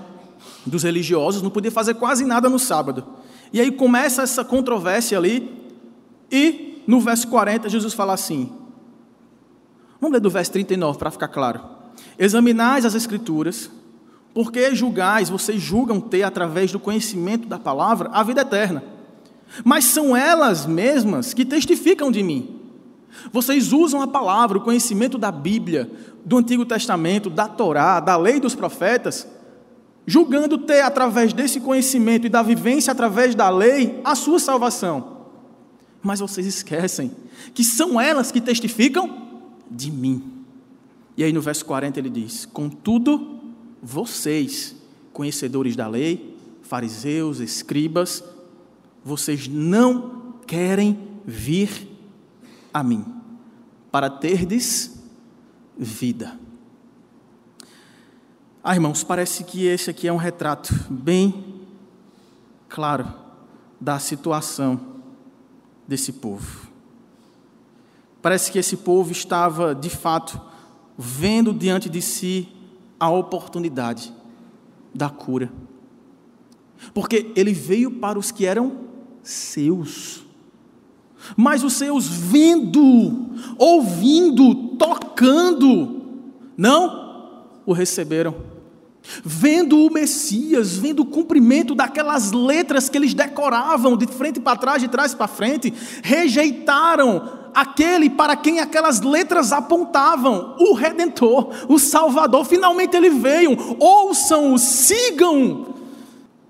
dos 0.64 0.82
religiosos, 0.82 1.42
não 1.42 1.50
podia 1.50 1.70
fazer 1.70 1.92
quase 1.92 2.24
nada 2.24 2.48
no 2.48 2.58
sábado. 2.58 3.04
E 3.52 3.60
aí 3.60 3.70
começa 3.70 4.22
essa 4.22 4.42
controvérsia 4.42 5.18
ali, 5.18 5.76
e 6.32 6.82
no 6.86 7.00
verso 7.00 7.28
40 7.28 7.68
Jesus 7.68 7.92
fala 7.92 8.14
assim: 8.14 8.50
Vamos 10.00 10.14
ler 10.14 10.20
do 10.20 10.30
verso 10.30 10.52
39 10.52 10.98
para 10.98 11.10
ficar 11.10 11.28
claro. 11.28 11.60
Examinais 12.18 12.86
as 12.86 12.94
Escrituras, 12.94 13.70
porque 14.32 14.74
julgais, 14.74 15.28
vocês 15.28 15.60
julgam 15.60 16.00
ter, 16.00 16.22
através 16.22 16.72
do 16.72 16.80
conhecimento 16.80 17.46
da 17.46 17.58
palavra, 17.58 18.08
a 18.10 18.22
vida 18.22 18.40
eterna. 18.40 18.96
Mas 19.64 19.86
são 19.86 20.16
elas 20.16 20.66
mesmas 20.66 21.34
que 21.34 21.44
testificam 21.44 22.10
de 22.10 22.22
mim. 22.22 22.58
Vocês 23.32 23.72
usam 23.72 24.00
a 24.02 24.06
palavra, 24.06 24.58
o 24.58 24.62
conhecimento 24.62 25.18
da 25.18 25.32
Bíblia, 25.32 25.90
do 26.24 26.36
Antigo 26.36 26.64
Testamento, 26.64 27.30
da 27.30 27.48
Torá, 27.48 28.00
da 28.00 28.16
lei 28.16 28.38
dos 28.38 28.54
profetas, 28.54 29.26
julgando 30.06 30.58
ter, 30.58 30.82
através 30.82 31.32
desse 31.32 31.60
conhecimento 31.60 32.26
e 32.26 32.30
da 32.30 32.42
vivência 32.42 32.92
através 32.92 33.34
da 33.34 33.50
lei, 33.50 34.00
a 34.04 34.14
sua 34.14 34.38
salvação. 34.38 35.18
Mas 36.02 36.20
vocês 36.20 36.46
esquecem 36.46 37.12
que 37.54 37.64
são 37.64 38.00
elas 38.00 38.30
que 38.30 38.40
testificam 38.40 39.28
de 39.70 39.90
mim. 39.90 40.44
E 41.16 41.24
aí 41.24 41.32
no 41.32 41.40
verso 41.40 41.64
40 41.64 41.98
ele 41.98 42.10
diz: 42.10 42.46
Contudo, 42.46 43.40
vocês, 43.82 44.76
conhecedores 45.12 45.74
da 45.74 45.88
lei, 45.88 46.36
fariseus, 46.62 47.40
escribas, 47.40 48.22
vocês 49.08 49.48
não 49.48 50.34
querem 50.46 51.20
vir 51.24 51.88
a 52.72 52.82
mim, 52.82 53.04
para 53.90 54.10
terdes 54.10 55.02
vida. 55.76 56.38
Ah, 58.62 58.74
irmãos, 58.74 59.02
parece 59.02 59.44
que 59.44 59.66
esse 59.66 59.88
aqui 59.88 60.06
é 60.06 60.12
um 60.12 60.18
retrato 60.18 60.74
bem 60.90 61.64
claro 62.68 63.10
da 63.80 63.98
situação 63.98 64.78
desse 65.86 66.12
povo. 66.12 66.68
Parece 68.20 68.52
que 68.52 68.58
esse 68.58 68.76
povo 68.76 69.10
estava, 69.10 69.74
de 69.74 69.88
fato, 69.88 70.38
vendo 70.98 71.54
diante 71.54 71.88
de 71.88 72.02
si 72.02 72.48
a 73.00 73.08
oportunidade 73.08 74.12
da 74.94 75.08
cura. 75.08 75.50
Porque 76.92 77.32
ele 77.34 77.54
veio 77.54 77.90
para 77.90 78.18
os 78.18 78.30
que 78.30 78.44
eram 78.44 78.87
seus 79.28 80.26
mas 81.36 81.62
os 81.62 81.74
seus 81.74 82.06
vendo, 82.06 83.30
ouvindo, 83.58 84.54
tocando, 84.76 86.02
não 86.56 87.44
o 87.66 87.72
receberam. 87.72 88.34
vendo 89.24 89.86
o 89.86 89.92
Messias, 89.92 90.76
vendo 90.76 91.00
o 91.00 91.06
cumprimento 91.06 91.74
daquelas 91.74 92.30
letras 92.32 92.88
que 92.88 92.98
eles 92.98 93.14
decoravam 93.14 93.96
de 93.96 94.06
frente 94.06 94.38
para 94.38 94.58
trás, 94.58 94.82
de 94.82 94.88
trás 94.88 95.14
para 95.14 95.26
frente, 95.26 95.72
rejeitaram 96.02 97.38
aquele 97.54 98.10
para 98.10 98.36
quem 98.36 98.60
aquelas 98.60 99.00
letras 99.00 99.50
apontavam, 99.50 100.56
o 100.58 100.74
Redentor, 100.74 101.50
o 101.68 101.78
Salvador. 101.78 102.44
Finalmente 102.44 102.96
ele 102.96 103.10
veio. 103.10 103.76
Ouçam-o, 103.78 104.58
sigam. 104.58 105.74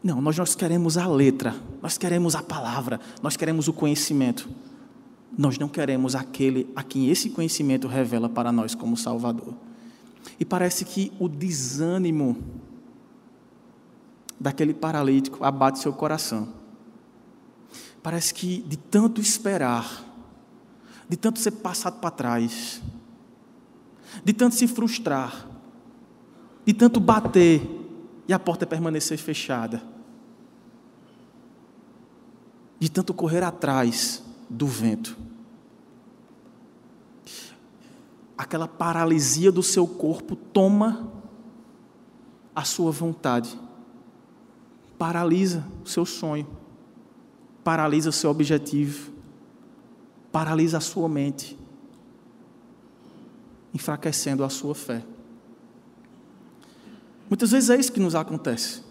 Não, 0.02 0.20
nós, 0.20 0.36
nós 0.36 0.54
queremos 0.54 0.96
a 0.98 1.06
letra, 1.06 1.54
nós 1.82 1.96
queremos 1.96 2.34
a 2.34 2.42
palavra, 2.42 3.00
nós 3.22 3.36
queremos 3.36 3.68
o 3.68 3.72
conhecimento. 3.72 4.48
Nós 5.36 5.58
não 5.58 5.68
queremos 5.68 6.14
aquele 6.14 6.70
a 6.74 6.82
quem 6.82 7.10
esse 7.10 7.30
conhecimento 7.30 7.86
revela 7.86 8.28
para 8.28 8.50
nós 8.50 8.74
como 8.74 8.96
Salvador. 8.96 9.54
E 10.40 10.44
parece 10.44 10.84
que 10.84 11.12
o 11.18 11.28
desânimo 11.28 12.36
daquele 14.40 14.72
paralítico 14.72 15.44
abate 15.44 15.78
seu 15.78 15.92
coração. 15.92 16.48
Parece 18.02 18.32
que 18.32 18.62
de 18.62 18.76
tanto 18.76 19.20
esperar, 19.20 20.04
de 21.08 21.16
tanto 21.16 21.38
ser 21.38 21.52
passado 21.52 22.00
para 22.00 22.10
trás, 22.10 22.80
de 24.24 24.32
tanto 24.32 24.54
se 24.54 24.66
frustrar, 24.66 25.46
de 26.64 26.72
tanto 26.72 27.00
bater 27.00 27.60
e 28.26 28.32
a 28.32 28.38
porta 28.38 28.66
permanecer 28.66 29.18
fechada, 29.18 29.82
de 32.78 32.88
tanto 32.88 33.12
correr 33.12 33.42
atrás 33.42 34.22
do 34.48 34.66
vento. 34.66 35.16
Aquela 38.36 38.68
paralisia 38.68 39.50
do 39.50 39.62
seu 39.62 39.86
corpo 39.86 40.36
toma 40.36 41.12
a 42.54 42.64
sua 42.64 42.90
vontade, 42.90 43.58
paralisa 44.96 45.64
o 45.84 45.88
seu 45.88 46.06
sonho, 46.06 46.46
paralisa 47.64 48.10
o 48.10 48.12
seu 48.12 48.30
objetivo, 48.30 49.12
paralisa 50.30 50.78
a 50.78 50.80
sua 50.80 51.08
mente, 51.08 51.58
enfraquecendo 53.74 54.44
a 54.44 54.48
sua 54.48 54.74
fé. 54.74 55.04
Muitas 57.28 57.50
vezes 57.50 57.70
é 57.70 57.76
isso 57.76 57.92
que 57.92 58.00
nos 58.00 58.14
acontece. 58.14 58.87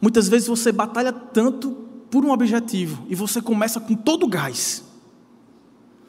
Muitas 0.00 0.28
vezes 0.28 0.48
você 0.48 0.70
batalha 0.70 1.12
tanto 1.12 1.70
por 2.10 2.24
um 2.24 2.30
objetivo 2.30 3.06
e 3.08 3.14
você 3.14 3.40
começa 3.40 3.80
com 3.80 3.94
todo 3.94 4.24
o 4.24 4.28
gás. 4.28 4.84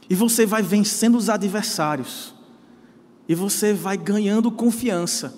E 0.10 0.16
você 0.16 0.46
vai 0.46 0.62
vencendo 0.62 1.16
os 1.18 1.30
adversários. 1.30 2.34
E 3.30 3.36
você 3.36 3.74
vai 3.74 3.96
ganhando 3.96 4.52
confiança. 4.52 5.34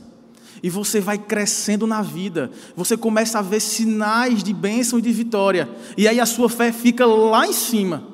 E 0.63 0.69
você 0.69 0.99
vai 0.99 1.17
crescendo 1.17 1.85
na 1.85 2.01
vida. 2.01 2.49
Você 2.75 2.97
começa 2.97 3.37
a 3.37 3.41
ver 3.41 3.59
sinais 3.59 4.41
de 4.41 4.53
bênção 4.53 4.97
e 4.97 5.01
de 5.01 5.11
vitória. 5.11 5.69
E 5.97 6.07
aí 6.07 6.19
a 6.19 6.25
sua 6.25 6.49
fé 6.49 6.71
fica 6.71 7.05
lá 7.05 7.45
em 7.45 7.53
cima. 7.53 8.07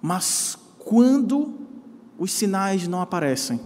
Mas 0.00 0.58
quando 0.78 1.54
os 2.18 2.32
sinais 2.32 2.88
não 2.88 3.00
aparecem, 3.00 3.60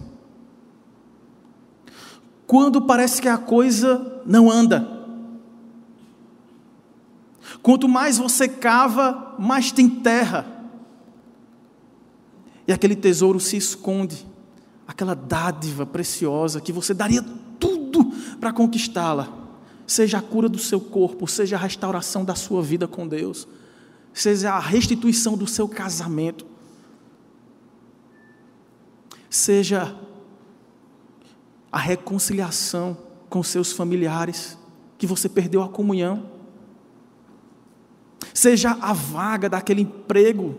quando 2.53 2.83
parece 2.83 3.19
que 3.19 3.27
a 3.27 3.35
coisa 3.35 4.21
não 4.27 4.47
anda, 4.47 4.87
quanto 7.63 7.89
mais 7.89 8.19
você 8.19 8.47
cava, 8.47 9.33
mais 9.39 9.71
tem 9.71 9.89
terra, 9.89 10.45
e 12.67 12.71
aquele 12.71 12.95
tesouro 12.95 13.39
se 13.39 13.57
esconde, 13.57 14.23
aquela 14.87 15.15
dádiva 15.15 15.83
preciosa 15.83 16.61
que 16.61 16.71
você 16.71 16.93
daria 16.93 17.25
tudo 17.59 18.05
para 18.39 18.53
conquistá-la, 18.53 19.29
seja 19.87 20.19
a 20.19 20.21
cura 20.21 20.47
do 20.47 20.59
seu 20.59 20.79
corpo, 20.79 21.27
seja 21.27 21.55
a 21.55 21.59
restauração 21.59 22.23
da 22.23 22.35
sua 22.35 22.61
vida 22.61 22.87
com 22.87 23.07
Deus, 23.07 23.47
seja 24.13 24.53
a 24.53 24.59
restituição 24.59 25.35
do 25.35 25.47
seu 25.47 25.67
casamento, 25.67 26.45
seja 29.27 30.02
a 31.73 31.79
reconciliação 31.79 32.95
com 33.27 33.41
seus 33.41 33.71
familiares, 33.71 34.55
que 34.95 35.07
você 35.07 35.27
perdeu 35.27 35.63
a 35.63 35.67
comunhão, 35.67 36.29
seja 38.31 38.77
a 38.79 38.93
vaga 38.93 39.49
daquele 39.49 39.81
emprego 39.81 40.55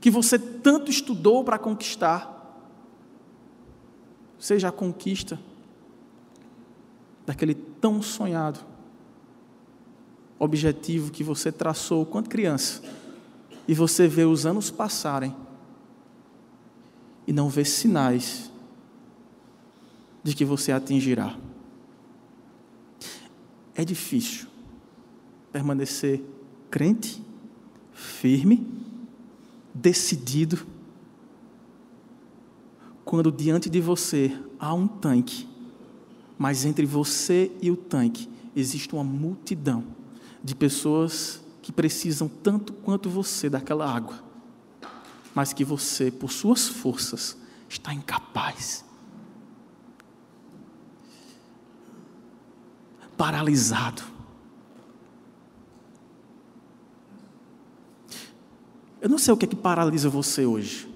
que 0.00 0.12
você 0.12 0.38
tanto 0.38 0.88
estudou 0.88 1.42
para 1.42 1.58
conquistar, 1.58 2.30
seja 4.38 4.68
a 4.68 4.72
conquista 4.72 5.36
daquele 7.26 7.54
tão 7.54 8.00
sonhado 8.00 8.60
objetivo 10.38 11.10
que 11.10 11.24
você 11.24 11.50
traçou 11.50 12.06
quando 12.06 12.28
criança, 12.28 12.82
e 13.66 13.74
você 13.74 14.06
vê 14.06 14.24
os 14.24 14.46
anos 14.46 14.70
passarem 14.70 15.34
e 17.26 17.32
não 17.32 17.48
vê 17.48 17.64
sinais 17.64 18.53
de 20.24 20.34
que 20.34 20.44
você 20.44 20.72
atingirá. 20.72 21.38
É 23.74 23.84
difícil 23.84 24.48
permanecer 25.52 26.24
crente, 26.70 27.22
firme, 27.92 28.66
decidido, 29.72 30.66
quando 33.04 33.30
diante 33.30 33.68
de 33.68 33.80
você 33.80 34.36
há 34.58 34.72
um 34.72 34.88
tanque, 34.88 35.46
mas 36.38 36.64
entre 36.64 36.86
você 36.86 37.52
e 37.60 37.70
o 37.70 37.76
tanque 37.76 38.28
existe 38.56 38.94
uma 38.94 39.04
multidão 39.04 39.84
de 40.42 40.54
pessoas 40.54 41.40
que 41.60 41.70
precisam 41.70 42.28
tanto 42.28 42.72
quanto 42.72 43.10
você 43.10 43.50
daquela 43.50 43.88
água, 43.88 44.22
mas 45.34 45.52
que 45.52 45.64
você, 45.64 46.10
por 46.10 46.32
suas 46.32 46.66
forças, 46.66 47.36
está 47.68 47.92
incapaz 47.92 48.84
paralisado. 53.16 54.02
Eu 59.00 59.08
não 59.08 59.18
sei 59.18 59.34
o 59.34 59.36
que 59.36 59.44
é 59.44 59.48
que 59.48 59.56
paralisa 59.56 60.08
você 60.08 60.46
hoje. 60.46 60.88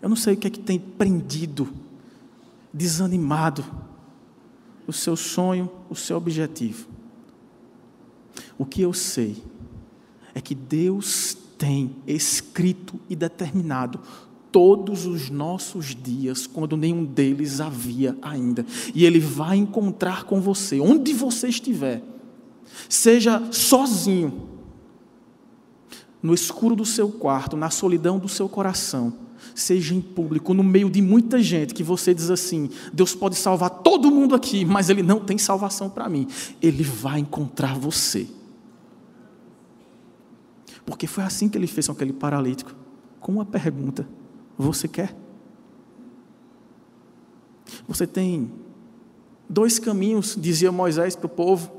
Eu 0.00 0.08
não 0.08 0.16
sei 0.16 0.34
o 0.34 0.36
que 0.36 0.46
é 0.46 0.50
que 0.50 0.60
tem 0.60 0.78
prendido, 0.78 1.68
desanimado 2.72 3.64
o 4.86 4.92
seu 4.92 5.16
sonho, 5.16 5.70
o 5.90 5.96
seu 5.96 6.16
objetivo. 6.16 6.86
O 8.56 8.64
que 8.64 8.82
eu 8.82 8.92
sei 8.92 9.42
é 10.34 10.40
que 10.40 10.54
Deus 10.54 11.36
tem 11.58 11.96
escrito 12.06 13.00
e 13.08 13.16
determinado 13.16 14.00
todos 14.56 15.04
os 15.04 15.28
nossos 15.28 15.94
dias, 15.94 16.46
quando 16.46 16.78
nenhum 16.78 17.04
deles 17.04 17.60
havia 17.60 18.16
ainda. 18.22 18.64
E 18.94 19.04
Ele 19.04 19.20
vai 19.20 19.58
encontrar 19.58 20.24
com 20.24 20.40
você, 20.40 20.80
onde 20.80 21.12
você 21.12 21.48
estiver, 21.48 22.02
seja 22.88 23.52
sozinho, 23.52 24.48
no 26.22 26.32
escuro 26.32 26.74
do 26.74 26.86
seu 26.86 27.10
quarto, 27.10 27.54
na 27.54 27.68
solidão 27.68 28.18
do 28.18 28.30
seu 28.30 28.48
coração, 28.48 29.12
seja 29.54 29.94
em 29.94 30.00
público, 30.00 30.54
no 30.54 30.64
meio 30.64 30.88
de 30.88 31.02
muita 31.02 31.42
gente, 31.42 31.74
que 31.74 31.82
você 31.82 32.14
diz 32.14 32.30
assim: 32.30 32.70
Deus 32.94 33.14
pode 33.14 33.36
salvar 33.36 33.68
todo 33.68 34.10
mundo 34.10 34.34
aqui, 34.34 34.64
mas 34.64 34.88
Ele 34.88 35.02
não 35.02 35.20
tem 35.20 35.36
salvação 35.36 35.90
para 35.90 36.08
mim. 36.08 36.26
Ele 36.62 36.82
vai 36.82 37.20
encontrar 37.20 37.78
você. 37.78 38.26
Porque 40.86 41.06
foi 41.06 41.24
assim 41.24 41.46
que 41.46 41.58
ele 41.58 41.66
fez 41.66 41.88
com 41.88 41.92
aquele 41.92 42.14
paralítico 42.14 42.74
com 43.20 43.32
uma 43.32 43.44
pergunta. 43.44 44.08
Você 44.58 44.88
quer? 44.88 45.14
Você 47.86 48.06
tem 48.06 48.50
dois 49.48 49.78
caminhos, 49.78 50.36
dizia 50.38 50.72
Moisés 50.72 51.14
para 51.14 51.26
o 51.26 51.30
povo. 51.30 51.70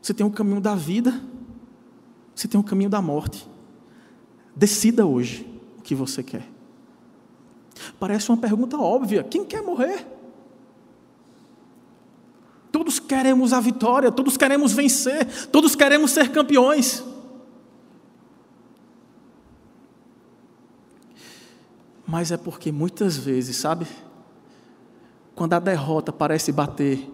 Você 0.00 0.14
tem 0.14 0.24
o 0.24 0.30
caminho 0.30 0.60
da 0.60 0.74
vida, 0.74 1.20
você 2.34 2.48
tem 2.48 2.58
o 2.58 2.64
caminho 2.64 2.90
da 2.90 3.02
morte. 3.02 3.48
Decida 4.54 5.06
hoje 5.06 5.46
o 5.78 5.82
que 5.82 5.94
você 5.94 6.22
quer. 6.22 6.46
Parece 7.98 8.30
uma 8.30 8.38
pergunta 8.38 8.78
óbvia: 8.78 9.22
quem 9.22 9.44
quer 9.44 9.62
morrer? 9.62 10.06
Todos 12.72 12.98
queremos 12.98 13.52
a 13.52 13.60
vitória, 13.60 14.12
todos 14.12 14.36
queremos 14.36 14.72
vencer, 14.72 15.48
todos 15.48 15.74
queremos 15.74 16.12
ser 16.12 16.30
campeões. 16.30 17.04
Mas 22.10 22.32
é 22.32 22.36
porque 22.36 22.72
muitas 22.72 23.16
vezes, 23.16 23.56
sabe? 23.56 23.86
Quando 25.32 25.52
a 25.52 25.60
derrota 25.60 26.12
parece 26.12 26.50
bater, 26.50 27.08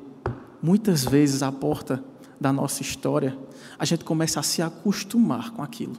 muitas 0.62 1.04
vezes 1.04 1.42
a 1.42 1.52
porta 1.52 2.02
da 2.40 2.50
nossa 2.50 2.80
história, 2.80 3.36
a 3.78 3.84
gente 3.84 4.04
começa 4.04 4.40
a 4.40 4.42
se 4.42 4.62
acostumar 4.62 5.50
com 5.50 5.62
aquilo. 5.62 5.96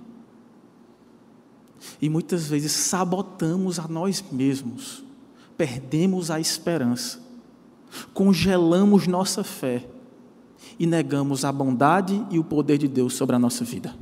E 2.01 2.09
muitas 2.09 2.47
vezes 2.47 2.71
sabotamos 2.71 3.77
a 3.77 3.87
nós 3.87 4.23
mesmos 4.31 5.05
perdemos 5.55 6.29
a 6.31 6.39
esperança, 6.39 7.19
congelamos 8.15 9.07
nossa 9.07 9.43
fé 9.43 9.87
e 10.79 10.85
negamos 10.85 11.45
a 11.45 11.51
bondade 11.51 12.25
e 12.31 12.37
o 12.39 12.43
poder 12.43 12.79
de 12.79 12.87
Deus 12.87 13.13
sobre 13.13 13.35
a 13.35 13.39
nossa 13.39 13.63
vida. 13.63 13.95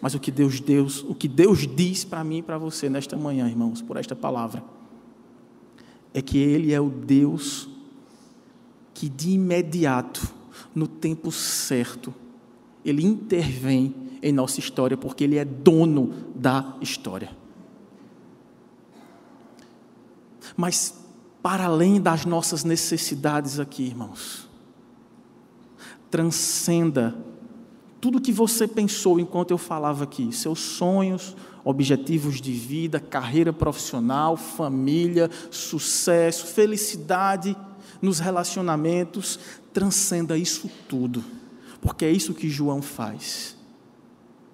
Mas 0.00 0.14
o 0.14 0.20
que 0.20 0.30
Deus, 0.30 0.60
Deus, 0.60 1.02
o 1.02 1.14
que 1.14 1.28
Deus 1.28 1.66
diz 1.66 2.04
para 2.04 2.22
mim 2.22 2.38
e 2.38 2.42
para 2.42 2.58
você 2.58 2.88
nesta 2.88 3.16
manhã, 3.16 3.48
irmãos, 3.48 3.80
por 3.80 3.96
esta 3.96 4.14
palavra, 4.14 4.62
é 6.12 6.20
que 6.22 6.38
Ele 6.38 6.72
é 6.72 6.80
o 6.80 6.90
Deus 6.90 7.68
que 8.94 9.08
de 9.08 9.30
imediato, 9.30 10.34
no 10.74 10.86
tempo 10.86 11.30
certo, 11.30 12.14
Ele 12.84 13.04
intervém 13.04 13.94
em 14.22 14.32
nossa 14.32 14.58
história, 14.58 14.96
porque 14.96 15.24
Ele 15.24 15.36
é 15.36 15.44
dono 15.44 16.14
da 16.34 16.76
história. 16.80 17.36
Mas, 20.56 20.94
para 21.42 21.66
além 21.66 22.00
das 22.00 22.24
nossas 22.24 22.64
necessidades 22.64 23.60
aqui, 23.60 23.82
irmãos, 23.82 24.48
transcenda 26.10 27.14
tudo 28.06 28.20
que 28.20 28.30
você 28.30 28.68
pensou 28.68 29.18
enquanto 29.18 29.50
eu 29.50 29.58
falava 29.58 30.04
aqui, 30.04 30.30
seus 30.30 30.60
sonhos, 30.60 31.34
objetivos 31.64 32.40
de 32.40 32.52
vida, 32.52 33.00
carreira 33.00 33.52
profissional, 33.52 34.36
família, 34.36 35.28
sucesso, 35.50 36.46
felicidade 36.46 37.56
nos 38.00 38.20
relacionamentos, 38.20 39.40
transcenda 39.72 40.38
isso 40.38 40.70
tudo, 40.88 41.24
porque 41.80 42.04
é 42.04 42.10
isso 42.12 42.32
que 42.32 42.48
João 42.48 42.80
faz. 42.80 43.56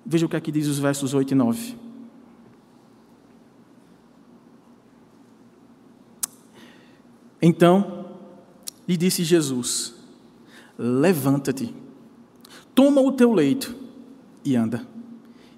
Veja 0.03 0.25
o 0.25 0.31
que 0.31 0.37
aqui 0.37 0.51
diz 0.51 0.67
os 0.67 0.79
versos 0.79 1.13
8 1.13 1.33
e 1.33 1.35
9. 1.35 1.77
Então 7.43 8.17
lhe 8.89 8.97
disse 8.97 9.23
Jesus: 9.23 9.93
Levanta-te, 10.79 11.82
toma 12.75 13.01
o 13.01 13.13
teu 13.13 13.33
leito 13.33 13.75
e 14.45 14.57
anda. 14.57 14.87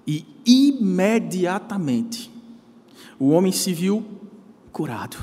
E 0.05 0.25
imediatamente 0.45 2.31
o 3.19 3.29
homem 3.29 3.51
se 3.51 3.73
viu 3.73 4.05
curado. 4.71 5.17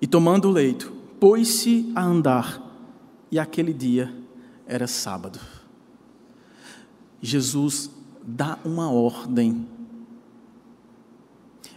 E 0.00 0.06
tomando 0.06 0.48
o 0.48 0.50
leito, 0.50 0.92
pôs-se 1.20 1.92
a 1.94 2.02
andar, 2.02 2.66
e 3.30 3.38
aquele 3.38 3.74
dia 3.74 4.12
era 4.66 4.86
sábado. 4.86 5.38
Jesus 7.20 7.90
dá 8.22 8.58
uma 8.64 8.90
ordem. 8.90 9.68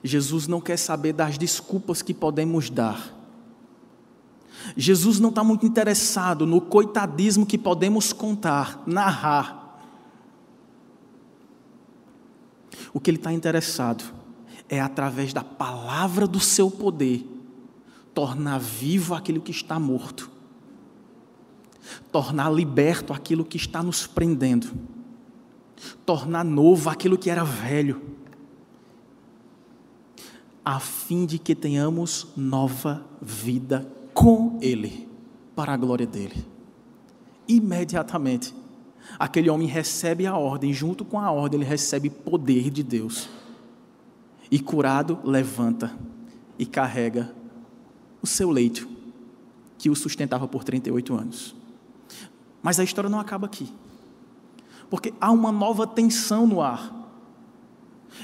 Jesus 0.02 0.48
não 0.48 0.62
quer 0.62 0.78
saber 0.78 1.14
das 1.14 1.38
desculpas 1.38 2.02
que 2.02 2.14
podemos 2.14 2.70
dar. 2.70 3.14
Jesus 4.76 5.20
não 5.20 5.30
está 5.30 5.44
muito 5.44 5.66
interessado 5.66 6.46
no 6.46 6.62
coitadismo 6.62 7.46
que 7.46 7.58
podemos 7.58 8.14
contar, 8.14 8.82
narrar. 8.86 9.62
O 12.94 13.00
que 13.00 13.10
ele 13.10 13.18
está 13.18 13.34
interessado 13.34 14.04
é 14.70 14.80
através 14.80 15.34
da 15.34 15.44
palavra 15.44 16.28
do 16.28 16.40
seu 16.40 16.70
poder 16.70 17.28
tornar 18.14 18.60
vivo 18.60 19.16
aquilo 19.16 19.42
que 19.42 19.52
está 19.52 19.80
morto, 19.80 20.30
tornar 22.12 22.52
liberto 22.52 23.12
aquilo 23.12 23.44
que 23.44 23.58
está 23.58 23.82
nos 23.82 24.06
prendendo, 24.06 24.72
tornar 26.06 26.46
novo 26.46 26.90
aquilo 26.90 27.18
que 27.18 27.30
era 27.30 27.44
velho, 27.44 28.02
a 30.64 30.80
fim 30.80 31.26
de 31.26 31.38
que 31.38 31.56
tenhamos 31.56 32.28
nova 32.38 33.06
vida 33.22 33.86
com 34.14 34.58
Ele, 34.62 35.08
para 35.56 35.74
a 35.74 35.78
glória 35.78 36.06
dele. 36.06 36.46
Imediatamente, 37.48 38.54
aquele 39.20 39.50
homem 39.50 39.68
recebe 39.68 40.26
a 40.26 40.38
ordem, 40.38 40.74
junto 40.74 41.04
com 41.04 41.20
a 41.20 41.32
ordem, 41.32 41.60
ele 41.60 41.70
recebe 41.70 42.10
poder 42.10 42.70
de 42.70 42.82
Deus. 42.84 43.30
E 44.50 44.60
curado, 44.60 45.20
levanta 45.24 45.96
e 46.58 46.66
carrega 46.66 47.34
o 48.22 48.28
seu 48.28 48.50
leito, 48.50 48.88
que 49.78 49.90
o 49.90 49.96
sustentava 49.96 50.48
por 50.48 50.64
38 50.64 51.14
anos. 51.14 51.56
Mas 52.62 52.80
a 52.80 52.84
história 52.84 53.10
não 53.10 53.20
acaba 53.20 53.46
aqui, 53.46 53.70
porque 54.90 55.14
há 55.20 55.32
uma 55.32 55.52
nova 55.52 55.86
tensão 55.86 56.48
no 56.48 56.62
ar. 56.62 57.02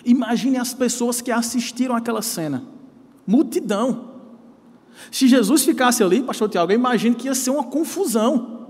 Imagine 0.06 0.58
as 0.58 0.74
pessoas 0.74 1.20
que 1.20 1.32
assistiram 1.32 1.96
aquela 1.96 2.22
cena 2.22 2.64
multidão. 3.30 4.09
Se 5.12 5.28
Jesus 5.28 5.64
ficasse 5.64 6.04
ali, 6.04 6.22
pastor 6.22 6.50
Tiago, 6.50 6.72
eu 6.72 6.76
imagino 6.76 7.16
que 7.16 7.28
ia 7.28 7.36
ser 7.36 7.50
uma 7.50 7.64
confusão. 7.64 8.68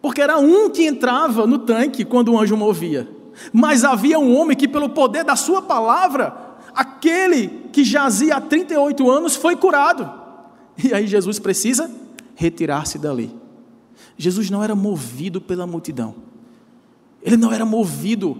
Porque 0.00 0.20
era 0.20 0.38
um 0.38 0.70
que 0.70 0.86
entrava 0.86 1.46
no 1.46 1.58
tanque 1.58 2.04
quando 2.04 2.32
o 2.32 2.38
anjo 2.38 2.56
movia. 2.56 3.08
Mas 3.52 3.84
havia 3.84 4.18
um 4.18 4.36
homem 4.36 4.56
que, 4.56 4.68
pelo 4.68 4.88
poder 4.88 5.24
da 5.24 5.36
sua 5.36 5.60
palavra, 5.60 6.56
aquele 6.74 7.48
que 7.72 7.84
jazia 7.84 8.36
há 8.36 8.40
38 8.40 9.10
anos 9.10 9.36
foi 9.36 9.56
curado. 9.56 10.10
E 10.82 10.92
aí 10.92 11.06
Jesus 11.06 11.38
precisa 11.38 11.90
retirar-se 12.34 12.98
dali. 12.98 13.34
Jesus 14.16 14.50
não 14.50 14.62
era 14.62 14.74
movido 14.74 15.40
pela 15.40 15.66
multidão. 15.66 16.14
Ele 17.22 17.36
não 17.36 17.52
era 17.52 17.64
movido 17.64 18.38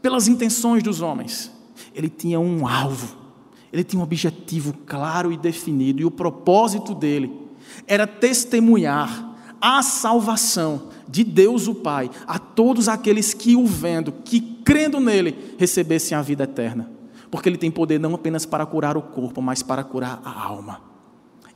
pelas 0.00 0.28
intenções 0.28 0.82
dos 0.82 1.00
homens. 1.00 1.50
Ele 1.94 2.08
tinha 2.08 2.38
um 2.38 2.66
alvo. 2.66 3.16
Ele 3.72 3.84
tinha 3.84 4.00
um 4.00 4.02
objetivo 4.02 4.74
claro 4.86 5.32
e 5.32 5.36
definido, 5.36 6.00
e 6.00 6.04
o 6.04 6.10
propósito 6.10 6.94
dele 6.94 7.48
era 7.86 8.06
testemunhar 8.06 9.36
a 9.60 9.82
salvação 9.82 10.88
de 11.08 11.24
Deus 11.24 11.66
o 11.66 11.74
Pai 11.74 12.10
a 12.26 12.38
todos 12.38 12.88
aqueles 12.88 13.34
que 13.34 13.56
o 13.56 13.66
vendo, 13.66 14.12
que 14.12 14.40
crendo 14.40 15.00
nele, 15.00 15.54
recebessem 15.58 16.16
a 16.16 16.22
vida 16.22 16.44
eterna. 16.44 16.90
Porque 17.30 17.48
ele 17.48 17.58
tem 17.58 17.70
poder 17.70 17.98
não 17.98 18.14
apenas 18.14 18.46
para 18.46 18.64
curar 18.64 18.96
o 18.96 19.02
corpo, 19.02 19.42
mas 19.42 19.62
para 19.62 19.84
curar 19.84 20.20
a 20.24 20.44
alma. 20.44 20.80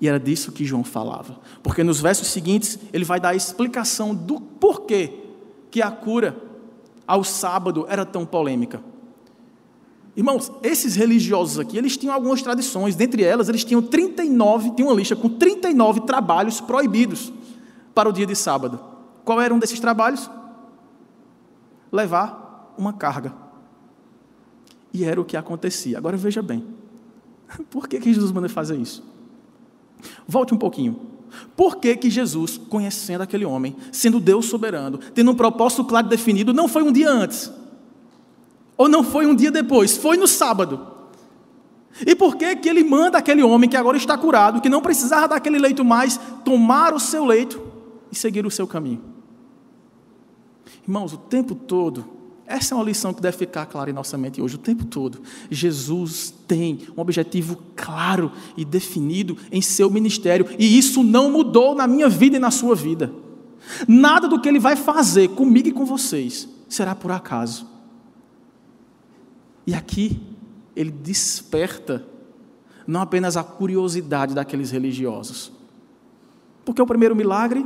E 0.01 0.09
era 0.09 0.19
disso 0.19 0.53
que 0.53 0.65
João 0.65 0.85
falava. 0.85 1.39
Porque 1.63 1.85
nos 1.85 2.01
versos 2.01 2.29
seguintes 2.29 2.79
ele 2.93 3.05
vai 3.05 3.21
dar 3.21 3.31
a 3.31 3.37
explicação 3.37 4.15
do 4.15 4.41
porquê 4.41 5.13
que 5.71 5.81
a 5.81 5.91
cura 5.91 6.37
ao 7.07 7.25
sábado 7.25 7.87
era 7.89 8.05
tão 8.05 8.27
polêmica. 8.27 8.83
Irmãos, 10.15 10.53
esses 10.63 10.95
religiosos 10.95 11.59
aqui, 11.59 11.79
eles 11.79 11.97
tinham 11.97 12.15
algumas 12.15 12.43
tradições, 12.43 12.95
dentre 12.95 13.23
elas, 13.23 13.49
eles 13.49 13.65
tinham 13.65 13.81
39, 13.81 14.73
tinha 14.73 14.87
uma 14.87 14.95
lista 14.95 15.17
com 15.17 15.29
39 15.29 16.03
trabalhos 16.03 16.61
proibidos 16.61 17.33
para 17.95 18.09
o 18.09 18.13
dia 18.13 18.27
de 18.27 18.37
sábado. 18.37 18.79
Qual 19.25 19.41
era 19.41 19.55
um 19.55 19.59
desses 19.59 19.81
trabalhos? 19.81 20.31
Levar 21.91 22.75
uma 22.77 22.93
carga. 22.93 23.33
E 24.93 25.05
era 25.05 25.19
o 25.19 25.25
que 25.25 25.37
acontecia. 25.37 25.97
Agora 25.97 26.17
veja 26.17 26.43
bem, 26.43 26.65
por 27.71 27.89
que, 27.89 27.99
que 27.99 28.13
Jesus 28.13 28.33
manda 28.33 28.49
fazer 28.51 28.77
isso? 28.77 29.03
Volte 30.27 30.53
um 30.53 30.59
pouquinho. 30.59 31.01
Por 31.57 31.77
que, 31.77 31.97
que 31.97 32.11
Jesus, 32.11 32.59
conhecendo 32.59 33.23
aquele 33.23 33.47
homem, 33.47 33.75
sendo 33.91 34.21
Deus 34.21 34.45
soberano, 34.45 34.99
tendo 34.99 35.31
um 35.31 35.35
propósito 35.35 35.85
claro 35.85 36.07
e 36.07 36.11
definido, 36.11 36.53
não 36.53 36.69
foi 36.69 36.83
um 36.83 36.93
dia 36.93 37.11
antes? 37.11 37.51
Ou 38.77 38.89
não 38.89 39.05
foi 39.05 39.27
um 39.27 39.35
dia 39.35 39.51
depois? 39.51 39.97
Foi 39.97 40.17
no 40.17 40.27
sábado. 40.27 40.93
E 42.07 42.15
por 42.15 42.37
que, 42.37 42.57
que 42.57 42.69
ele 42.69 42.83
manda 42.83 43.19
aquele 43.19 43.43
homem 43.43 43.69
que 43.69 43.77
agora 43.77 43.97
está 43.97 44.17
curado, 44.17 44.61
que 44.61 44.69
não 44.69 44.81
precisava 44.81 45.29
daquele 45.29 45.59
leito 45.59 45.85
mais, 45.85 46.19
tomar 46.45 46.95
o 46.95 46.99
seu 46.99 47.25
leito 47.25 47.61
e 48.11 48.17
seguir 48.17 48.47
o 48.47 48.51
seu 48.51 48.67
caminho? 48.67 49.03
Irmãos, 50.83 51.13
o 51.13 51.19
tempo 51.19 51.55
todo, 51.55 52.05
essa 52.47 52.75
é 52.75 52.77
uma 52.77 52.85
lição 52.85 53.13
que 53.13 53.21
deve 53.21 53.37
ficar 53.37 53.67
clara 53.67 53.91
em 53.91 53.93
nossa 53.93 54.17
mente 54.17 54.41
hoje, 54.41 54.57
o 54.57 54.59
tempo 54.59 54.85
todo. 54.87 55.21
Jesus 55.51 56.35
tem 56.49 56.81
um 56.97 57.01
objetivo 57.01 57.59
claro 57.77 58.33
e 58.57 58.65
definido 58.65 59.37
em 59.51 59.61
seu 59.61 59.91
ministério, 59.91 60.47
e 60.59 60.79
isso 60.79 61.03
não 61.05 61.31
mudou 61.31 61.75
na 61.75 61.87
minha 61.87 62.09
vida 62.09 62.37
e 62.37 62.41
na 62.41 62.51
sua 62.51 62.75
vida. 62.75 63.13
Nada 63.87 64.27
do 64.27 64.41
que 64.41 64.49
ele 64.49 64.59
vai 64.59 64.77
fazer 64.77 65.29
comigo 65.29 65.69
e 65.69 65.73
com 65.73 65.85
vocês 65.85 66.49
será 66.69 66.95
por 66.95 67.13
acaso. 67.13 67.72
E 69.67 69.75
aqui 69.75 70.21
ele 70.75 70.91
desperta 70.91 72.05
não 72.87 73.01
apenas 73.01 73.37
a 73.37 73.45
curiosidade 73.45 74.35
daqueles 74.35 74.71
religiosos. 74.71 75.53
Porque 76.65 76.83
o 76.83 76.87
primeiro 76.87 77.15
milagre 77.15 77.65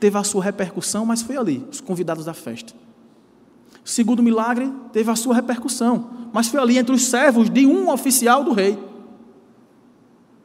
teve 0.00 0.16
a 0.18 0.24
sua 0.24 0.42
repercussão, 0.42 1.04
mas 1.04 1.22
foi 1.22 1.36
ali, 1.36 1.66
os 1.70 1.80
convidados 1.80 2.24
da 2.24 2.34
festa. 2.34 2.74
O 3.84 3.88
segundo 3.88 4.22
milagre 4.22 4.72
teve 4.92 5.10
a 5.10 5.16
sua 5.16 5.34
repercussão, 5.34 6.28
mas 6.32 6.48
foi 6.48 6.60
ali 6.60 6.78
entre 6.78 6.94
os 6.94 7.04
servos 7.04 7.50
de 7.50 7.66
um 7.66 7.90
oficial 7.90 8.42
do 8.42 8.52
rei. 8.52 8.78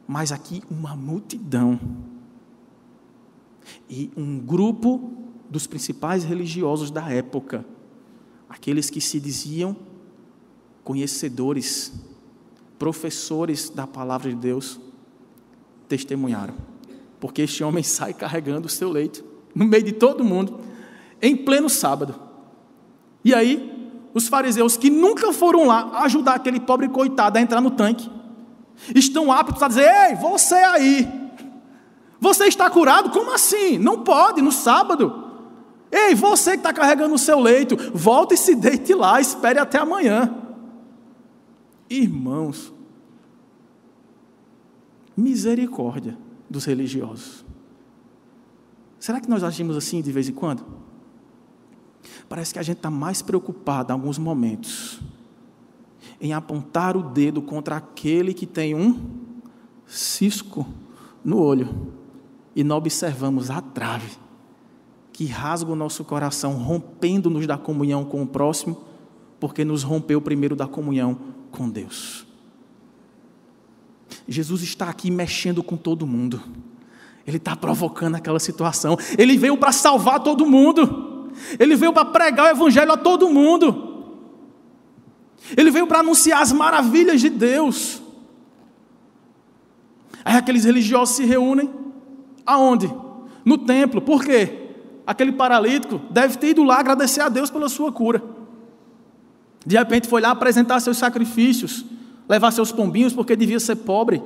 Mas 0.06 0.30
aqui 0.30 0.62
uma 0.70 0.94
multidão. 0.94 1.80
E 3.88 4.10
um 4.16 4.38
grupo 4.38 5.12
dos 5.48 5.66
principais 5.66 6.22
religiosos 6.22 6.90
da 6.90 7.10
época, 7.10 7.64
aqueles 8.48 8.90
que 8.90 9.00
se 9.00 9.18
diziam 9.18 9.76
conhecedores 10.90 11.92
professores 12.76 13.70
da 13.70 13.86
palavra 13.86 14.28
de 14.28 14.34
Deus 14.34 14.80
testemunharam. 15.86 16.54
Porque 17.20 17.42
este 17.42 17.62
homem 17.62 17.84
sai 17.84 18.12
carregando 18.12 18.66
o 18.66 18.68
seu 18.68 18.90
leito, 18.90 19.24
no 19.54 19.66
meio 19.66 19.84
de 19.84 19.92
todo 19.92 20.24
mundo, 20.24 20.58
em 21.22 21.36
pleno 21.36 21.68
sábado. 21.68 22.16
E 23.24 23.32
aí, 23.32 24.02
os 24.12 24.26
fariseus 24.26 24.76
que 24.76 24.90
nunca 24.90 25.32
foram 25.32 25.64
lá 25.64 26.02
ajudar 26.02 26.34
aquele 26.34 26.58
pobre 26.58 26.88
coitado 26.88 27.38
a 27.38 27.40
entrar 27.40 27.60
no 27.60 27.70
tanque, 27.70 28.10
estão 28.92 29.30
aptos 29.30 29.62
a 29.62 29.68
dizer: 29.68 29.88
Ei, 30.08 30.16
você 30.16 30.56
aí, 30.56 31.08
você 32.18 32.46
está 32.46 32.68
curado? 32.68 33.10
Como 33.10 33.32
assim? 33.32 33.78
Não 33.78 34.00
pode, 34.02 34.42
no 34.42 34.50
sábado. 34.50 35.30
Ei, 35.92 36.16
você 36.16 36.52
que 36.52 36.56
está 36.56 36.72
carregando 36.72 37.14
o 37.14 37.18
seu 37.18 37.38
leito, 37.38 37.76
volte 37.94 38.34
e 38.34 38.36
se 38.36 38.56
deite 38.56 38.92
lá, 38.92 39.20
espere 39.20 39.60
até 39.60 39.78
amanhã. 39.78 40.49
Irmãos, 41.90 42.72
misericórdia 45.16 46.16
dos 46.48 46.64
religiosos. 46.64 47.44
Será 48.98 49.20
que 49.20 49.28
nós 49.28 49.42
agimos 49.42 49.76
assim 49.76 50.00
de 50.00 50.12
vez 50.12 50.28
em 50.28 50.32
quando? 50.32 50.64
Parece 52.28 52.52
que 52.52 52.60
a 52.60 52.62
gente 52.62 52.76
está 52.76 52.90
mais 52.90 53.20
preocupado 53.20 53.90
em 53.90 53.94
alguns 53.94 54.18
momentos 54.18 55.00
em 56.20 56.32
apontar 56.32 56.96
o 56.96 57.02
dedo 57.02 57.40
contra 57.40 57.76
aquele 57.76 58.34
que 58.34 58.46
tem 58.46 58.74
um 58.74 59.18
cisco 59.86 60.66
no 61.24 61.38
olho 61.38 61.92
e 62.54 62.62
não 62.62 62.76
observamos 62.76 63.50
a 63.50 63.60
trave 63.60 64.18
que 65.12 65.26
rasga 65.26 65.70
o 65.70 65.76
nosso 65.76 66.04
coração, 66.04 66.54
rompendo-nos 66.54 67.46
da 67.46 67.58
comunhão 67.58 68.04
com 68.04 68.22
o 68.22 68.26
próximo, 68.26 68.84
porque 69.38 69.64
nos 69.64 69.82
rompeu 69.82 70.20
primeiro 70.20 70.56
da 70.56 70.66
comunhão 70.66 71.18
com 71.50 71.68
Deus. 71.68 72.26
Jesus 74.28 74.62
está 74.62 74.88
aqui 74.88 75.10
mexendo 75.10 75.62
com 75.62 75.76
todo 75.76 76.06
mundo. 76.06 76.42
Ele 77.26 77.36
está 77.36 77.54
provocando 77.54 78.14
aquela 78.14 78.38
situação. 78.38 78.96
Ele 79.18 79.36
veio 79.36 79.56
para 79.56 79.72
salvar 79.72 80.20
todo 80.20 80.46
mundo. 80.46 81.30
Ele 81.58 81.76
veio 81.76 81.92
para 81.92 82.04
pregar 82.04 82.46
o 82.46 82.56
evangelho 82.56 82.92
a 82.92 82.96
todo 82.96 83.28
mundo. 83.28 83.88
Ele 85.56 85.70
veio 85.70 85.86
para 85.86 86.00
anunciar 86.00 86.42
as 86.42 86.52
maravilhas 86.52 87.20
de 87.20 87.28
Deus. 87.28 88.02
Aí 90.24 90.36
aqueles 90.36 90.64
religiosos 90.64 91.16
se 91.16 91.24
reúnem. 91.24 91.70
Aonde? 92.46 92.92
No 93.44 93.58
templo. 93.58 94.00
Por 94.00 94.24
quê? 94.24 94.68
Aquele 95.06 95.32
paralítico 95.32 96.00
deve 96.10 96.38
ter 96.38 96.50
ido 96.50 96.62
lá 96.62 96.78
agradecer 96.78 97.20
a 97.20 97.28
Deus 97.28 97.50
pela 97.50 97.68
sua 97.68 97.90
cura. 97.90 98.22
De 99.64 99.76
repente 99.76 100.08
foi 100.08 100.20
lá 100.20 100.30
apresentar 100.30 100.80
seus 100.80 100.96
sacrifícios, 100.96 101.84
levar 102.28 102.50
seus 102.50 102.72
pombinhos 102.72 103.12
porque 103.12 103.36
devia 103.36 103.60
ser 103.60 103.76
pobre. 103.76 104.22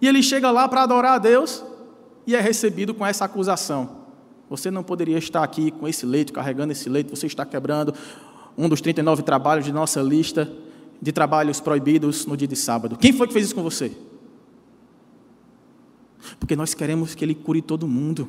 E 0.00 0.08
ele 0.08 0.22
chega 0.22 0.50
lá 0.50 0.68
para 0.68 0.82
adorar 0.82 1.14
a 1.14 1.18
Deus 1.18 1.64
e 2.26 2.34
é 2.34 2.40
recebido 2.40 2.94
com 2.94 3.06
essa 3.06 3.24
acusação. 3.24 4.04
Você 4.50 4.70
não 4.70 4.82
poderia 4.82 5.18
estar 5.18 5.42
aqui 5.42 5.70
com 5.70 5.88
esse 5.88 6.04
leito, 6.04 6.32
carregando 6.32 6.72
esse 6.72 6.88
leito, 6.88 7.14
você 7.14 7.26
está 7.26 7.44
quebrando 7.44 7.94
um 8.56 8.68
dos 8.68 8.80
39 8.80 9.22
trabalhos 9.22 9.64
de 9.64 9.72
nossa 9.72 10.00
lista 10.00 10.50
de 11.00 11.12
trabalhos 11.12 11.60
proibidos 11.60 12.24
no 12.26 12.36
dia 12.36 12.48
de 12.48 12.56
sábado. 12.56 12.96
Quem 12.96 13.12
foi 13.12 13.26
que 13.26 13.32
fez 13.32 13.46
isso 13.46 13.54
com 13.54 13.62
você? 13.62 13.92
Porque 16.38 16.56
nós 16.56 16.72
queremos 16.72 17.14
que 17.14 17.24
Ele 17.24 17.34
cure 17.34 17.60
todo 17.60 17.86
mundo. 17.86 18.28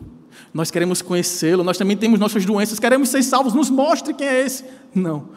Nós 0.54 0.70
queremos 0.70 1.02
conhecê-lo, 1.02 1.64
nós 1.64 1.78
também 1.78 1.96
temos 1.96 2.20
nossas 2.20 2.46
doenças, 2.46 2.80
queremos 2.80 3.10
ser 3.10 3.24
salvos. 3.24 3.54
Nos 3.54 3.70
mostre 3.70 4.14
quem 4.14 4.28
é 4.28 4.46
esse. 4.46 4.66
Não, 4.94 5.30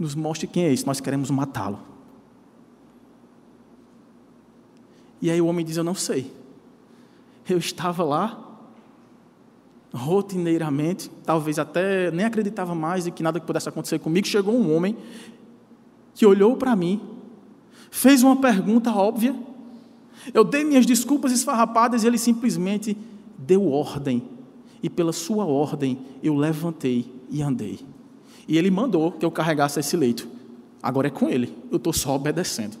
nos 0.00 0.14
mostre 0.14 0.46
quem 0.46 0.64
é 0.64 0.72
esse, 0.72 0.86
nós 0.86 0.98
queremos 0.98 1.30
matá-lo. 1.30 1.78
E 5.20 5.30
aí 5.30 5.38
o 5.42 5.46
homem 5.46 5.64
diz: 5.64 5.76
Eu 5.76 5.84
não 5.84 5.94
sei. 5.94 6.32
Eu 7.46 7.58
estava 7.58 8.02
lá, 8.02 8.58
rotineiramente, 9.92 11.10
talvez 11.24 11.58
até 11.58 12.10
nem 12.10 12.24
acreditava 12.24 12.74
mais 12.74 13.06
em 13.06 13.10
que 13.10 13.22
nada 13.22 13.38
pudesse 13.40 13.68
acontecer 13.68 13.98
comigo. 13.98 14.26
Chegou 14.26 14.54
um 14.54 14.74
homem 14.74 14.96
que 16.14 16.24
olhou 16.24 16.56
para 16.56 16.74
mim, 16.74 17.00
fez 17.90 18.22
uma 18.22 18.36
pergunta 18.36 18.90
óbvia. 18.92 19.36
Eu 20.32 20.44
dei 20.44 20.64
minhas 20.64 20.86
desculpas 20.86 21.30
esfarrapadas 21.32 22.04
e 22.04 22.06
ele 22.06 22.18
simplesmente 22.18 22.96
deu 23.36 23.70
ordem. 23.70 24.22
E 24.82 24.88
pela 24.88 25.12
sua 25.12 25.44
ordem 25.44 25.98
eu 26.22 26.34
levantei 26.34 27.12
e 27.28 27.42
andei. 27.42 27.89
E 28.50 28.58
ele 28.58 28.68
mandou 28.68 29.12
que 29.12 29.24
eu 29.24 29.30
carregasse 29.30 29.78
esse 29.78 29.96
leito. 29.96 30.28
Agora 30.82 31.06
é 31.06 31.10
com 31.10 31.28
ele, 31.28 31.56
eu 31.70 31.76
estou 31.76 31.92
só 31.92 32.16
obedecendo. 32.16 32.76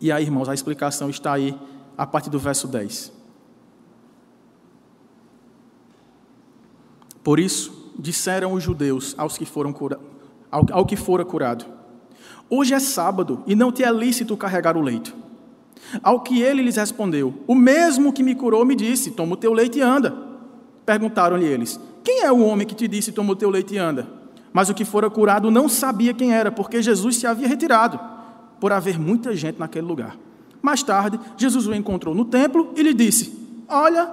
E 0.00 0.12
aí, 0.12 0.22
irmãos, 0.22 0.48
a 0.48 0.54
explicação 0.54 1.10
está 1.10 1.32
aí 1.32 1.58
a 1.98 2.06
partir 2.06 2.30
do 2.30 2.38
verso 2.38 2.68
10. 2.68 3.12
Por 7.24 7.40
isso, 7.40 7.92
disseram 7.98 8.52
os 8.52 8.62
judeus 8.62 9.16
aos 9.18 9.36
que 9.36 9.44
foram 9.44 9.72
cura... 9.72 9.98
ao, 10.48 10.64
ao 10.70 10.86
que 10.86 10.94
fora 10.94 11.24
curado: 11.24 11.64
Hoje 12.48 12.72
é 12.72 12.78
sábado 12.78 13.42
e 13.48 13.56
não 13.56 13.72
te 13.72 13.82
é 13.82 13.90
lícito 13.90 14.36
carregar 14.36 14.76
o 14.76 14.80
leito. 14.80 15.12
Ao 16.04 16.20
que 16.20 16.40
ele 16.40 16.62
lhes 16.62 16.76
respondeu: 16.76 17.34
O 17.48 17.54
mesmo 17.56 18.12
que 18.12 18.22
me 18.22 18.36
curou 18.36 18.64
me 18.64 18.76
disse: 18.76 19.10
Toma 19.10 19.32
o 19.32 19.36
teu 19.36 19.52
leite 19.52 19.80
e 19.80 19.82
anda. 19.82 20.16
Perguntaram-lhe 20.86 21.46
eles: 21.46 21.80
Quem 22.04 22.20
é 22.22 22.30
o 22.30 22.38
homem 22.44 22.64
que 22.64 22.76
te 22.76 22.86
disse: 22.86 23.10
Toma 23.10 23.32
o 23.32 23.36
teu 23.36 23.50
leite 23.50 23.74
e 23.74 23.78
anda? 23.78 24.19
Mas 24.52 24.68
o 24.68 24.74
que 24.74 24.84
fora 24.84 25.08
curado 25.08 25.50
não 25.50 25.68
sabia 25.68 26.12
quem 26.12 26.32
era, 26.32 26.50
porque 26.50 26.82
Jesus 26.82 27.16
se 27.16 27.26
havia 27.26 27.46
retirado 27.46 28.00
por 28.58 28.72
haver 28.72 28.98
muita 28.98 29.34
gente 29.34 29.58
naquele 29.58 29.86
lugar. 29.86 30.18
Mais 30.60 30.82
tarde, 30.82 31.18
Jesus 31.36 31.66
o 31.66 31.74
encontrou 31.74 32.14
no 32.14 32.24
templo 32.24 32.72
e 32.76 32.82
lhe 32.82 32.92
disse: 32.92 33.32
Olha, 33.68 34.10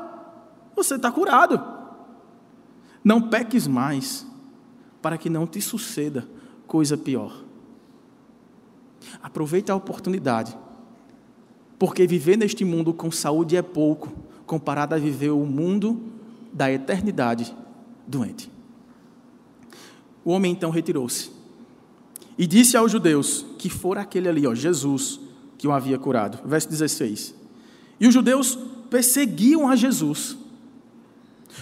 você 0.76 0.96
está 0.96 1.12
curado. 1.12 1.62
Não 3.04 3.22
peques 3.22 3.68
mais, 3.68 4.26
para 5.02 5.18
que 5.18 5.30
não 5.30 5.48
te 5.48 5.62
suceda 5.62 6.28
coisa 6.68 6.98
pior. 6.98 7.44
Aproveite 9.22 9.72
a 9.72 9.76
oportunidade, 9.76 10.58
porque 11.80 12.06
viver 12.06 12.38
neste 12.38 12.64
mundo 12.64 12.94
com 12.94 13.12
saúde 13.12 13.56
é 13.56 13.62
pouco, 13.62 14.12
comparado 14.46 14.96
a 14.96 14.98
viver 14.98 15.30
o 15.30 15.46
mundo 15.46 16.02
da 16.52 16.72
eternidade 16.72 17.56
doente. 18.06 18.57
O 20.28 20.32
homem 20.32 20.52
então 20.52 20.70
retirou-se 20.70 21.32
e 22.38 22.46
disse 22.46 22.76
aos 22.76 22.92
judeus 22.92 23.46
que 23.58 23.70
fora 23.70 24.02
aquele 24.02 24.28
ali, 24.28 24.46
ó, 24.46 24.54
Jesus, 24.54 25.22
que 25.58 25.66
o 25.66 25.72
havia 25.72 25.98
curado. 25.98 26.46
Verso 26.46 26.68
16. 26.68 27.34
E 27.98 28.06
os 28.06 28.14
judeus 28.14 28.60
perseguiam 28.90 29.70
a 29.70 29.76
Jesus, 29.78 30.38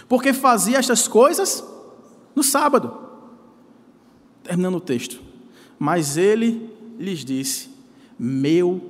porque 0.10 0.34
fazia 0.34 0.80
estas 0.80 1.08
coisas 1.08 1.64
no 2.36 2.42
sábado. 2.42 2.92
Terminando 4.42 4.78
o 4.78 4.82
texto. 4.82 5.22
Mas 5.78 6.18
ele 6.18 6.68
lhes 6.98 7.24
disse: 7.24 7.70
Meu 8.18 8.90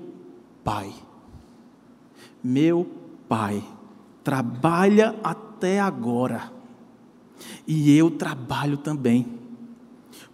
pai, 0.63 0.95
meu 2.41 2.89
pai, 3.27 3.61
trabalha 4.23 5.19
até 5.21 5.81
agora, 5.81 6.49
e 7.67 7.93
eu 7.97 8.09
trabalho 8.09 8.77
também. 8.77 9.43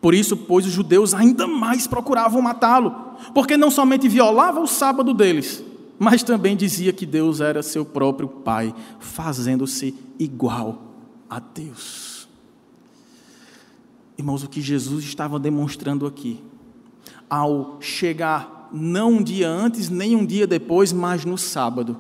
Por 0.02 0.16
isso, 0.16 0.36
pois, 0.36 0.66
os 0.66 0.72
judeus 0.72 1.14
ainda 1.14 1.46
mais 1.46 1.86
procuravam 1.86 2.42
matá-lo, 2.42 3.16
porque 3.36 3.56
não 3.56 3.70
somente 3.70 4.10
violava 4.10 4.60
o 4.60 4.68
sábado 4.68 5.14
deles, 5.14 5.64
mas 6.00 6.24
também 6.24 6.58
dizia 6.58 6.92
que 6.92 7.06
Deus 7.06 7.40
era 7.40 7.62
seu 7.62 7.86
próprio 7.86 8.28
Pai, 8.28 8.74
fazendo-se 9.00 9.96
igual 10.18 10.82
a 11.30 11.40
Deus. 11.40 12.28
Irmãos, 14.18 14.44
o 14.44 14.50
que 14.50 14.60
Jesus 14.60 15.04
estava 15.06 15.40
demonstrando 15.40 16.08
aqui, 16.08 16.44
ao 17.30 17.78
chegar 17.80 18.70
não 18.74 19.14
um 19.14 19.24
dia 19.24 19.48
antes, 19.48 19.90
nem 19.90 20.16
um 20.16 20.26
dia 20.26 20.48
depois, 20.48 20.92
mas 20.92 21.26
no 21.26 21.38
sábado, 21.38 21.98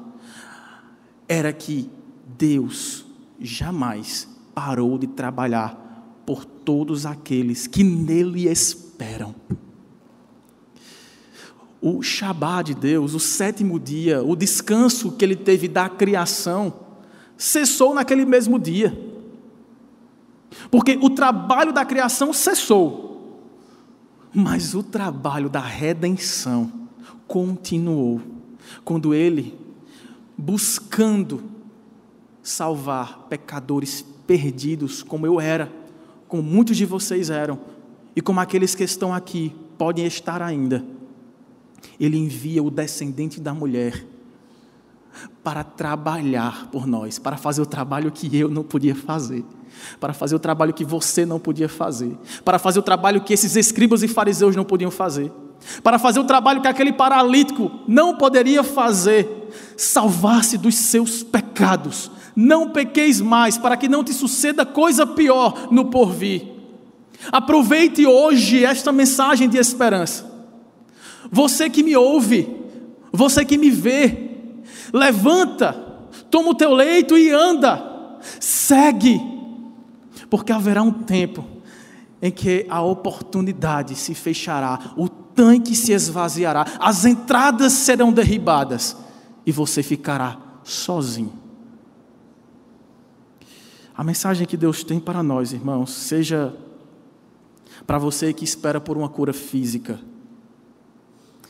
era 1.28 1.54
que 1.54 1.90
Deus 2.38 3.06
jamais 3.40 4.28
parou 4.54 4.98
de 4.98 5.08
trabalhar 5.08 5.81
por 6.32 6.46
todos 6.46 7.06
aqueles 7.06 7.68
que 7.68 7.84
nele 7.84 8.48
esperam. 8.48 9.36
O 11.82 12.02
Shabá 12.02 12.62
de 12.62 12.74
Deus, 12.74 13.14
o 13.14 13.20
sétimo 13.20 13.78
dia, 13.78 14.24
o 14.24 14.34
descanso 14.34 15.12
que 15.12 15.26
ele 15.26 15.36
teve 15.36 15.68
da 15.68 15.90
criação, 15.90 16.74
cessou 17.36 17.94
naquele 17.94 18.24
mesmo 18.24 18.58
dia. 18.58 18.98
Porque 20.70 20.98
o 21.02 21.10
trabalho 21.10 21.74
da 21.74 21.84
criação 21.84 22.32
cessou, 22.32 23.42
mas 24.34 24.74
o 24.74 24.82
trabalho 24.82 25.50
da 25.50 25.60
redenção 25.60 26.72
continuou. 27.28 28.22
Quando 28.86 29.14
ele, 29.14 29.60
buscando 30.38 31.44
salvar 32.42 33.28
pecadores 33.28 34.06
perdidos, 34.26 35.04
como 35.04 35.26
eu 35.26 35.42
era, 35.42 35.81
como 36.32 36.42
muitos 36.42 36.78
de 36.78 36.86
vocês 36.86 37.30
eram, 37.30 37.60
e 38.16 38.22
como 38.22 38.40
aqueles 38.40 38.74
que 38.74 38.86
estão 38.86 39.14
aqui 39.14 39.54
podem 39.78 40.06
estar 40.06 40.42
ainda. 40.42 40.82
Ele 42.00 42.18
envia 42.18 42.64
o 42.64 42.72
descendente 42.72 43.42
da 43.42 43.54
mulher 43.54 44.06
para 45.44 45.62
trabalhar 45.62 46.70
por 46.72 46.88
nós, 46.88 47.20
para 47.20 47.36
fazer 47.36 47.62
o 47.62 47.66
trabalho 47.66 48.10
que 48.10 48.34
eu 48.38 48.48
não 48.48 48.64
podia 48.64 48.96
fazer, 48.96 49.44
para 50.00 50.14
fazer 50.14 50.34
o 50.34 50.40
trabalho 50.40 50.74
que 50.74 50.86
você 50.86 51.26
não 51.26 51.38
podia 51.38 51.68
fazer, 51.68 52.18
para 52.46 52.58
fazer 52.58 52.80
o 52.80 52.84
trabalho 52.84 53.20
que 53.20 53.34
esses 53.34 53.58
escribas 53.58 54.02
e 54.02 54.08
fariseus 54.08 54.56
não 54.56 54.64
podiam 54.64 54.90
fazer, 54.90 55.30
para 55.84 56.00
fazer 56.00 56.22
o 56.22 56.24
trabalho 56.24 56.62
que 56.62 56.68
aquele 56.70 56.94
paralítico 56.94 57.70
não 57.90 58.16
poderia 58.16 58.64
fazer, 58.64 59.50
salvar-se 59.76 60.58
dos 60.58 60.76
seus 60.76 61.24
pecados. 61.24 62.10
Não 62.36 62.70
pequeis 62.70 63.20
mais, 63.20 63.58
para 63.58 63.76
que 63.78 63.88
não 63.88 64.04
te 64.04 64.14
suceda 64.14 64.66
coisa 64.66 65.06
pior 65.06 65.68
no 65.72 65.86
porvir. 65.86 66.48
Aproveite 67.32 68.06
hoje 68.06 68.64
esta 68.64 68.92
mensagem 68.92 69.48
de 69.50 69.58
esperança. 69.58 70.30
Você 71.32 71.70
que 71.70 71.84
me 71.84 71.96
ouve, 71.96 72.48
você 73.12 73.46
que 73.46 73.58
me 73.58 73.70
vê, 73.70 74.32
levanta, 74.94 75.74
toma 76.30 76.50
o 76.50 76.56
teu 76.56 76.74
leito 76.74 77.18
e 77.18 77.30
anda, 77.32 78.18
segue, 78.40 79.22
porque 80.30 80.52
haverá 80.52 80.82
um 80.82 80.92
tempo 80.92 81.46
em 82.22 82.32
que 82.32 82.66
a 82.70 82.82
oportunidade 82.82 83.96
se 83.96 84.14
fechará, 84.14 84.94
o 84.96 85.10
tanque 85.10 85.76
se 85.76 85.92
esvaziará, 85.92 86.66
as 86.80 87.06
entradas 87.06 87.74
serão 87.74 88.12
derribadas 88.12 88.96
e 89.46 89.52
você 89.52 89.82
ficará 89.82 90.38
sozinho. 90.64 91.41
A 93.96 94.04
mensagem 94.04 94.48
que 94.48 94.58
Deus 94.58 94.84
tem 94.84 95.00
para 95.00 95.22
nós, 95.22 95.54
irmãos, 95.54 95.92
seja 95.92 96.54
para 97.86 97.98
você 97.98 98.34
que 98.34 98.44
espera 98.44 98.80
por 98.80 98.98
uma 98.98 99.10
cura 99.10 99.34
física, 99.34 100.00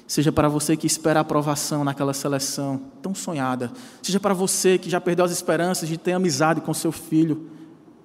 seja 0.08 0.32
para 0.32 0.50
você 0.50 0.76
que 0.76 0.88
espera 0.88 1.20
a 1.20 1.22
aprovação 1.22 1.84
naquela 1.84 2.14
seleção 2.14 2.82
tão 3.02 3.14
sonhada, 3.14 3.72
seja 4.02 4.20
para 4.20 4.34
você 4.34 4.78
que 4.78 4.90
já 4.90 5.00
perdeu 5.00 5.24
as 5.24 5.32
esperanças 5.32 5.88
de 5.88 5.98
ter 5.98 6.14
amizade 6.14 6.62
com 6.62 6.74
seu 6.74 6.92
filho, 6.92 7.50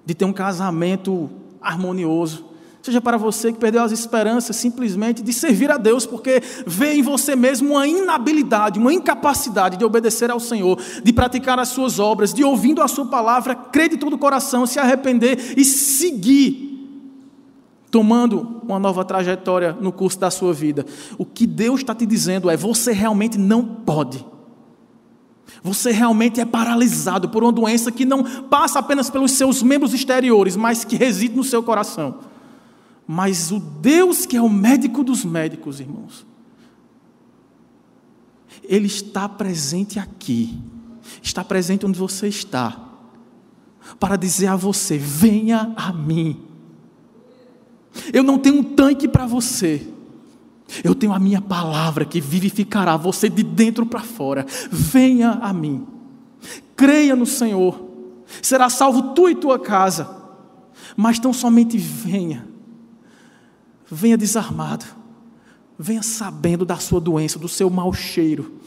de 0.05 0.13
ter 0.13 0.25
um 0.25 0.33
casamento 0.33 1.29
harmonioso, 1.61 2.45
seja 2.87 3.01
para 3.01 3.17
você 3.17 3.51
que 3.51 3.59
perdeu 3.59 3.83
as 3.83 3.91
esperanças 3.91 4.55
simplesmente 4.55 5.21
de 5.21 5.33
servir 5.33 5.69
a 5.69 5.77
Deus, 5.77 6.05
porque 6.05 6.41
vê 6.65 6.93
em 6.93 7.01
você 7.01 7.35
mesmo 7.35 7.71
uma 7.71 7.85
inabilidade, 7.85 8.79
uma 8.79 8.93
incapacidade 8.93 9.75
de 9.75 9.83
obedecer 9.83 10.31
ao 10.31 10.39
Senhor, 10.39 10.79
de 11.03 11.11
praticar 11.11 11.59
as 11.59 11.67
suas 11.67 11.99
obras, 11.99 12.33
de 12.33 12.45
ouvindo 12.45 12.81
a 12.81 12.87
sua 12.87 13.05
palavra, 13.05 13.53
crer 13.53 13.89
de 13.89 13.97
todo 13.97 14.13
o 14.13 14.17
coração, 14.17 14.65
se 14.65 14.79
arrepender 14.79 15.55
e 15.57 15.65
seguir 15.65 16.65
tomando 17.91 18.61
uma 18.63 18.79
nova 18.79 19.03
trajetória 19.03 19.77
no 19.81 19.91
curso 19.91 20.17
da 20.17 20.31
sua 20.31 20.53
vida. 20.53 20.85
O 21.17 21.25
que 21.25 21.45
Deus 21.45 21.81
está 21.81 21.93
te 21.93 22.05
dizendo 22.05 22.49
é: 22.49 22.55
você 22.55 22.93
realmente 22.93 23.37
não 23.37 23.65
pode. 23.65 24.25
Você 25.61 25.91
realmente 25.91 26.39
é 26.39 26.45
paralisado 26.45 27.27
por 27.27 27.43
uma 27.43 27.51
doença 27.51 27.91
que 27.91 28.05
não 28.05 28.23
passa 28.43 28.79
apenas 28.79 29.09
pelos 29.09 29.31
seus 29.33 29.61
membros 29.61 29.93
exteriores, 29.93 30.55
mas 30.55 30.85
que 30.85 30.95
reside 30.95 31.35
no 31.35 31.43
seu 31.43 31.61
coração. 31.61 32.36
Mas 33.07 33.51
o 33.51 33.59
Deus 33.59 34.25
que 34.25 34.35
é 34.35 34.41
o 34.41 34.49
médico 34.49 35.01
dos 35.01 35.23
médicos, 35.23 35.79
irmãos, 35.79 36.25
Ele 38.63 38.87
está 38.87 39.29
presente 39.29 39.97
aqui, 39.97 40.61
está 41.23 41.41
presente 41.41 41.85
onde 41.85 41.97
você 41.97 42.27
está, 42.27 42.77
para 43.97 44.17
dizer 44.17 44.47
a 44.47 44.57
você: 44.57 44.97
venha 44.97 45.73
a 45.77 45.93
mim. 45.93 46.43
Eu 48.13 48.23
não 48.23 48.37
tenho 48.37 48.59
um 48.59 48.63
tanque 48.63 49.07
para 49.07 49.25
você. 49.25 49.87
Eu 50.83 50.93
tenho 50.93 51.13
a 51.13 51.19
minha 51.19 51.41
palavra 51.41 52.03
que 52.03 52.19
vivificará 52.19 52.97
você 52.97 53.29
de 53.29 53.41
dentro 53.41 53.85
para 53.85 54.01
fora. 54.01 54.45
Venha 54.69 55.31
a 55.41 55.53
mim. 55.53 55.87
Creia 56.75 57.15
no 57.15 57.25
Senhor. 57.25 57.81
Será 58.41 58.69
salvo 58.69 59.13
tu 59.13 59.29
e 59.29 59.35
tua 59.35 59.57
casa. 59.57 60.13
Mas 60.95 61.19
tão 61.19 61.31
somente 61.31 61.77
venha. 61.77 62.56
Venha 63.89 64.17
desarmado. 64.17 64.85
Venha 65.79 66.01
sabendo 66.01 66.65
da 66.65 66.77
sua 66.77 66.99
doença, 66.99 67.37
do 67.37 67.47
seu 67.47 67.69
mau 67.69 67.93
cheiro 67.93 68.59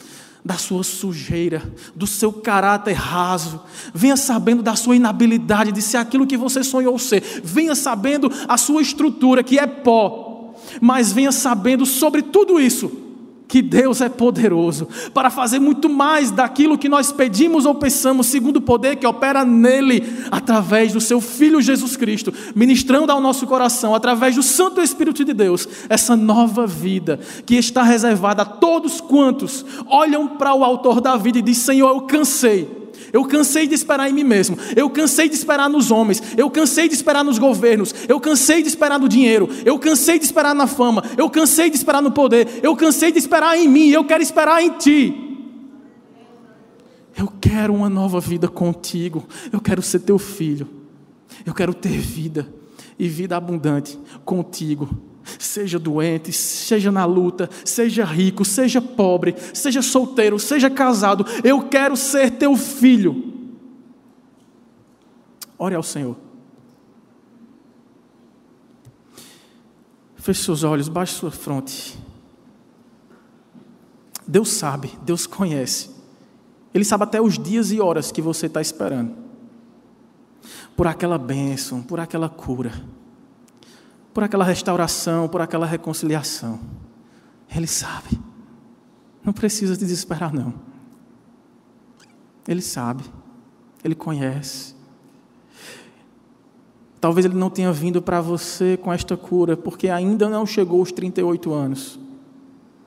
da 0.43 0.57
sua 0.57 0.83
sujeira, 0.83 1.71
do 1.95 2.07
seu 2.07 2.33
caráter 2.33 2.93
raso. 2.93 3.61
Venha 3.93 4.17
sabendo 4.17 4.63
da 4.63 4.75
sua 4.75 4.95
inabilidade 4.95 5.71
de 5.71 5.83
ser 5.83 5.97
aquilo 5.97 6.25
que 6.25 6.35
você 6.35 6.63
sonhou 6.63 6.97
ser. 6.97 7.21
Venha 7.43 7.75
sabendo 7.75 8.31
a 8.47 8.57
sua 8.57 8.81
estrutura, 8.81 9.43
que 9.43 9.59
é 9.59 9.67
pó. 9.67 10.55
Mas 10.81 11.11
venha 11.11 11.31
sabendo 11.31 11.85
sobre 11.85 12.23
tudo 12.23 12.59
isso 12.59 13.10
que 13.51 13.61
Deus 13.61 13.99
é 13.99 14.07
poderoso 14.07 14.87
para 15.13 15.29
fazer 15.29 15.59
muito 15.59 15.89
mais 15.89 16.31
daquilo 16.31 16.77
que 16.77 16.87
nós 16.87 17.11
pedimos 17.11 17.65
ou 17.65 17.75
pensamos, 17.75 18.27
segundo 18.27 18.57
o 18.57 18.61
poder 18.61 18.95
que 18.95 19.05
opera 19.05 19.43
nele, 19.43 20.23
através 20.31 20.93
do 20.93 21.01
seu 21.01 21.19
Filho 21.19 21.61
Jesus 21.61 21.97
Cristo, 21.97 22.33
ministrando 22.55 23.11
ao 23.11 23.19
nosso 23.19 23.45
coração, 23.45 23.93
através 23.93 24.35
do 24.35 24.41
Santo 24.41 24.79
Espírito 24.79 25.25
de 25.25 25.33
Deus, 25.33 25.67
essa 25.89 26.15
nova 26.15 26.65
vida 26.65 27.19
que 27.45 27.55
está 27.55 27.83
reservada 27.83 28.43
a 28.43 28.45
todos 28.45 29.01
quantos 29.01 29.65
olham 29.85 30.29
para 30.29 30.55
o 30.55 30.63
Autor 30.63 31.01
da 31.01 31.17
vida 31.17 31.39
e 31.39 31.41
dizem: 31.41 31.75
Senhor, 31.75 31.89
eu 31.89 32.01
cansei. 32.03 32.80
Eu 33.11 33.25
cansei 33.25 33.67
de 33.67 33.75
esperar 33.75 34.09
em 34.09 34.13
mim 34.13 34.23
mesmo. 34.23 34.57
Eu 34.75 34.89
cansei 34.89 35.27
de 35.29 35.35
esperar 35.35 35.69
nos 35.69 35.91
homens. 35.91 36.21
Eu 36.37 36.49
cansei 36.49 36.87
de 36.87 36.93
esperar 36.93 37.23
nos 37.23 37.37
governos. 37.37 37.93
Eu 38.07 38.19
cansei 38.19 38.61
de 38.61 38.67
esperar 38.67 38.99
no 38.99 39.07
dinheiro. 39.09 39.49
Eu 39.65 39.77
cansei 39.79 40.17
de 40.19 40.25
esperar 40.25 40.55
na 40.55 40.67
fama. 40.67 41.03
Eu 41.17 41.29
cansei 41.29 41.69
de 41.69 41.77
esperar 41.77 42.01
no 42.01 42.11
poder. 42.11 42.59
Eu 42.63 42.75
cansei 42.75 43.11
de 43.11 43.19
esperar 43.19 43.57
em 43.57 43.67
mim. 43.67 43.89
Eu 43.89 44.03
quero 44.03 44.23
esperar 44.23 44.61
em 44.61 44.71
ti. 44.77 45.27
Eu 47.17 47.31
quero 47.39 47.73
uma 47.73 47.89
nova 47.89 48.19
vida 48.19 48.47
contigo. 48.47 49.25
Eu 49.51 49.59
quero 49.59 49.81
ser 49.81 49.99
teu 49.99 50.17
filho. 50.17 50.67
Eu 51.45 51.53
quero 51.53 51.73
ter 51.73 51.97
vida 51.97 52.47
e 52.97 53.07
vida 53.07 53.35
abundante 53.35 53.97
contigo 54.23 55.10
seja 55.39 55.79
doente, 55.79 56.31
seja 56.31 56.91
na 56.91 57.05
luta, 57.05 57.49
seja 57.63 58.03
rico, 58.03 58.43
seja 58.43 58.81
pobre, 58.81 59.35
seja 59.53 59.81
solteiro, 59.81 60.39
seja 60.39 60.69
casado, 60.69 61.25
eu 61.43 61.67
quero 61.67 61.95
ser 61.95 62.31
teu 62.31 62.55
filho. 62.55 63.31
Ore 65.57 65.75
ao 65.75 65.83
Senhor. 65.83 66.17
Feche 70.15 70.43
seus 70.43 70.63
olhos, 70.63 70.87
baixe 70.87 71.13
sua 71.13 71.31
fronte. 71.31 71.97
Deus 74.27 74.49
sabe, 74.49 74.91
Deus 75.03 75.25
conhece. 75.25 75.89
Ele 76.73 76.85
sabe 76.85 77.03
até 77.03 77.19
os 77.19 77.37
dias 77.37 77.71
e 77.71 77.81
horas 77.81 78.11
que 78.11 78.21
você 78.21 78.45
está 78.45 78.61
esperando. 78.61 79.15
Por 80.75 80.87
aquela 80.87 81.17
bênção, 81.17 81.81
por 81.81 81.99
aquela 81.99 82.29
cura 82.29 82.71
por 84.13 84.23
aquela 84.23 84.43
restauração, 84.43 85.27
por 85.27 85.41
aquela 85.41 85.65
reconciliação. 85.65 86.59
Ele 87.53 87.67
sabe. 87.67 88.19
Não 89.23 89.33
precisa 89.33 89.77
desesperar, 89.77 90.33
não. 90.33 90.53
Ele 92.47 92.61
sabe. 92.61 93.03
Ele 93.83 93.95
conhece. 93.95 94.75
Talvez 96.99 97.25
ele 97.25 97.35
não 97.35 97.49
tenha 97.49 97.71
vindo 97.71 98.01
para 98.01 98.21
você 98.21 98.77
com 98.77 98.93
esta 98.93 99.17
cura, 99.17 99.57
porque 99.57 99.89
ainda 99.89 100.29
não 100.29 100.45
chegou 100.45 100.81
os 100.81 100.91
38 100.91 101.51
anos 101.51 101.99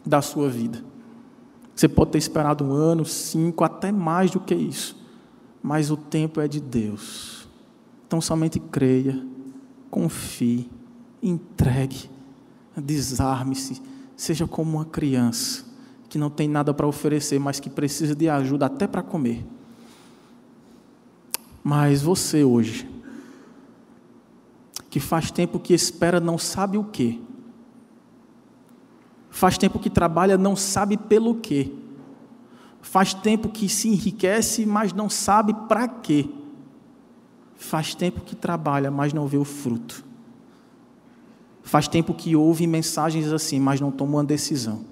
da 0.07 0.22
sua 0.22 0.49
vida. 0.49 0.85
Você 1.75 1.89
pode 1.89 2.12
ter 2.12 2.18
esperado 2.18 2.64
um 2.64 2.72
ano, 2.72 3.05
cinco, 3.05 3.64
até 3.64 3.91
mais 3.91 4.31
do 4.31 4.39
que 4.39 4.55
isso. 4.55 4.97
Mas 5.61 5.91
o 5.91 5.97
tempo 5.97 6.41
é 6.41 6.47
de 6.47 6.61
Deus. 6.61 7.49
Então 8.07 8.20
somente 8.20 8.61
creia, 8.61 9.20
confie 9.91 10.70
entregue, 11.25 12.11
desarme-se, 12.77 13.81
seja 14.16 14.47
como 14.47 14.77
uma 14.77 14.85
criança 14.85 15.64
que 16.09 16.18
não 16.18 16.31
tem 16.31 16.49
nada 16.49 16.72
para 16.72 16.87
oferecer, 16.87 17.41
mas 17.41 17.59
que 17.59 17.68
precisa 17.68 18.14
de 18.14 18.29
ajuda 18.29 18.66
até 18.66 18.87
para 18.87 19.03
comer. 19.03 19.45
Mas 21.62 22.03
você 22.03 22.45
hoje, 22.45 22.89
que 24.91 25.01
faz 25.01 25.31
tempo 25.31 25.59
que 25.59 25.75
espera 25.75 26.20
não 26.20 26.39
sabe 26.39 26.79
o 26.79 26.85
que, 26.85 27.20
faz 29.31 29.59
tempo 29.59 29.81
que 29.81 29.91
trabalha 29.91 30.39
não 30.39 30.55
sabe 30.55 30.97
pelo 30.97 31.35
que, 31.37 31.77
faz 32.81 33.12
tempo 33.14 33.49
que 33.49 33.68
se 33.68 33.89
enriquece, 33.89 34.64
mas 34.64 34.93
não 34.93 35.11
sabe 35.11 35.53
para 35.66 35.89
quê, 35.89 36.29
faz 37.57 37.95
tempo 37.95 38.20
que 38.20 38.37
trabalha, 38.37 38.91
mas 38.91 39.12
não 39.12 39.27
vê 39.27 39.39
o 39.39 39.45
fruto. 39.45 40.05
Faz 41.65 41.89
tempo 41.89 42.12
que 42.12 42.37
ouve 42.37 42.67
mensagens 42.67 43.33
assim, 43.33 43.59
mas 43.59 43.81
não 43.81 43.91
toma 43.91 44.19
uma 44.19 44.25
decisão. 44.25 44.85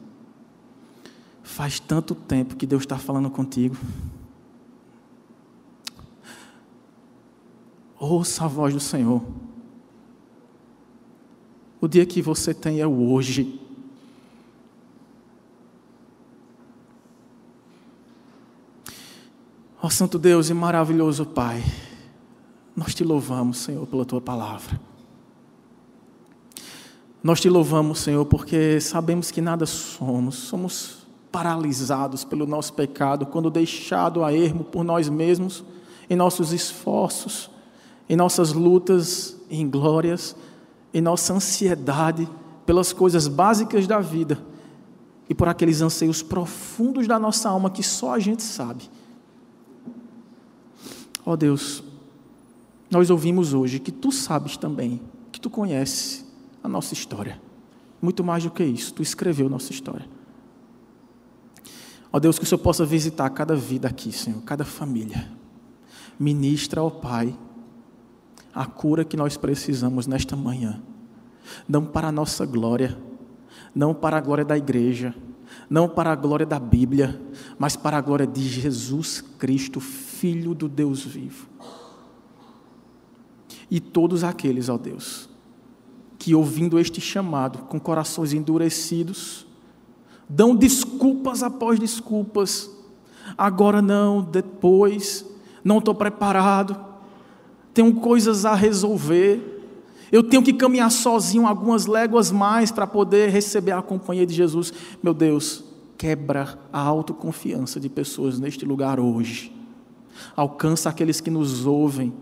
Faz 1.42 1.78
tanto 1.78 2.14
tempo 2.14 2.56
que 2.56 2.66
Deus 2.66 2.82
está 2.82 2.96
falando 2.96 3.30
contigo. 3.30 3.76
Ouça 8.00 8.46
a 8.46 8.48
voz 8.48 8.72
do 8.72 8.80
Senhor. 8.80 9.22
O 11.78 11.86
dia 11.86 12.06
que 12.06 12.22
você 12.22 12.54
tem 12.54 12.80
é 12.80 12.86
o 12.86 13.12
hoje. 13.12 13.60
Ó 19.80 19.88
oh, 19.88 19.90
Santo 19.90 20.18
Deus 20.18 20.48
e 20.48 20.54
maravilhoso 20.54 21.26
Pai, 21.26 21.62
nós 22.74 22.94
te 22.94 23.04
louvamos, 23.04 23.58
Senhor, 23.58 23.86
pela 23.86 24.04
tua 24.04 24.20
palavra. 24.20 24.91
Nós 27.22 27.40
te 27.40 27.48
louvamos, 27.48 28.00
Senhor, 28.00 28.24
porque 28.26 28.80
sabemos 28.80 29.30
que 29.30 29.40
nada 29.40 29.64
somos, 29.64 30.34
somos 30.34 31.06
paralisados 31.30 32.24
pelo 32.24 32.46
nosso 32.46 32.72
pecado, 32.74 33.26
quando 33.26 33.48
deixado 33.48 34.24
a 34.24 34.32
ermo 34.32 34.64
por 34.64 34.82
nós 34.82 35.08
mesmos, 35.08 35.64
em 36.10 36.16
nossos 36.16 36.52
esforços, 36.52 37.48
em 38.08 38.16
nossas 38.16 38.52
lutas, 38.52 39.36
em 39.48 39.70
glórias, 39.70 40.34
em 40.92 41.00
nossa 41.00 41.32
ansiedade 41.32 42.28
pelas 42.66 42.92
coisas 42.92 43.28
básicas 43.28 43.86
da 43.86 44.00
vida 44.00 44.38
e 45.28 45.34
por 45.34 45.46
aqueles 45.46 45.80
anseios 45.80 46.22
profundos 46.22 47.06
da 47.06 47.20
nossa 47.20 47.48
alma 47.48 47.70
que 47.70 47.84
só 47.84 48.14
a 48.14 48.18
gente 48.18 48.42
sabe. 48.42 48.90
Ó 51.24 51.32
oh 51.32 51.36
Deus, 51.36 51.84
nós 52.90 53.10
ouvimos 53.10 53.54
hoje 53.54 53.78
que 53.78 53.92
tu 53.92 54.10
sabes 54.10 54.56
também, 54.56 55.00
que 55.30 55.40
tu 55.40 55.48
conheces 55.48 56.31
a 56.62 56.68
nossa 56.68 56.94
história. 56.94 57.40
Muito 58.00 58.24
mais 58.24 58.44
do 58.44 58.50
que 58.50 58.64
isso, 58.64 58.94
tu 58.94 59.02
escreveu 59.02 59.48
nossa 59.48 59.72
história. 59.72 60.06
Ó 62.12 62.20
Deus, 62.20 62.38
que 62.38 62.44
o 62.44 62.46
Senhor 62.46 62.60
possa 62.60 62.84
visitar 62.84 63.28
cada 63.30 63.56
vida 63.56 63.88
aqui, 63.88 64.12
Senhor, 64.12 64.42
cada 64.42 64.64
família. 64.64 65.30
Ministra 66.18 66.80
ao 66.80 66.90
Pai 66.90 67.36
a 68.54 68.66
cura 68.66 69.04
que 69.04 69.16
nós 69.16 69.36
precisamos 69.36 70.06
nesta 70.06 70.36
manhã. 70.36 70.82
Não 71.66 71.86
para 71.86 72.08
a 72.08 72.12
nossa 72.12 72.44
glória, 72.44 72.98
não 73.74 73.94
para 73.94 74.18
a 74.18 74.20
glória 74.20 74.44
da 74.44 74.58
igreja, 74.58 75.14
não 75.68 75.88
para 75.88 76.12
a 76.12 76.14
glória 76.14 76.44
da 76.44 76.58
Bíblia, 76.58 77.20
mas 77.58 77.76
para 77.76 77.96
a 77.96 78.00
glória 78.00 78.26
de 78.26 78.42
Jesus 78.42 79.20
Cristo, 79.20 79.80
Filho 79.80 80.54
do 80.54 80.68
Deus 80.68 81.04
vivo. 81.04 81.48
E 83.70 83.80
todos 83.80 84.22
aqueles, 84.22 84.68
ó 84.68 84.76
Deus, 84.76 85.30
que 86.22 86.36
ouvindo 86.36 86.78
este 86.78 87.00
chamado, 87.00 87.64
com 87.64 87.80
corações 87.80 88.32
endurecidos, 88.32 89.44
dão 90.28 90.54
desculpas 90.54 91.42
após 91.42 91.80
desculpas, 91.80 92.70
agora 93.36 93.82
não, 93.82 94.22
depois, 94.22 95.26
não 95.64 95.78
estou 95.78 95.92
preparado, 95.92 96.76
tenho 97.74 97.92
coisas 97.94 98.44
a 98.44 98.54
resolver, 98.54 99.64
eu 100.12 100.22
tenho 100.22 100.44
que 100.44 100.52
caminhar 100.52 100.92
sozinho 100.92 101.44
algumas 101.44 101.86
léguas 101.86 102.30
mais 102.30 102.70
para 102.70 102.86
poder 102.86 103.28
receber 103.28 103.72
a 103.72 103.82
companhia 103.82 104.24
de 104.24 104.32
Jesus. 104.32 104.72
Meu 105.02 105.12
Deus, 105.12 105.64
quebra 105.98 106.56
a 106.72 106.78
autoconfiança 106.78 107.80
de 107.80 107.88
pessoas 107.88 108.38
neste 108.38 108.64
lugar 108.64 109.00
hoje. 109.00 109.52
Alcança 110.36 110.88
aqueles 110.88 111.20
que 111.20 111.32
nos 111.32 111.66
ouvem 111.66 112.12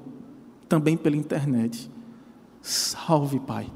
também 0.71 0.97
pela 0.97 1.17
internet. 1.17 1.91
Salve, 2.63 3.39
Pai 3.41 3.71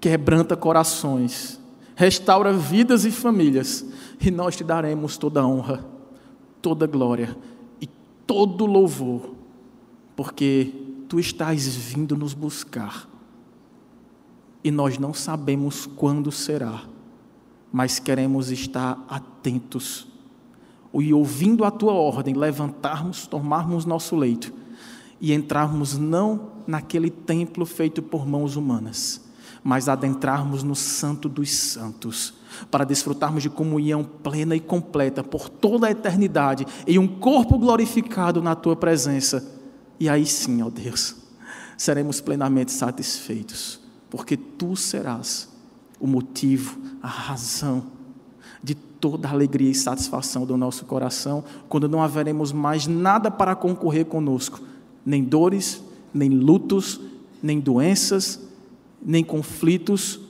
quebranta 0.00 0.56
corações, 0.56 1.60
restaura 1.94 2.52
vidas 2.52 3.04
e 3.04 3.10
famílias, 3.10 3.84
e 4.20 4.30
nós 4.30 4.56
te 4.56 4.64
daremos 4.64 5.18
toda 5.18 5.46
honra, 5.46 5.84
toda 6.62 6.86
glória 6.86 7.36
e 7.80 7.86
todo 8.26 8.64
louvor, 8.64 9.34
porque 10.16 10.72
tu 11.08 11.20
estás 11.20 11.66
vindo 11.66 12.16
nos 12.16 12.32
buscar, 12.32 13.08
e 14.64 14.70
nós 14.70 14.98
não 14.98 15.12
sabemos 15.12 15.84
quando 15.84 16.32
será, 16.32 16.82
mas 17.70 17.98
queremos 17.98 18.50
estar 18.50 19.04
atentos 19.08 20.08
e 20.92 21.14
ouvindo 21.14 21.64
a 21.64 21.70
tua 21.70 21.92
ordem, 21.92 22.34
levantarmos, 22.34 23.26
tomarmos 23.26 23.84
nosso 23.84 24.16
leito 24.16 24.52
e 25.20 25.32
entrarmos 25.32 25.96
não 25.96 26.50
naquele 26.66 27.10
templo 27.10 27.64
feito 27.64 28.02
por 28.02 28.26
mãos 28.26 28.56
humanas 28.56 29.29
mas 29.62 29.88
adentrarmos 29.88 30.62
no 30.62 30.74
Santo 30.74 31.28
dos 31.28 31.50
Santos, 31.50 32.34
para 32.70 32.84
desfrutarmos 32.84 33.42
de 33.42 33.50
comunhão 33.50 34.02
plena 34.04 34.56
e 34.56 34.60
completa 34.60 35.22
por 35.22 35.48
toda 35.48 35.86
a 35.86 35.90
eternidade, 35.90 36.66
em 36.86 36.98
um 36.98 37.06
corpo 37.06 37.58
glorificado 37.58 38.42
na 38.42 38.54
tua 38.54 38.74
presença. 38.74 39.46
E 39.98 40.08
aí 40.08 40.26
sim, 40.26 40.62
ó 40.62 40.70
Deus, 40.70 41.16
seremos 41.76 42.20
plenamente 42.20 42.72
satisfeitos, 42.72 43.80
porque 44.08 44.36
tu 44.36 44.74
serás 44.76 45.48
o 46.00 46.06
motivo, 46.06 46.78
a 47.02 47.08
razão 47.08 47.84
de 48.62 48.74
toda 48.74 49.28
a 49.28 49.30
alegria 49.30 49.70
e 49.70 49.74
satisfação 49.74 50.44
do 50.44 50.56
nosso 50.56 50.84
coração, 50.86 51.44
quando 51.68 51.88
não 51.88 52.02
haveremos 52.02 52.52
mais 52.52 52.86
nada 52.86 53.30
para 53.30 53.54
concorrer 53.54 54.06
conosco, 54.06 54.60
nem 55.04 55.22
dores, 55.22 55.82
nem 56.12 56.30
lutos, 56.30 57.00
nem 57.42 57.60
doenças, 57.60 58.40
nem 59.02 59.24
conflitos, 59.24 60.20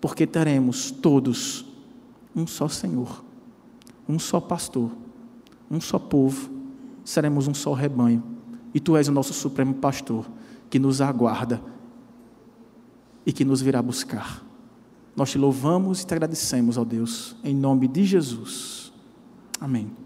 porque 0.00 0.26
teremos 0.26 0.90
todos 0.90 1.64
um 2.34 2.46
só 2.46 2.68
Senhor, 2.68 3.24
um 4.08 4.18
só 4.18 4.40
pastor, 4.40 4.90
um 5.70 5.80
só 5.80 5.98
povo, 5.98 6.50
seremos 7.04 7.48
um 7.48 7.54
só 7.54 7.72
rebanho, 7.72 8.22
e 8.74 8.80
tu 8.80 8.96
és 8.96 9.08
o 9.08 9.12
nosso 9.12 9.32
supremo 9.32 9.74
pastor, 9.74 10.28
que 10.68 10.78
nos 10.78 11.00
aguarda 11.00 11.62
e 13.24 13.32
que 13.32 13.44
nos 13.44 13.62
virá 13.62 13.80
buscar. 13.80 14.44
Nós 15.14 15.30
te 15.30 15.38
louvamos 15.38 16.02
e 16.02 16.06
te 16.06 16.12
agradecemos, 16.12 16.76
ó 16.76 16.84
Deus, 16.84 17.34
em 17.42 17.54
nome 17.54 17.88
de 17.88 18.04
Jesus. 18.04 18.92
Amém. 19.58 20.05